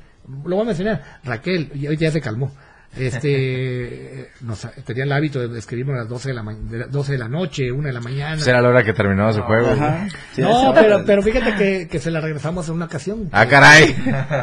lo 0.45 0.57
voy 0.57 0.63
a 0.65 0.67
mencionar, 0.67 1.21
Raquel, 1.25 1.71
y 1.75 1.87
ahorita 1.87 2.05
ya 2.07 2.11
se 2.13 2.21
calmó. 2.21 2.53
Este, 2.99 4.31
nos, 4.41 4.67
tenía 4.85 5.05
el 5.05 5.13
hábito 5.13 5.47
de 5.47 5.59
escribirnos 5.59 5.95
a 5.97 5.99
las 6.01 6.09
12 6.09 6.29
de 6.29 6.35
la, 6.35 6.43
ma- 6.43 6.55
de 6.55 6.79
la- 6.79 6.87
12 6.87 7.13
de 7.13 7.19
la 7.19 7.29
noche, 7.29 7.71
1 7.73 7.87
de 7.87 7.93
la 7.93 8.01
mañana. 8.01 8.37
Esa 8.37 8.51
era 8.51 8.63
la 8.63 8.69
hora 8.69 8.83
que 8.85 8.93
terminaba 8.93 9.33
su 9.33 9.43
juego. 9.43 9.69
Ajá. 9.71 10.07
Sí, 10.33 10.43
no, 10.43 10.73
pero, 10.75 11.05
pero 11.05 11.23
fíjate 11.23 11.55
que, 11.55 11.89
que 11.89 11.99
se 11.99 12.11
la 12.11 12.21
regresamos 12.21 12.69
en 12.69 12.75
una 12.75 12.87
ocasión. 12.87 13.29
Ah, 13.33 13.47
caray. 13.47 13.95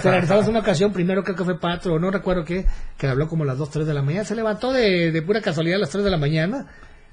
Se 0.01 0.07
la 0.09 0.15
regresamos 0.15 0.45
en 0.45 0.51
una 0.51 0.59
ocasión, 0.59 0.93
primero 0.93 1.23
creo 1.23 1.35
que 1.35 1.43
fue 1.43 1.59
Patro, 1.59 1.99
no 1.99 2.11
recuerdo 2.11 2.43
qué, 2.43 2.65
que 2.97 3.07
habló 3.07 3.27
como 3.27 3.43
a 3.43 3.47
las 3.47 3.57
2, 3.57 3.69
3 3.69 3.87
de 3.87 3.93
la 3.93 4.01
mañana. 4.01 4.25
Se 4.25 4.35
levantó 4.35 4.71
de, 4.73 5.11
de 5.11 5.21
pura 5.21 5.41
casualidad 5.41 5.77
a 5.77 5.81
las 5.81 5.89
3 5.89 6.03
de 6.03 6.11
la 6.11 6.17
mañana. 6.17 6.65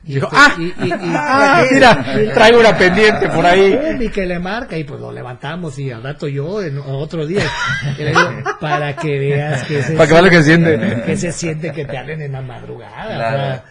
Y 0.02 0.16
este, 0.16 0.28
ah, 0.32 0.54
y- 0.58 0.62
y- 0.62 0.88
y- 0.88 0.92
ah, 1.14 1.64
mira, 1.70 2.04
traigo 2.34 2.60
una 2.60 2.76
pendiente 2.76 3.28
por 3.28 3.44
ahí. 3.44 3.78
Y 4.00 4.08
que 4.08 4.24
le 4.26 4.38
marca 4.38 4.78
y 4.78 4.84
pues 4.84 4.98
lo 5.00 5.12
levantamos 5.12 5.78
y 5.78 5.90
al 5.90 6.02
rato 6.02 6.26
yo 6.26 6.62
en 6.62 6.78
otro 6.78 7.26
día. 7.26 7.44
Y 7.98 8.02
le 8.02 8.10
digo, 8.10 8.30
para 8.60 8.96
que 8.96 9.18
veas 9.18 9.64
que 9.64 9.82
se, 9.82 9.92
Para 9.92 10.06
que 10.06 10.12
veas 10.14 10.24
lo 10.24 10.30
que 10.30 10.42
siente. 10.42 11.02
que 11.04 11.16
se 11.16 11.32
siente 11.32 11.72
que 11.72 11.84
te 11.84 11.98
hablen 11.98 12.22
en 12.22 12.32
la 12.32 12.40
madrugada. 12.40 13.04
o 13.04 13.18
sea, 13.18 13.64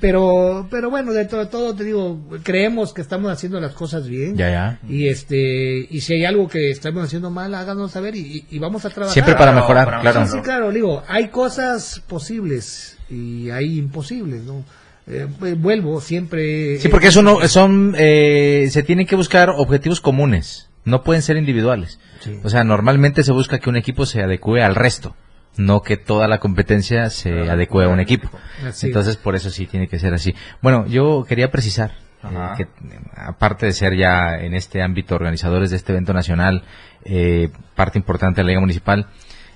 pero, 0.00 0.66
pero 0.70 0.90
bueno, 0.90 1.12
de 1.12 1.26
todo, 1.26 1.46
todo 1.48 1.74
te 1.76 1.84
digo, 1.84 2.18
creemos 2.42 2.92
que 2.92 3.02
estamos 3.02 3.30
haciendo 3.30 3.60
las 3.60 3.72
cosas 3.72 4.08
bien. 4.08 4.36
Ya, 4.36 4.50
ya. 4.50 4.78
Y 4.88 5.08
este, 5.08 5.86
y 5.88 6.00
si 6.00 6.14
hay 6.14 6.24
algo 6.24 6.48
que 6.48 6.70
estamos 6.70 7.04
haciendo 7.04 7.30
mal, 7.30 7.54
háganos 7.54 7.92
saber 7.92 8.16
y, 8.16 8.44
vamos 8.58 8.84
a 8.84 8.90
trabajar. 8.90 9.12
Siempre 9.12 9.34
para 9.36 9.52
mejorar, 9.52 10.00
claro. 10.00 10.26
Sí, 10.26 10.32
sí, 10.32 10.40
claro, 10.40 10.70
digo, 10.70 11.02
hay 11.06 11.28
cosas 11.28 12.02
posibles 12.08 12.96
y 13.08 13.50
hay 13.50 13.78
imposibles, 13.78 14.42
¿no? 14.42 14.64
Eh, 15.08 15.26
vuelvo 15.56 16.00
siempre. 16.00 16.78
Sí, 16.78 16.88
porque 16.88 17.08
eso 17.08 17.22
no, 17.22 17.46
son, 17.48 17.94
eh, 17.96 18.66
se 18.70 18.82
tienen 18.82 19.06
que 19.06 19.14
buscar 19.14 19.50
objetivos 19.50 20.00
comunes, 20.00 20.68
no 20.84 21.04
pueden 21.04 21.22
ser 21.22 21.36
individuales. 21.36 22.00
Sí. 22.20 22.40
O 22.42 22.50
sea, 22.50 22.64
normalmente 22.64 23.22
se 23.22 23.32
busca 23.32 23.58
que 23.58 23.70
un 23.70 23.76
equipo 23.76 24.04
se 24.04 24.22
adecue 24.22 24.62
al 24.62 24.74
resto, 24.74 25.14
no 25.56 25.82
que 25.82 25.96
toda 25.96 26.26
la 26.26 26.38
competencia 26.38 27.08
se 27.10 27.48
adecue 27.48 27.84
a 27.84 27.88
un 27.88 28.00
equipo. 28.00 28.30
Así. 28.66 28.88
Entonces, 28.88 29.16
por 29.16 29.36
eso 29.36 29.50
sí 29.50 29.66
tiene 29.66 29.86
que 29.86 29.98
ser 29.98 30.12
así. 30.12 30.34
Bueno, 30.60 30.86
yo 30.88 31.24
quería 31.28 31.50
precisar 31.52 31.92
eh, 32.24 32.36
que, 32.56 32.62
eh, 32.64 32.66
aparte 33.14 33.66
de 33.66 33.72
ser 33.72 33.96
ya 33.96 34.36
en 34.40 34.54
este 34.54 34.82
ámbito 34.82 35.14
organizadores 35.14 35.70
de 35.70 35.76
este 35.76 35.92
evento 35.92 36.12
nacional, 36.14 36.64
eh, 37.04 37.50
parte 37.76 37.98
importante 37.98 38.40
de 38.40 38.44
la 38.44 38.48
Liga 38.48 38.60
Municipal, 38.60 39.06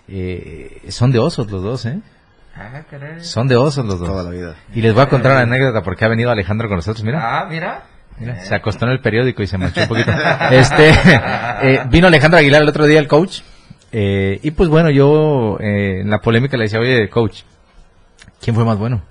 eh, 0.07 0.82
son 0.88 1.11
de 1.11 1.18
osos 1.18 1.51
los 1.51 1.62
dos, 1.62 1.86
¿eh? 1.86 2.01
Ah, 2.57 2.82
caray. 2.90 3.24
Son 3.24 3.46
de 3.48 3.57
osos 3.57 3.84
los 3.84 3.98
dos. 3.98 4.09
Toda 4.09 4.22
la 4.24 4.30
vida. 4.30 4.55
Y 4.74 4.80
les 4.82 4.92
voy 4.92 5.03
a 5.03 5.09
contar 5.09 5.32
una 5.32 5.40
anécdota 5.42 5.82
porque 5.82 6.05
ha 6.05 6.09
venido 6.09 6.30
Alejandro 6.30 6.68
con 6.68 6.76
nosotros, 6.76 7.05
mira. 7.05 7.20
Ah, 7.22 7.46
mira. 7.48 7.82
Mira, 8.18 8.38
se 8.44 8.55
acostó 8.55 8.84
en 8.84 8.92
el 8.92 9.01
periódico 9.01 9.42
y 9.42 9.46
se 9.46 9.57
marchó 9.57 9.80
un 9.82 9.88
poquito. 9.88 10.12
Este, 10.51 10.90
eh, 11.62 11.80
vino 11.88 12.07
Alejandro 12.09 12.38
Aguilar 12.38 12.62
el 12.62 12.68
otro 12.68 12.84
día, 12.86 12.98
el 12.98 13.09
coach. 13.09 13.40
eh, 13.92 14.38
y 14.42 14.51
pues 14.51 14.68
bueno, 14.68 14.90
yo 14.90 15.57
eh, 15.61 16.01
en 16.03 16.11
la 16.11 16.18
polémica 16.18 16.57
le 16.59 16.64
decía, 16.64 16.80
oye, 16.80 17.09
coach, 17.09 17.42
¿quién 18.42 18.55
fue 18.55 18.64
más 18.64 18.76
bueno? 18.78 19.03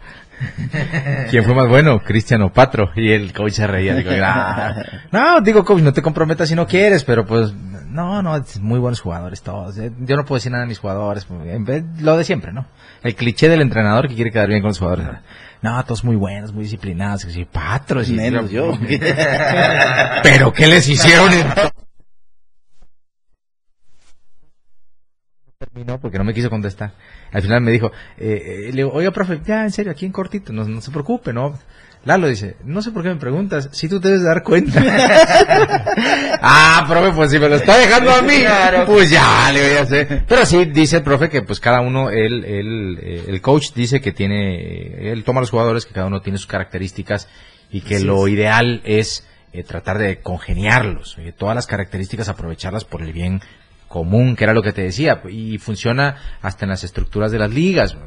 ¿Quién 1.29 1.43
fue 1.43 1.53
más 1.53 1.67
bueno? 1.67 1.99
Cristiano 1.99 2.51
Patro. 2.51 2.91
Y 2.95 3.11
el 3.11 3.33
coach 3.33 3.53
se 3.53 3.67
reía. 3.67 3.95
Digo, 3.95 4.11
"Ah". 4.23 4.75
no, 5.11 5.41
digo, 5.41 5.63
coach, 5.65 5.81
no 5.81 5.93
te 5.93 6.01
comprometas 6.01 6.49
si 6.49 6.55
no 6.55 6.65
quieres, 6.67 7.03
pero 7.03 7.25
pues, 7.25 7.51
no, 7.53 8.21
no, 8.21 8.35
es 8.37 8.59
muy 8.59 8.79
buenos 8.79 9.01
jugadores 9.01 9.41
todos. 9.41 9.77
eh, 9.77 9.91
Yo 9.99 10.15
no 10.15 10.25
puedo 10.25 10.37
decir 10.37 10.51
nada 10.51 10.63
de 10.63 10.69
mis 10.69 10.79
jugadores. 10.79 11.25
pues, 11.25 11.41
en 11.47 11.65
vez- 11.65 11.83
Lo 12.01 12.17
de 12.17 12.23
siempre, 12.23 12.51
¿no? 12.53 12.65
El 13.03 13.15
cliché 13.15 13.49
del 13.49 13.61
entrenador 13.61 14.07
que 14.07 14.15
quiere 14.15 14.31
quedar 14.31 14.47
bien 14.49 14.61
con 14.61 14.69
los 14.69 14.79
jugadores. 14.79 15.07
No, 15.61 15.83
todos 15.83 16.05
muy 16.05 16.15
buenos, 16.15 16.53
muy 16.53 16.63
disciplinados. 16.63 17.27
Patro, 17.51 18.01
sí, 18.03 18.13
Menos 18.13 18.49
yo. 18.49 18.71
pero 20.23 20.53
¿qué 20.53 20.67
les 20.67 20.87
hicieron 20.87 21.31
entonces? 21.33 21.68
Terminó 25.73 25.99
porque 25.99 26.17
no 26.17 26.23
me 26.23 26.33
quiso 26.33 26.49
contestar. 26.49 26.93
Al 27.31 27.41
final 27.41 27.61
me 27.61 27.71
dijo, 27.71 27.91
eh, 28.17 28.67
eh, 28.67 28.71
le 28.71 28.77
digo, 28.77 28.91
oiga, 28.91 29.11
profe, 29.11 29.39
ya, 29.45 29.63
en 29.63 29.71
serio, 29.71 29.91
aquí 29.91 30.05
en 30.05 30.11
cortito, 30.11 30.51
no, 30.51 30.63
no 30.65 30.81
se 30.81 30.89
preocupe, 30.91 31.31
¿no? 31.31 31.59
Lalo 32.05 32.27
dice, 32.27 32.55
no 32.63 32.81
sé 32.81 32.91
por 32.91 33.03
qué 33.03 33.09
me 33.09 33.17
preguntas, 33.17 33.69
si 33.73 33.89
tú 33.89 33.99
te 33.99 34.07
debes 34.07 34.23
dar 34.23 34.41
cuenta. 34.41 34.81
ah, 36.41 36.85
profe, 36.87 37.11
pues 37.11 37.29
si 37.29 37.39
me 37.39 37.49
lo 37.49 37.55
está 37.57 37.77
dejando 37.77 38.11
a 38.11 38.21
mí, 38.21 38.37
Claro. 38.39 38.85
pues 38.85 39.09
ya, 39.09 39.51
le 39.51 39.67
voy 39.67 39.77
a 39.77 39.81
hacer. 39.81 40.23
Pero 40.27 40.45
sí, 40.45 40.65
dice 40.65 40.97
el 40.97 41.03
profe 41.03 41.29
que 41.29 41.41
pues 41.41 41.59
cada 41.59 41.81
uno, 41.81 42.09
él, 42.09 42.45
él, 42.45 42.99
eh, 43.01 43.25
el 43.27 43.41
coach 43.41 43.73
dice 43.75 43.99
que 43.99 44.11
tiene, 44.13 45.11
él 45.11 45.23
toma 45.23 45.39
a 45.39 45.41
los 45.41 45.51
jugadores, 45.51 45.85
que 45.85 45.93
cada 45.93 46.07
uno 46.07 46.21
tiene 46.21 46.37
sus 46.37 46.47
características 46.47 47.27
y 47.69 47.81
que 47.81 47.99
lo 47.99 48.27
ideal 48.27 48.81
es 48.85 49.27
eh, 49.51 49.63
tratar 49.63 49.97
de 49.97 50.21
congeniarlos, 50.21 51.17
eh, 51.19 51.33
todas 51.37 51.53
las 51.53 51.67
características 51.67 52.29
aprovecharlas 52.29 52.85
por 52.85 53.01
el 53.01 53.11
bien 53.13 53.41
común, 53.89 54.35
que 54.37 54.45
era 54.45 54.53
lo 54.53 54.61
que 54.61 54.71
te 54.71 54.83
decía, 54.83 55.21
y 55.29 55.57
funciona 55.57 56.15
hasta 56.41 56.63
en 56.63 56.69
las 56.69 56.85
estructuras 56.85 57.31
de 57.31 57.39
las 57.39 57.51
ligas. 57.51 57.97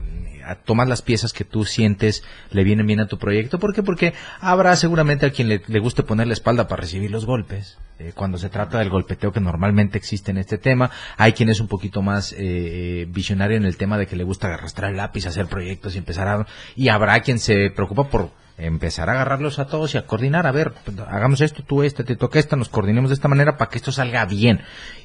Tomas 0.65 0.89
las 0.89 1.03
piezas 1.03 1.33
que 1.33 1.45
tú 1.45 1.65
sientes 1.65 2.25
le 2.51 2.65
vienen 2.65 2.87
bien 2.87 2.99
a 3.01 3.07
tu 3.07 3.17
proyecto. 3.17 3.59
¿Por 3.61 3.73
qué? 3.75 3.83
Porque 3.83 4.13
habrá 4.41 4.75
seguramente 4.75 5.25
a 5.25 5.31
quien 5.31 5.49
le, 5.49 5.63
le 5.67 5.79
guste 5.79 6.03
poner 6.03 6.27
la 6.27 6.33
espalda 6.33 6.67
para 6.67 6.81
recibir 6.83 7.11
los 7.11 7.27
golpes. 7.27 7.79
eh, 8.03 8.13
cuando 8.15 8.39
se 8.39 8.49
trata 8.49 8.79
del 8.79 8.91
golpeteo 8.91 9.33
que 9.33 9.41
normalmente 9.41 9.99
existe 9.99 10.31
en 10.31 10.39
este 10.39 10.59
tema, 10.59 10.91
hay 11.17 11.33
quien 11.33 11.49
es 11.49 11.61
un 11.61 11.69
poquito 11.69 12.03
más 12.03 12.35
eh, 12.37 13.07
visionario 13.09 13.57
en 13.57 13.65
el 13.65 13.77
tema 13.77 13.99
de 13.99 14.07
que 14.07 14.17
le 14.17 14.25
gusta 14.25 14.53
arrastrar 14.53 14.91
el 14.91 14.97
lápiz, 14.97 15.27
hacer 15.27 15.47
proyectos 15.47 15.95
y 15.95 15.99
empezar 15.99 16.29
a... 16.29 16.47
Y 16.75 16.89
habrá 16.89 17.21
quien 17.21 17.39
se 17.39 17.71
preocupa 17.71 18.09
por 18.09 18.31
empezar 18.67 19.09
a 19.09 19.13
agarrarlos 19.13 19.59
a 19.59 19.67
todos 19.67 19.95
y 19.95 19.99
a 19.99 20.07
coordinar, 20.07 20.47
a 20.47 20.53
ver, 20.53 20.73
hagamos 21.09 21.41
esto, 21.41 21.63
tú 21.63 21.83
este, 21.83 22.05
te 22.05 22.17
toca 22.17 22.39
esta, 22.39 22.57
nos 22.57 22.69
coordinemos 22.69 23.11
de 23.11 23.15
esta 23.15 23.29
manera 23.29 23.57
para 23.57 23.71
que 23.71 23.79
esto 23.79 23.93
salga 23.93 24.25
bien. 24.27 24.61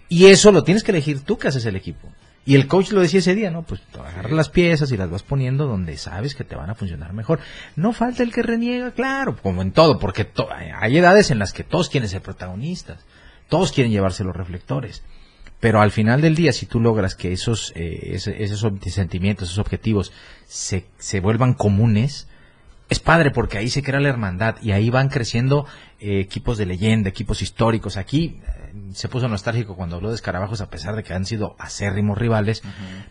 Y 0.10 0.28
eso 0.28 0.52
lo 0.52 0.64
tienes 0.64 0.84
que 0.84 0.92
elegir 0.92 1.22
tú 1.22 1.38
que 1.38 1.48
haces 1.50 1.66
el 1.66 1.76
equipo. 1.76 2.08
Y 2.46 2.56
el 2.56 2.68
coach 2.68 2.92
lo 2.92 3.02
decía 3.02 3.20
ese 3.20 3.36
día, 3.36 3.52
¿no? 3.52 3.64
Pues 3.64 3.82
agarras 4.00 4.32
las 4.32 4.48
piezas 4.50 4.90
y 4.94 4.98
las 4.98 5.10
vas 5.10 5.22
poniendo 5.24 5.68
donde 5.68 5.98
sabes 5.98 6.34
que 6.34 6.46
te 6.46 6.56
van 6.56 6.70
a 6.70 6.76
funcionar 6.76 7.12
mejor. 7.12 7.40
No 7.76 7.92
falta 7.92 8.24
el 8.24 8.32
que 8.32 8.42
reniega, 8.42 8.92
claro, 8.92 9.36
como 9.36 9.62
en 9.62 9.74
todo, 9.74 10.00
porque 10.00 10.24
to- 10.24 10.48
hay 10.54 10.98
edades 10.98 11.30
en 11.30 11.40
las 11.40 11.52
que 11.52 11.66
todos 11.66 11.90
quieren 11.90 12.08
ser 12.10 12.22
protagonistas, 12.22 13.06
todos 13.50 13.74
quieren 13.74 13.92
llevarse 13.92 14.24
los 14.24 14.34
reflectores. 14.36 15.04
Pero 15.60 15.82
al 15.82 15.92
final 15.92 16.22
del 16.22 16.36
día, 16.36 16.54
si 16.54 16.68
tú 16.68 16.80
logras 16.80 17.16
que 17.16 17.34
esos, 17.34 17.74
eh, 17.76 18.12
esos 18.14 18.64
ob- 18.64 18.80
sentimientos, 18.92 19.50
esos 19.50 19.58
objetivos 19.60 20.14
se, 20.46 20.86
se 21.00 21.20
vuelvan 21.20 21.54
comunes, 21.54 22.30
es 22.90 23.00
padre 23.00 23.32
porque 23.32 23.58
ahí 23.58 23.70
se 23.70 23.84
crea 23.84 24.00
la 24.00 24.10
hermandad 24.10 24.56
y 24.62 24.72
ahí 24.72 24.90
van 24.90 25.10
creciendo 25.10 25.66
eh, 26.00 26.20
equipos 26.22 26.58
de 26.58 26.66
leyenda, 26.66 27.10
equipos 27.10 27.42
históricos. 27.42 27.98
Aquí 27.98 28.40
eh, 28.48 28.74
se 28.94 29.10
puso 29.10 29.28
nostálgico 29.28 29.76
cuando 29.76 29.98
habló 29.98 30.10
de 30.10 30.16
escarabajos 30.16 30.62
a 30.62 30.70
pesar 30.70 30.96
de 30.96 31.04
que 31.04 31.14
han 31.14 31.26
sido 31.26 31.56
acérrimos 31.60 32.18
rivales, 32.18 32.64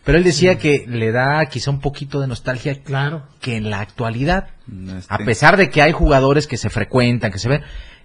pero 0.03 0.17
él 0.17 0.23
decía 0.23 0.57
que 0.57 0.85
le 0.87 1.11
da 1.11 1.45
quizá 1.45 1.69
un 1.69 1.79
poquito 1.79 2.19
de 2.19 2.27
nostalgia 2.27 2.81
Claro. 2.81 3.23
que 3.39 3.55
en 3.55 3.69
la 3.69 3.79
actualidad, 3.81 4.49
Este, 4.67 5.13
a 5.13 5.19
pesar 5.19 5.57
de 5.57 5.69
que 5.69 5.81
hay 5.81 5.91
jugadores 5.91 6.47
que 6.47 6.57
se 6.57 6.69
frecuentan, 6.69 7.31
que 7.31 7.39
se 7.39 7.49
ven, 7.49 7.61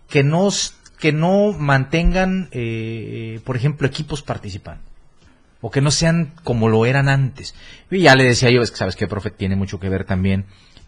que 0.09 0.23
no, 0.23 0.49
que 0.99 1.13
no 1.13 1.53
mantengan, 1.53 2.49
eh, 2.53 3.41
por 3.45 3.57
ejemplo, 3.57 3.87
equipos 3.87 4.23
participando. 4.23 4.83
O 5.65 5.71
que 5.71 5.81
no 5.81 5.93
sean 5.93 6.33
como 6.43 6.69
lo 6.69 6.87
eran 6.87 7.09
antes. 7.09 7.55
Y 7.89 8.01
ya 8.01 8.17
le 8.17 8.25
decía 8.25 8.51
yo, 8.51 8.63
es 8.63 8.73
que 8.73 8.77
sabes 8.77 8.97
que, 8.97 9.07
profe, 9.07 9.31
tiene 9.31 9.55
mucho 9.55 9.79
que 9.79 9.89
ver 9.89 10.05
también 10.05 10.45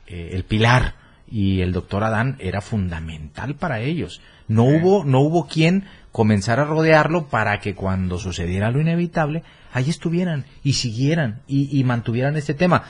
eh, 0.07 0.31
el 0.33 0.45
pilar 0.45 0.95
y 1.27 1.61
el 1.61 1.73
doctor 1.73 2.05
Adán 2.05 2.37
era 2.39 2.61
fundamental 2.61 3.55
para 3.55 3.81
ellos. 3.81 4.21
No 4.47 4.65
hubo, 4.65 5.05
no 5.05 5.21
hubo 5.21 5.47
quien 5.47 5.85
comenzara 6.13 6.63
a 6.63 6.67
rodearlo 6.67 7.27
para 7.27 7.61
que 7.61 7.75
cuando 7.75 8.19
sucediera 8.19 8.71
lo 8.71 8.81
inevitable, 8.81 9.43
ahí 9.73 9.91
estuvieran 9.91 10.45
y 10.63 10.75
siguieran 10.75 11.41
y, 11.47 11.79
y 11.79 11.83
mantuvieran 11.85 12.37
este 12.37 12.55
tema. 12.55 12.85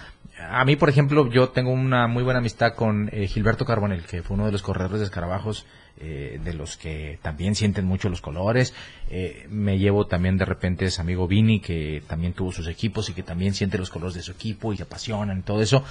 A 0.51 0.65
mí, 0.65 0.75
por 0.77 0.89
ejemplo, 0.89 1.31
yo 1.31 1.51
tengo 1.51 1.73
una 1.73 2.09
muy 2.09 2.23
buena 2.25 2.41
amistad 2.41 2.75
con 2.75 3.09
eh, 3.13 3.29
Gilberto 3.29 3.65
Carbonel, 3.65 4.03
que 4.03 4.23
fue 4.23 4.35
uno 4.35 4.47
de 4.47 4.53
los 4.53 4.63
corredores 4.63 4.99
de 4.99 5.05
escarabajos, 5.05 5.65
eh, 5.97 6.41
de 6.43 6.55
los 6.55 6.77
que 6.77 7.21
también 7.23 7.55
sienten 7.55 7.85
mucho 7.85 8.09
los 8.09 8.21
colores. 8.21 8.75
Eh, 9.11 9.47
me 9.49 9.79
llevo 9.79 10.07
también 10.07 10.37
de 10.37 10.45
repente 10.45 10.87
es 10.87 10.99
amigo 10.99 11.29
Vini, 11.29 11.61
que 11.61 12.03
también 12.09 12.33
tuvo 12.33 12.51
sus 12.51 12.67
equipos 12.67 13.09
y 13.09 13.15
que 13.15 13.23
también 13.23 13.55
siente 13.55 13.79
los 13.79 13.91
colores 13.91 14.15
de 14.15 14.23
su 14.23 14.33
equipo 14.33 14.73
y 14.73 14.77
se 14.77 14.83
apasionan 14.83 15.39
y 15.39 15.43
todo 15.43 15.63
eso. 15.63 15.85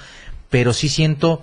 Pero 0.54 0.72
sí 0.72 0.88
siento 0.88 1.42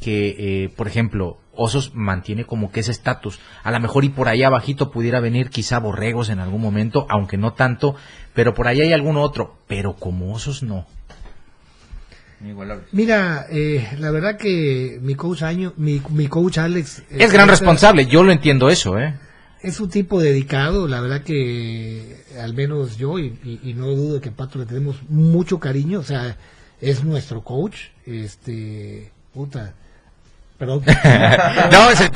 que, 0.00 0.36
eh, 0.38 0.68
por 0.76 0.86
ejemplo, 0.86 1.38
Osos 1.54 1.90
mantiene 1.94 2.44
como 2.44 2.70
que 2.70 2.78
ese 2.78 2.92
estatus. 2.92 3.40
A 3.64 3.72
lo 3.72 3.80
mejor 3.80 4.04
y 4.04 4.08
por 4.08 4.28
ahí 4.28 4.44
abajito 4.44 4.92
pudiera 4.92 5.18
venir 5.18 5.50
quizá 5.50 5.80
Borregos 5.80 6.28
en 6.28 6.38
algún 6.38 6.60
momento, 6.62 7.04
aunque 7.10 7.36
no 7.36 7.54
tanto, 7.54 7.96
pero 8.34 8.54
por 8.54 8.68
ahí 8.68 8.80
hay 8.80 8.92
algún 8.92 9.16
otro. 9.16 9.56
Pero 9.66 9.94
como 9.94 10.32
Osos 10.32 10.62
no. 10.62 10.86
Mira, 12.92 13.46
eh, 13.50 13.88
la 13.98 14.10
verdad 14.12 14.36
que 14.36 14.98
mi 15.02 15.14
coach 15.16 15.42
Año, 15.42 15.72
mi, 15.76 16.00
mi 16.10 16.28
coach 16.28 16.58
Alex 16.58 17.00
eh, 17.10 17.16
Es 17.18 17.32
gran 17.32 17.48
es- 17.50 17.58
responsable, 17.58 18.06
yo 18.06 18.22
lo 18.22 18.30
entiendo 18.32 18.68
eso, 18.70 18.96
¿eh? 18.98 19.14
Es 19.60 19.78
un 19.80 19.88
tipo 19.90 20.20
dedicado, 20.20 20.86
la 20.88 21.00
verdad 21.00 21.22
que 21.22 22.16
al 22.40 22.54
menos 22.54 22.96
yo 22.96 23.18
y, 23.18 23.38
y- 23.44 23.60
y 23.70 23.74
no 23.74 23.86
dudo 23.88 24.20
que 24.20 24.30
Pato 24.32 24.58
le 24.58 24.66
tenemos 24.66 24.96
mucho 25.08 25.58
cariño, 25.60 26.00
o 26.00 26.04
sea, 26.04 26.36
es 26.82 27.04
nuestro 27.04 27.42
coach, 27.42 27.76
este, 28.04 29.10
puta, 29.32 29.72
perdón. 30.58 30.82
no, 31.72 31.90
es 31.90 32.00
el- 32.00 32.10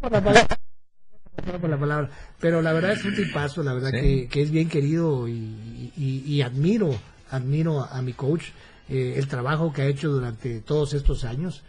palabra, 0.00 0.46
la 1.68 1.78
palabra. 1.78 2.10
Pero 2.40 2.60
la 2.60 2.72
verdad 2.72 2.92
es 2.92 3.04
un 3.04 3.14
tipazo, 3.14 3.62
la 3.62 3.72
verdad 3.72 3.90
Sí. 3.92 4.00
que, 4.00 4.28
que 4.28 4.42
es 4.42 4.50
bien 4.50 4.68
querido 4.68 5.28
y, 5.28 5.92
y, 5.96 6.42
admiro, 6.42 6.98
admiro 7.30 7.84
a, 7.84 8.02
mi 8.02 8.14
coach, 8.14 8.46
eh, 8.88 9.14
el 9.16 9.28
trabajo 9.28 9.72
que 9.72 9.82
ha 9.82 9.86
hecho 9.86 10.08
durante 10.10 10.60
todos 10.60 10.92
estos 10.92 11.24
años. 11.24 11.62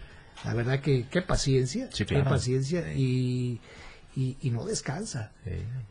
La 0.43 0.53
verdad 0.53 0.79
que 0.79 1.05
qué 1.09 1.21
paciencia, 1.21 1.89
Sí, 1.91 2.05
qué 2.05 2.23
paciencia 2.23 2.91
y, 2.93 3.59
y, 4.15 4.37
y 4.41 4.51
no 4.51 4.65
descansa. 4.65 5.31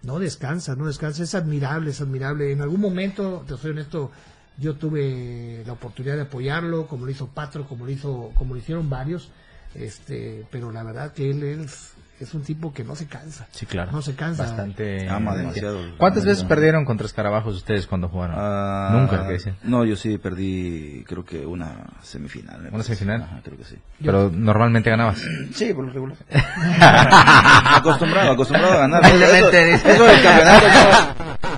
No 0.03 0.19
descansa, 0.19 0.75
no 0.77 0.87
descansa. 0.87 1.23
Es 1.23 1.35
admirable, 1.35 1.91
es 1.91 2.01
admirable. 2.01 2.53
En 2.53 2.63
algún 2.63 2.81
momento, 2.81 3.45
te 3.47 3.57
soy 3.57 3.73
honesto, 3.73 4.11
yo 4.59 4.77
tuve 4.77 5.63
la 5.67 5.73
oportunidad 5.73 6.17
de 6.17 6.23
apoyarlo, 6.23 6.87
como 6.87 7.05
lo 7.05 7.11
hizo 7.11 7.29
Patro, 7.29 7.67
como 7.67 7.85
lo 7.87 7.93
hizo, 7.93 8.33
como 8.37 8.55
lo 8.55 8.61
hicieron 8.61 8.89
varios. 8.89 9.31
Este, 9.75 10.47
pero 10.51 10.71
la 10.71 10.85
verdad 10.85 11.13
que 11.13 11.31
él 11.31 11.43
es, 11.43 11.94
es 12.21 12.33
un 12.35 12.43
tipo 12.43 12.73
que 12.73 12.85
no 12.85 12.95
se 12.95 13.07
cansa. 13.07 13.47
Sí, 13.51 13.67
claro. 13.67 13.93
No 13.93 14.01
se 14.03 14.15
cansa. 14.15 14.45
Bastante. 14.45 15.09
Ama 15.09 15.35
demasiado. 15.37 15.81
¿Cuántas 15.99 16.23
Ama 16.23 16.31
veces 16.31 16.45
perdieron 16.45 16.85
contra 16.85 17.07
escarabajos 17.07 17.57
ustedes 17.57 17.87
cuando 17.87 18.09
jugaron? 18.09 18.37
Ah, 18.39 18.91
Nunca. 18.93 19.27
No, 19.65 19.85
yo 19.85 19.97
sí 19.97 20.19
perdí, 20.19 21.05
creo 21.07 21.25
que 21.25 21.45
una 21.45 21.75
semifinal. 22.03 22.61
¿Una 22.61 22.71
parece. 22.71 22.95
semifinal? 22.95 23.23
Ajá, 23.23 23.41
creo 23.43 23.59
que 23.59 23.65
sí. 23.65 23.77
Pero 24.03 24.31
normalmente 24.33 24.91
ganabas. 24.91 25.23
Sí, 25.55 25.73
por 25.73 25.85
lo 25.85 25.93
regular. 25.93 26.17
acostumbrado, 27.77 28.33
acostumbrado 28.33 28.75
a 28.75 28.79
ganar. 28.79 29.05
Eso, 29.05 29.51
eso 29.51 30.05
del 30.05 30.23
campeonato. 30.23 31.54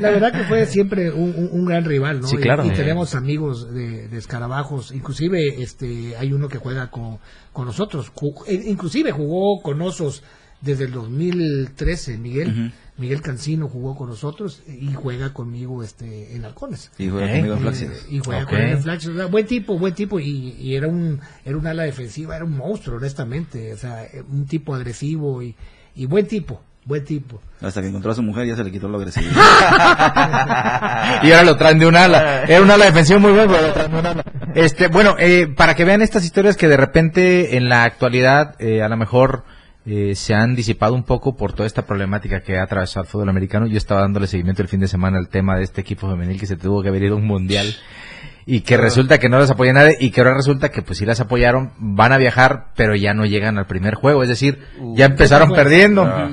La 0.00 0.10
verdad 0.10 0.32
que 0.32 0.44
fue 0.44 0.66
siempre 0.66 1.10
un, 1.10 1.34
un- 1.36 1.48
un 1.52 1.64
gran 1.66 1.84
rival, 1.84 2.20
¿no? 2.20 2.26
Sí, 2.28 2.36
Y- 2.36 2.40
claro. 2.40 2.64
Y, 2.66 2.70
tenemos 2.70 3.14
amigos 3.14 3.72
de, 3.72 4.08
de 4.08 4.18
escarabajos, 4.18 4.92
inclusive 4.92 5.62
este 5.62 6.16
hay 6.16 6.32
uno 6.32 6.48
que 6.48 6.58
juega 6.58 6.90
con, 6.90 7.18
con 7.52 7.66
nosotros, 7.66 8.12
Ju- 8.14 8.44
eh, 8.46 8.62
inclusive 8.66 9.12
jugó 9.12 9.60
con 9.62 9.80
osos 9.82 10.22
desde 10.60 10.84
el 10.84 10.92
2013, 10.92 12.18
Miguel. 12.18 12.72
Miguel 12.98 13.22
Cancino 13.22 13.68
jugó 13.68 13.96
con 13.96 14.08
nosotros 14.10 14.62
y 14.68 14.92
juega 14.92 15.32
conmigo 15.32 15.82
este 15.82 16.36
en 16.36 16.44
Halcones. 16.44 16.92
Y 16.98 17.08
juega 17.08 17.26
conmigo 17.32 17.54
en 17.54 17.58
Eh, 17.58 17.62
Flaxis. 17.62 18.06
y 18.10 18.18
juega 18.20 18.42
Ok. 18.44 18.50
con 18.50 18.58
él 18.60 18.70
en 18.70 18.82
Flaxis. 18.82 19.08
O 19.10 19.14
sea, 19.16 19.26
buen 19.26 19.46
tipo, 19.46 19.78
buen 19.78 19.94
tipo 19.94 20.20
y, 20.20 20.50
y 20.60 20.76
era 20.76 20.86
un 20.88 21.18
era 21.44 21.56
un 21.56 21.66
ala 21.66 21.82
defensiva, 21.84 22.36
era 22.36 22.44
un 22.44 22.56
monstruo 22.56 22.98
honestamente, 22.98 23.72
o 23.72 23.76
sea, 23.76 24.04
eh, 24.04 24.22
un 24.30 24.46
tipo 24.46 24.74
agresivo 24.74 25.42
y, 25.42 25.56
y 25.96 26.06
buen 26.06 26.26
tipo, 26.26 26.62
buen 26.84 27.04
tipo. 27.04 27.40
Hasta 27.60 27.80
que 27.80 27.88
encontró 27.88 28.10
a 28.10 28.14
su 28.14 28.22
mujer 28.22 28.46
ya 28.46 28.56
se 28.56 28.64
le 28.64 28.72
quitó 28.72 28.88
lo 28.88 28.98
agresivo. 28.98 29.30
y 31.22 31.30
ahora 31.30 31.44
lo 31.44 31.56
traen 31.56 31.78
de 31.78 31.86
un 31.86 31.96
ala. 31.96 32.42
Era 32.44 32.60
un 32.62 32.70
ala 32.70 32.86
defensiva 32.86 33.18
muy 33.18 33.32
bueno, 33.32 33.52
pero 33.52 33.68
lo 33.68 33.72
traen 33.72 33.92
de 33.92 33.98
un 33.98 34.06
ala. 34.06 34.24
Este, 34.54 34.88
bueno, 34.88 35.16
eh, 35.18 35.46
para 35.46 35.74
que 35.74 35.84
vean 35.84 36.02
estas 36.02 36.24
historias 36.24 36.56
que 36.56 36.68
de 36.68 36.76
repente 36.76 37.56
en 37.56 37.68
la 37.68 37.84
actualidad 37.84 38.56
eh, 38.58 38.82
a 38.82 38.88
lo 38.88 38.96
mejor 38.96 39.44
eh, 39.86 40.14
se 40.14 40.34
han 40.34 40.54
disipado 40.54 40.94
un 40.94 41.04
poco 41.04 41.36
por 41.36 41.52
toda 41.52 41.66
esta 41.66 41.86
problemática 41.86 42.40
que 42.40 42.58
ha 42.58 42.64
atravesado 42.64 43.04
el 43.04 43.08
fútbol 43.08 43.28
americano. 43.28 43.66
Yo 43.66 43.78
estaba 43.78 44.00
dándole 44.00 44.26
seguimiento 44.26 44.62
el 44.62 44.68
fin 44.68 44.80
de 44.80 44.88
semana 44.88 45.18
al 45.18 45.28
tema 45.28 45.56
de 45.56 45.62
este 45.62 45.80
equipo 45.80 46.08
femenil 46.08 46.38
que 46.40 46.46
se 46.46 46.56
tuvo 46.56 46.82
que 46.82 46.88
haber 46.88 47.04
ido 47.04 47.14
a 47.14 47.18
un 47.18 47.26
mundial 47.26 47.66
y 48.44 48.60
que 48.60 48.76
resulta 48.76 49.18
que 49.18 49.28
no 49.28 49.38
las 49.38 49.50
apoya 49.50 49.72
nadie 49.72 49.96
y 50.00 50.10
que 50.10 50.20
ahora 50.20 50.34
resulta 50.34 50.70
que 50.70 50.82
pues 50.82 50.98
sí 50.98 51.06
las 51.06 51.20
apoyaron, 51.20 51.72
van 51.78 52.12
a 52.12 52.18
viajar, 52.18 52.72
pero 52.76 52.94
ya 52.96 53.14
no 53.14 53.24
llegan 53.24 53.58
al 53.58 53.66
primer 53.66 53.94
juego, 53.94 54.22
es 54.22 54.28
decir, 54.28 54.58
ya 54.94 55.06
empezaron 55.06 55.50
bueno. 55.50 55.62
perdiendo. 55.62 56.30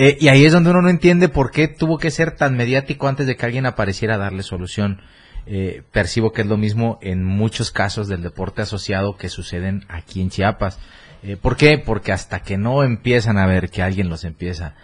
Eh, 0.00 0.16
y 0.20 0.28
ahí 0.28 0.44
es 0.44 0.52
donde 0.52 0.70
uno 0.70 0.80
no 0.80 0.90
entiende 0.90 1.28
por 1.28 1.50
qué 1.50 1.66
tuvo 1.66 1.98
que 1.98 2.12
ser 2.12 2.36
tan 2.36 2.56
mediático 2.56 3.08
antes 3.08 3.26
de 3.26 3.34
que 3.34 3.44
alguien 3.44 3.66
apareciera 3.66 4.14
a 4.14 4.18
darle 4.18 4.44
solución. 4.44 5.00
Eh, 5.44 5.82
percibo 5.90 6.30
que 6.30 6.42
es 6.42 6.46
lo 6.46 6.56
mismo 6.56 7.00
en 7.02 7.24
muchos 7.24 7.72
casos 7.72 8.06
del 8.06 8.22
deporte 8.22 8.62
asociado 8.62 9.16
que 9.16 9.28
suceden 9.28 9.84
aquí 9.88 10.20
en 10.20 10.30
Chiapas. 10.30 10.78
Eh, 11.24 11.36
¿Por 11.36 11.56
qué? 11.56 11.78
Porque 11.84 12.12
hasta 12.12 12.40
que 12.40 12.56
no 12.56 12.84
empiezan 12.84 13.38
a 13.38 13.46
ver 13.48 13.70
que 13.70 13.82
alguien 13.82 14.08
los 14.08 14.22
empieza 14.22 14.76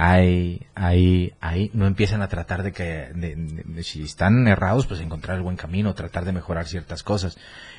ahí, 0.00 0.64
ahí, 0.76 1.32
ahí, 1.40 1.70
no 1.74 1.86
empiezan 1.88 2.22
a 2.22 2.28
tratar 2.28 2.62
de 2.62 2.70
que, 2.70 2.84
de- 3.14 3.82
si 3.82 4.02
están 4.04 4.46
errados, 4.46 4.86
pues 4.86 5.00
encontrar 5.00 5.36
el 5.36 5.42
buen 5.42 5.56
camino, 5.56 5.92
tratar 5.94 6.24
de 6.24 6.32
mejorar 6.32 6.66
ciertas 6.68 7.02
cosas. 7.02 7.36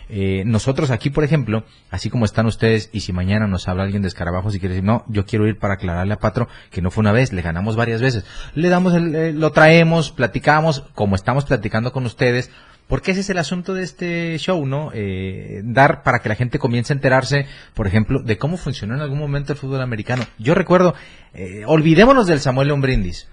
Eh, 0.09 0.43
nosotros 0.45 0.91
aquí, 0.91 1.09
por 1.09 1.24
ejemplo, 1.24 1.63
así 1.91 2.09
como 2.09 2.26
están 2.26 2.45
ustedes, 2.45 2.89
y 2.91 2.99
si 3.01 3.13
mañana 3.13 3.47
nos 3.47 3.70
habla 3.70 3.84
alguien 3.84 4.01
de 4.01 4.09
escarabajos 4.09 4.53
y 4.53 4.59
quiere 4.59 4.76
decir, 4.76 4.86
no, 4.86 5.05
yo 5.07 5.26
quiero 5.26 5.47
ir 5.47 5.57
para 5.59 5.76
aclararle 5.76 6.13
a 6.13 6.20
Patro 6.20 6.49
que 6.72 6.82
no 6.82 6.91
fue 6.91 7.01
una 7.01 7.13
vez, 7.13 7.32
le 7.32 7.41
ganamos 7.41 7.78
varias 7.78 8.01
veces. 8.01 8.26
Le 8.53 8.67
damos 8.67 8.93
el, 8.95 9.15
eh, 9.15 9.32
lo 9.34 9.51
traemos, 9.51 10.11
platicamos, 10.11 10.82
como 10.95 11.15
estamos 11.15 11.45
platicando 11.45 11.93
con 11.93 12.05
ustedes, 12.05 12.51
porque 12.90 13.12
ese 13.12 13.22
es 13.22 13.30
el 13.30 13.38
asunto 13.38 13.74
de 13.74 13.84
este 13.84 14.38
show, 14.40 14.66
¿no? 14.66 14.92
Eh, 14.94 15.62
dar 15.64 16.04
para 16.04 16.20
que 16.20 16.28
la 16.28 16.36
gente 16.36 16.60
comience 16.60 16.92
a 16.92 16.96
enterarse, 16.98 17.46
por 17.74 17.88
ejemplo, 17.88 18.22
de 18.22 18.38
cómo 18.38 18.58
funcionó 18.58 18.96
en 18.96 19.02
algún 19.02 19.20
momento 19.20 19.54
el 19.54 19.60
fútbol 19.60 19.82
americano. 19.82 20.24
Yo 20.40 20.56
recuerdo, 20.56 20.94
eh, 21.34 21.64
olvidémonos 21.66 22.28
del 22.28 22.42
Samuel 22.42 22.68
León 22.68 22.82
Brindis. 22.82 23.30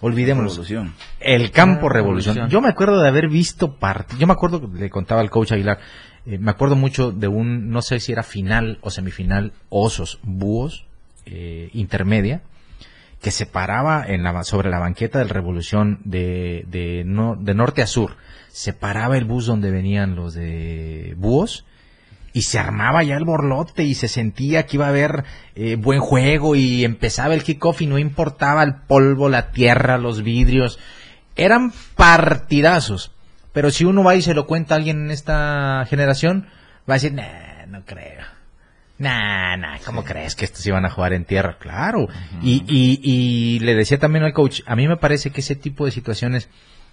Olvidémonos. 0.00 0.52
Revolución. 0.52 0.94
El 1.18 1.50
campo 1.50 1.88
Ah, 1.88 1.92
revolución. 1.92 2.36
Revolución. 2.36 2.48
Yo 2.50 2.62
me 2.62 2.68
acuerdo 2.70 3.02
de 3.02 3.08
haber 3.08 3.28
visto 3.28 3.76
parte. 3.76 4.14
Yo 4.18 4.26
me 4.26 4.32
acuerdo, 4.32 4.66
le 4.74 4.88
contaba 4.88 5.20
al 5.20 5.28
coach 5.28 5.52
Aguilar, 5.52 5.78
eh, 6.24 6.38
me 6.38 6.50
acuerdo 6.52 6.74
mucho 6.76 7.12
de 7.12 7.28
un, 7.28 7.68
no 7.70 7.82
sé 7.82 8.00
si 8.00 8.12
era 8.12 8.22
final 8.22 8.78
o 8.80 8.90
semifinal, 8.90 9.52
osos, 9.68 10.18
búhos, 10.22 10.86
eh, 11.26 11.68
intermedia, 11.74 12.40
que 13.20 13.30
se 13.30 13.44
paraba 13.44 14.02
en 14.06 14.22
la, 14.22 14.42
sobre 14.44 14.70
la 14.70 14.78
banqueta 14.78 15.18
del 15.18 15.28
Revolución 15.28 15.98
de, 16.04 16.64
de, 16.68 17.02
no- 17.04 17.36
de 17.36 17.52
norte 17.54 17.82
a 17.82 17.86
sur. 17.86 18.16
Se 18.52 18.72
paraba 18.72 19.16
el 19.16 19.24
bus 19.24 19.46
donde 19.46 19.70
venían 19.70 20.16
los 20.16 20.34
de 20.34 21.14
búhos 21.16 21.64
y 22.32 22.42
se 22.42 22.58
armaba 22.58 23.02
ya 23.02 23.16
el 23.16 23.24
borlote 23.24 23.84
y 23.84 23.94
se 23.94 24.08
sentía 24.08 24.66
que 24.66 24.76
iba 24.76 24.86
a 24.86 24.90
haber 24.90 25.24
eh, 25.54 25.76
buen 25.76 26.00
juego 26.00 26.54
y 26.54 26.84
empezaba 26.84 27.34
el 27.34 27.42
kickoff 27.42 27.82
y 27.82 27.86
no 27.86 27.98
importaba 27.98 28.62
el 28.62 28.74
polvo, 28.86 29.28
la 29.28 29.50
tierra, 29.50 29.98
los 29.98 30.22
vidrios. 30.22 30.78
Eran 31.36 31.72
partidazos. 31.96 33.12
Pero 33.52 33.70
si 33.70 33.84
uno 33.84 34.04
va 34.04 34.14
y 34.14 34.22
se 34.22 34.34
lo 34.34 34.46
cuenta 34.46 34.74
a 34.74 34.78
alguien 34.78 35.04
en 35.06 35.10
esta 35.10 35.84
generación, 35.88 36.46
va 36.88 36.94
a 36.94 36.98
decir, 36.98 37.12
nah, 37.12 37.66
no 37.66 37.84
creo. 37.84 38.24
Nah, 38.98 39.56
nah, 39.56 39.78
¿cómo 39.84 40.04
crees 40.04 40.36
que 40.36 40.44
estos 40.44 40.64
iban 40.66 40.84
a 40.84 40.90
jugar 40.90 41.14
en 41.14 41.24
tierra? 41.24 41.56
Claro. 41.58 42.06
y, 42.42 42.62
y, 42.68 43.00
y 43.02 43.58
le 43.60 43.74
decía 43.74 43.98
también 43.98 44.24
al 44.24 44.34
coach, 44.34 44.60
a 44.66 44.76
mí 44.76 44.86
me 44.86 44.98
parece 44.98 45.30
que 45.30 45.40
ese 45.40 45.56
tipo 45.56 45.86
de 45.86 45.90
situaciones, 45.90 46.50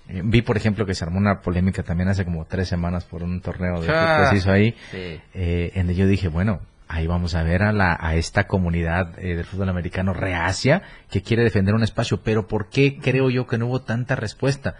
eh, 0.09 0.21
vi 0.23 0.41
por 0.41 0.57
ejemplo 0.57 0.85
que 0.85 0.95
se 0.95 1.03
armó 1.03 1.17
una 1.17 1.41
polémica 1.41 1.83
también 1.83 2.09
hace 2.09 2.25
como 2.25 2.45
tres 2.45 2.67
semanas 2.67 3.05
por 3.05 3.23
un 3.23 3.41
torneo 3.41 3.81
de 3.81 3.89
Ah, 3.91 4.19
que 4.23 4.29
se 4.29 4.35
hizo 4.37 4.51
ahí, 4.51 4.75
sí. 4.91 5.19
eh, 5.33 5.71
en 5.75 5.89
yo 5.93 6.07
dije, 6.07 6.27
bueno, 6.27 6.61
ahí 6.87 7.07
vamos 7.07 7.35
a 7.35 7.43
ver 7.43 7.63
a, 7.63 7.71
la, 7.73 7.97
a 7.99 8.15
esta 8.15 8.47
comunidad 8.47 9.17
eh, 9.19 9.35
del 9.35 9.45
fútbol 9.45 9.69
americano 9.69 10.13
reacia 10.13 10.81
que 11.09 11.21
quiere 11.21 11.43
defender 11.43 11.75
un 11.75 11.83
espacio, 11.83 12.21
pero 12.21 12.47
¿por 12.47 12.69
qué 12.69 12.97
creo 12.99 13.29
yo 13.29 13.47
que 13.47 13.57
no 13.57 13.67
hubo 13.67 13.81
tanta 13.81 14.15
respuesta? 14.15 14.75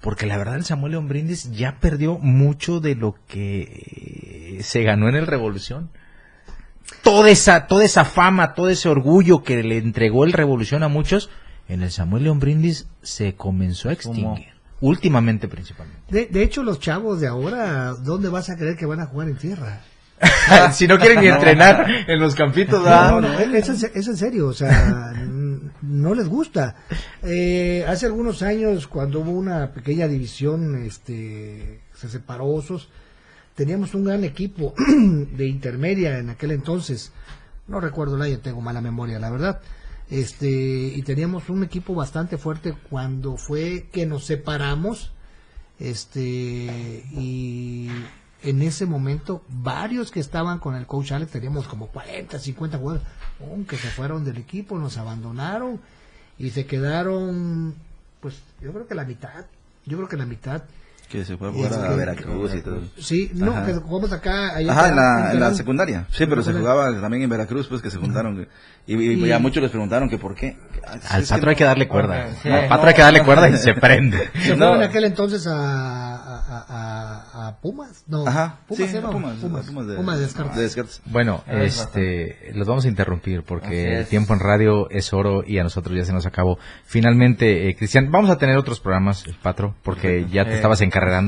Porque 0.00 0.24
la 0.24 0.38
verdad 0.38 0.56
el 0.56 0.64
Samuel 0.64 0.92
León 0.92 1.08
Brindis 1.08 1.50
ya 1.52 1.76
perdió 1.78 2.16
mucho 2.18 2.80
de 2.80 2.94
lo 2.94 3.16
que 3.28 4.56
eh, 4.58 4.62
se 4.62 4.82
ganó 4.82 5.08
en 5.10 5.14
el 5.16 5.26
Revolución. 5.26 5.90
Toda 7.02 7.30
esa, 7.30 7.66
toda 7.66 7.84
esa 7.84 8.04
fama, 8.04 8.54
todo 8.54 8.68
ese 8.70 8.88
orgullo 8.88 9.42
que 9.42 9.62
le 9.62 9.76
entregó 9.78 10.24
el 10.24 10.32
Revolución 10.32 10.82
a 10.82 10.88
muchos, 10.88 11.30
en 11.68 11.82
el 11.82 11.90
Samuel 11.90 12.24
León 12.24 12.40
Brindis 12.40 12.88
se 13.02 13.34
comenzó 13.34 13.90
a 13.90 13.92
extinguir. 13.92 14.49
Últimamente 14.80 15.46
principalmente. 15.48 16.00
De, 16.10 16.26
de 16.26 16.42
hecho, 16.42 16.62
los 16.62 16.80
chavos 16.80 17.20
de 17.20 17.26
ahora, 17.26 17.94
¿dónde 17.94 18.28
vas 18.28 18.48
a 18.50 18.56
creer 18.56 18.76
que 18.76 18.86
van 18.86 19.00
a 19.00 19.06
jugar 19.06 19.28
en 19.28 19.36
tierra? 19.36 19.80
si 20.72 20.86
no 20.86 20.98
quieren 20.98 21.20
ni 21.20 21.28
entrenar 21.28 21.86
en 22.06 22.20
los 22.20 22.34
campitos, 22.34 22.84
No, 22.84 23.20
no, 23.20 23.38
es, 23.38 23.68
en 23.68 23.76
se- 23.76 23.92
es 23.94 24.06
en 24.08 24.16
serio, 24.16 24.48
o 24.48 24.52
sea, 24.52 25.12
no 25.82 26.14
les 26.14 26.28
gusta. 26.28 26.76
Eh, 27.22 27.84
hace 27.88 28.06
algunos 28.06 28.42
años, 28.42 28.86
cuando 28.86 29.20
hubo 29.20 29.30
una 29.32 29.72
pequeña 29.72 30.08
división, 30.08 30.82
este, 30.84 31.80
se 31.94 32.08
separó 32.08 32.46
Osos, 32.46 32.90
teníamos 33.54 33.94
un 33.94 34.04
gran 34.04 34.24
equipo 34.24 34.74
de 35.36 35.46
intermedia 35.46 36.18
en 36.18 36.30
aquel 36.30 36.52
entonces. 36.52 37.12
No 37.68 37.80
recuerdo 37.80 38.16
el 38.16 38.22
año, 38.22 38.38
tengo 38.40 38.60
mala 38.60 38.80
memoria, 38.80 39.18
la 39.18 39.30
verdad. 39.30 39.60
Este, 40.10 40.48
y 40.48 41.02
teníamos 41.02 41.48
un 41.48 41.62
equipo 41.62 41.94
bastante 41.94 42.36
fuerte 42.36 42.74
cuando 42.90 43.36
fue 43.36 43.88
que 43.92 44.06
nos 44.06 44.24
separamos. 44.24 45.12
Este, 45.78 46.20
y 47.12 47.88
en 48.42 48.62
ese 48.62 48.86
momento, 48.86 49.42
varios 49.48 50.10
que 50.10 50.20
estaban 50.20 50.58
con 50.58 50.74
el 50.74 50.86
coach 50.86 51.12
Alex, 51.12 51.30
teníamos 51.30 51.68
como 51.68 51.86
40, 51.86 52.38
50 52.38 52.78
jugadores, 52.78 53.06
que 53.68 53.76
se 53.76 53.88
fueron 53.88 54.24
del 54.24 54.38
equipo, 54.38 54.78
nos 54.78 54.96
abandonaron 54.96 55.80
y 56.38 56.50
se 56.50 56.66
quedaron, 56.66 57.74
pues 58.20 58.40
yo 58.60 58.72
creo 58.72 58.86
que 58.86 58.94
la 58.94 59.04
mitad, 59.04 59.46
yo 59.86 59.96
creo 59.96 60.08
que 60.08 60.16
la 60.16 60.26
mitad. 60.26 60.64
Que 61.10 61.24
se 61.24 61.36
fue 61.36 61.48
a 61.48 61.52
jugar 61.52 61.72
a 61.74 61.88
que- 61.88 61.94
Veracruz 61.96 62.54
y 62.54 62.62
todo. 62.62 62.80
Sí, 62.96 63.30
no, 63.34 63.50
Ajá. 63.50 63.66
que 63.66 63.74
jugamos 63.74 64.12
acá. 64.12 64.54
allá 64.54 64.70
Ajá, 64.72 64.88
en 64.90 64.96
la, 64.96 65.02
en 65.02 65.18
en 65.18 65.24
la 65.24 65.32
Terán. 65.32 65.54
secundaria. 65.56 66.06
Sí, 66.12 66.24
pero 66.26 66.40
se 66.42 66.52
jugaba 66.52 66.84
también 67.00 67.24
en 67.24 67.30
Veracruz, 67.30 67.66
pues 67.66 67.82
que 67.82 67.90
se 67.90 67.98
juntaron. 67.98 68.46
Y, 68.86 68.94
y, 68.94 69.26
Y- 69.26 69.32
a 69.32 69.38
muchos 69.40 69.60
les 69.62 69.70
preguntaron 69.72 70.08
que 70.08 70.18
por 70.18 70.34
qué. 70.36 70.56
Al 71.10 71.24
patro 71.24 71.50
hay 71.50 71.56
que 71.56 71.64
darle 71.64 71.88
cuerda. 71.88 72.28
Sí. 72.42 72.48
Al 72.48 72.68
patro 72.68 72.88
hay 72.88 72.94
que 72.94 73.02
darle 73.02 73.22
cuerda 73.24 73.48
y 73.48 73.56
se 73.56 73.74
prende. 73.74 74.30
¿Se 74.40 74.50
No. 74.50 74.58
fueron 74.66 74.76
en 74.76 74.88
aquel 74.88 75.04
entonces 75.04 75.46
a, 75.46 75.52
a, 76.14 77.48
a, 77.48 77.60
Pumas? 77.60 78.04
No, 78.06 78.26
Ajá, 78.26 78.60
Pumas 78.68 78.90
sí? 78.90 78.96
Pumas, 78.98 79.36
Pumas, 79.38 79.66
Pumas 79.66 79.86
de, 79.86 79.96
Pumas 79.96 80.16
de 80.18 80.22
Descartes. 80.24 80.56
de 80.56 80.62
Descartes. 80.62 81.02
Bueno, 81.06 81.42
es 81.46 81.80
este, 81.80 82.52
los 82.54 82.66
vamos 82.66 82.84
a 82.84 82.88
interrumpir 82.88 83.42
porque 83.42 83.98
el 83.98 84.06
tiempo 84.06 84.32
en 84.34 84.40
radio 84.40 84.88
es 84.90 85.12
oro 85.12 85.42
y 85.46 85.58
a 85.58 85.62
nosotros 85.64 85.96
ya 85.96 86.04
se 86.04 86.12
nos 86.12 86.26
acabó. 86.26 86.58
Finalmente, 86.84 87.68
eh, 87.68 87.76
Cristian, 87.76 88.10
vamos 88.10 88.30
a 88.30 88.38
tener 88.38 88.56
otros 88.56 88.80
programas, 88.80 89.26
el 89.26 89.34
Patro, 89.34 89.74
porque 89.82 90.26
ya 90.30 90.44
te 90.44 90.52
Eh. 90.52 90.54
estabas 90.56 90.80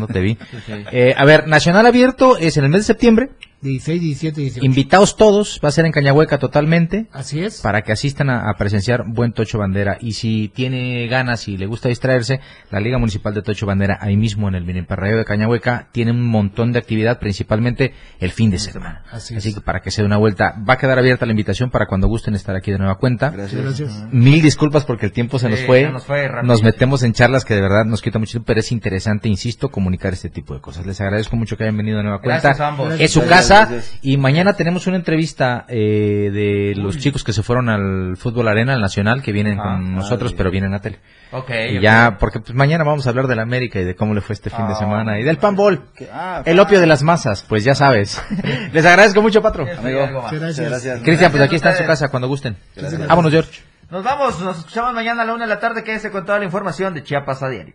te 0.07 0.21
vi. 0.21 0.39
Eh, 0.93 1.15
a 1.17 1.25
ver, 1.25 1.49
Nacional 1.49 1.87
Abierto 1.87 2.37
es 2.37 2.57
en 2.57 2.65
el 2.65 2.71
mes 2.71 2.83
de 2.83 2.87
septiembre. 2.87 3.31
16, 3.63 4.01
17, 4.01 4.41
18. 4.41 4.67
Invitados 4.67 5.17
todos, 5.17 5.61
va 5.65 5.69
a 5.69 5.73
ser 5.73 5.87
en 5.87 5.93
Cañahueca 5.93 6.39
totalmente. 6.39 7.07
Así 7.13 7.41
es. 7.43 7.61
para 7.61 7.83
que 7.83 7.93
asistan 7.93 8.29
a, 8.29 8.51
a 8.51 8.55
presenciar 8.57 9.05
buen 9.07 9.33
Tocho 9.33 9.59
Bandera. 9.59 9.99
Y 10.01 10.13
si 10.15 10.49
tiene 10.49 11.07
ganas 11.07 11.47
y 11.49 11.57
le 11.57 11.67
gusta 11.67 11.89
distraerse, 11.89 12.41
la 12.71 12.81
Liga 12.81 12.99
Municipal 12.99 13.33
de 13.35 13.43
Tocho 13.43 13.65
Bandera, 13.67 13.99
ahí 14.01 14.17
mismo 14.17 14.49
en 14.49 14.57
el 14.57 14.65
Miniparrayo 14.65 15.17
de 15.17 15.25
Cañahueca, 15.25 15.89
tiene 15.93 16.11
un 16.11 16.27
montón 16.27 16.73
de 16.73 16.81
actividad, 16.81 17.19
principalmente 17.21 17.95
el 18.19 18.31
fin 18.33 18.51
de 18.51 18.59
semana. 18.59 19.03
Así 19.11 19.37
Así 19.37 19.51
es. 19.51 19.55
que 19.55 19.61
para 19.61 19.81
que 19.81 19.91
se 19.91 20.03
dé 20.03 20.07
una 20.07 20.17
vuelta, 20.19 20.55
va 20.69 20.75
a 20.75 20.79
quedar 20.79 20.99
abierta 20.99 21.25
la 21.27 21.33
invitación 21.33 21.71
para 21.71 21.87
cuando 21.87 22.09
gusten 22.09 22.35
estar 22.35 22.57
aquí 22.57 22.73
de 22.73 22.79
nueva 22.79 22.97
cuenta. 22.97 23.31
Gracias. 23.31 23.63
gracias. 23.63 24.05
Mil 24.13 24.43
disculpas 24.43 24.85
porque 24.85 25.07
el 25.07 25.13
tiempo 25.13 25.39
se 25.39 25.49
nos 25.49 25.61
Sí, 25.61 25.67
fue. 25.67 25.85
se 25.85 25.93
nos 25.93 26.05
fue. 26.05 26.29
Nos 26.43 26.63
metemos 26.65 27.03
en 27.05 27.13
charlas 27.13 27.45
que 27.45 27.55
de 27.55 27.61
verdad 27.61 27.85
nos 27.85 28.03
quita 28.03 28.19
mucho 28.19 28.33
tiempo, 28.33 28.47
pero 28.47 28.61
es 28.61 28.73
interesante, 28.73 29.29
insisto, 29.29 29.71
comunicar 29.71 30.13
este 30.13 30.31
tipo 30.31 30.53
de 30.55 30.61
cosas. 30.61 30.85
Les 30.85 31.01
agradezco 31.01 31.37
mucho 31.37 31.57
que 31.57 31.63
hayan 31.65 31.77
venido 31.77 31.99
de 31.99 32.03
nueva 32.03 32.19
cuenta. 32.21 32.41
Gracias 32.49 32.61
a 32.61 32.69
ambos. 32.69 32.95
Es 32.99 33.13
su 33.13 33.21
Gracias, 33.21 33.52
casa 33.53 33.73
gracias. 33.73 33.99
y 34.03 34.17
mañana 34.17 34.53
tenemos 34.55 34.87
una 34.87 34.97
entrevista 34.97 35.65
eh, 35.69 36.31
de 36.33 36.75
los 36.77 36.99
chicos 36.99 37.25
que 37.25 37.33
se 37.33 37.43
fueron 37.43 37.69
al 37.69 38.17
fútbol 38.17 38.49
arena, 38.49 38.75
al 38.75 38.81
nacional, 38.81 39.23
que 39.23 39.33
vienen 39.33 39.59
Ah, 39.61 39.63
con 39.63 39.95
nosotros, 39.95 40.33
pero 40.35 40.51
vienen 40.51 40.75
a 40.75 40.81
tele. 40.81 40.99
Ok. 41.33 41.51
Y 41.71 41.81
ya, 41.81 42.17
porque 42.19 42.41
pues 42.41 42.55
mañana 42.55 42.85
vamos 42.85 43.07
a 43.07 43.11
hablar 43.11 43.27
de 43.27 43.37
la 43.37 43.43
América 43.43 43.79
y 43.81 43.85
de 43.85 43.95
cómo 43.97 44.15
le 44.15 44.21
fue 44.21 44.35
este 44.35 44.51
fin 44.51 44.67
de 44.67 44.73
Ah, 44.75 44.77
semana 44.77 45.19
y 45.19 45.23
del 45.23 45.39
panbol. 45.39 45.83
Ah, 46.13 46.43
El 46.45 46.59
opio 46.61 46.81
de 46.81 46.87
las 46.87 47.03
masas, 47.03 47.45
pues 47.49 47.65
ya 47.65 47.75
sabes. 47.75 48.23
Les 48.73 48.85
agradezco 48.85 49.23
mucho, 49.23 49.41
Patro. 49.43 49.67
Amigo. 49.79 50.07
Muchas 50.07 50.41
gracias. 50.41 50.69
gracias. 50.69 51.01
Cristian, 51.03 51.31
pues 51.31 51.43
aquí 51.43 51.57
está 51.57 51.71
en 51.71 51.77
su 51.79 51.85
casa 51.87 52.09
cuando 52.09 52.29
gusten. 52.29 52.57
Gracias. 52.77 53.07
Vámonos, 53.07 53.31
George. 53.33 53.61
Nos 53.91 54.03
vamos, 54.05 54.41
nos 54.41 54.59
escuchamos 54.59 54.95
mañana 54.95 55.23
a 55.23 55.25
la 55.27 55.35
una 55.35 55.45
de 55.45 55.51
la 55.55 55.61
tarde. 55.61 55.85
Quédese 55.85 56.11
con 56.11 56.25
toda 56.25 56.39
la 56.39 56.45
información 56.47 56.95
de 56.95 57.03
Chiapas 57.03 57.43
a 57.43 57.49
diario. 57.51 57.75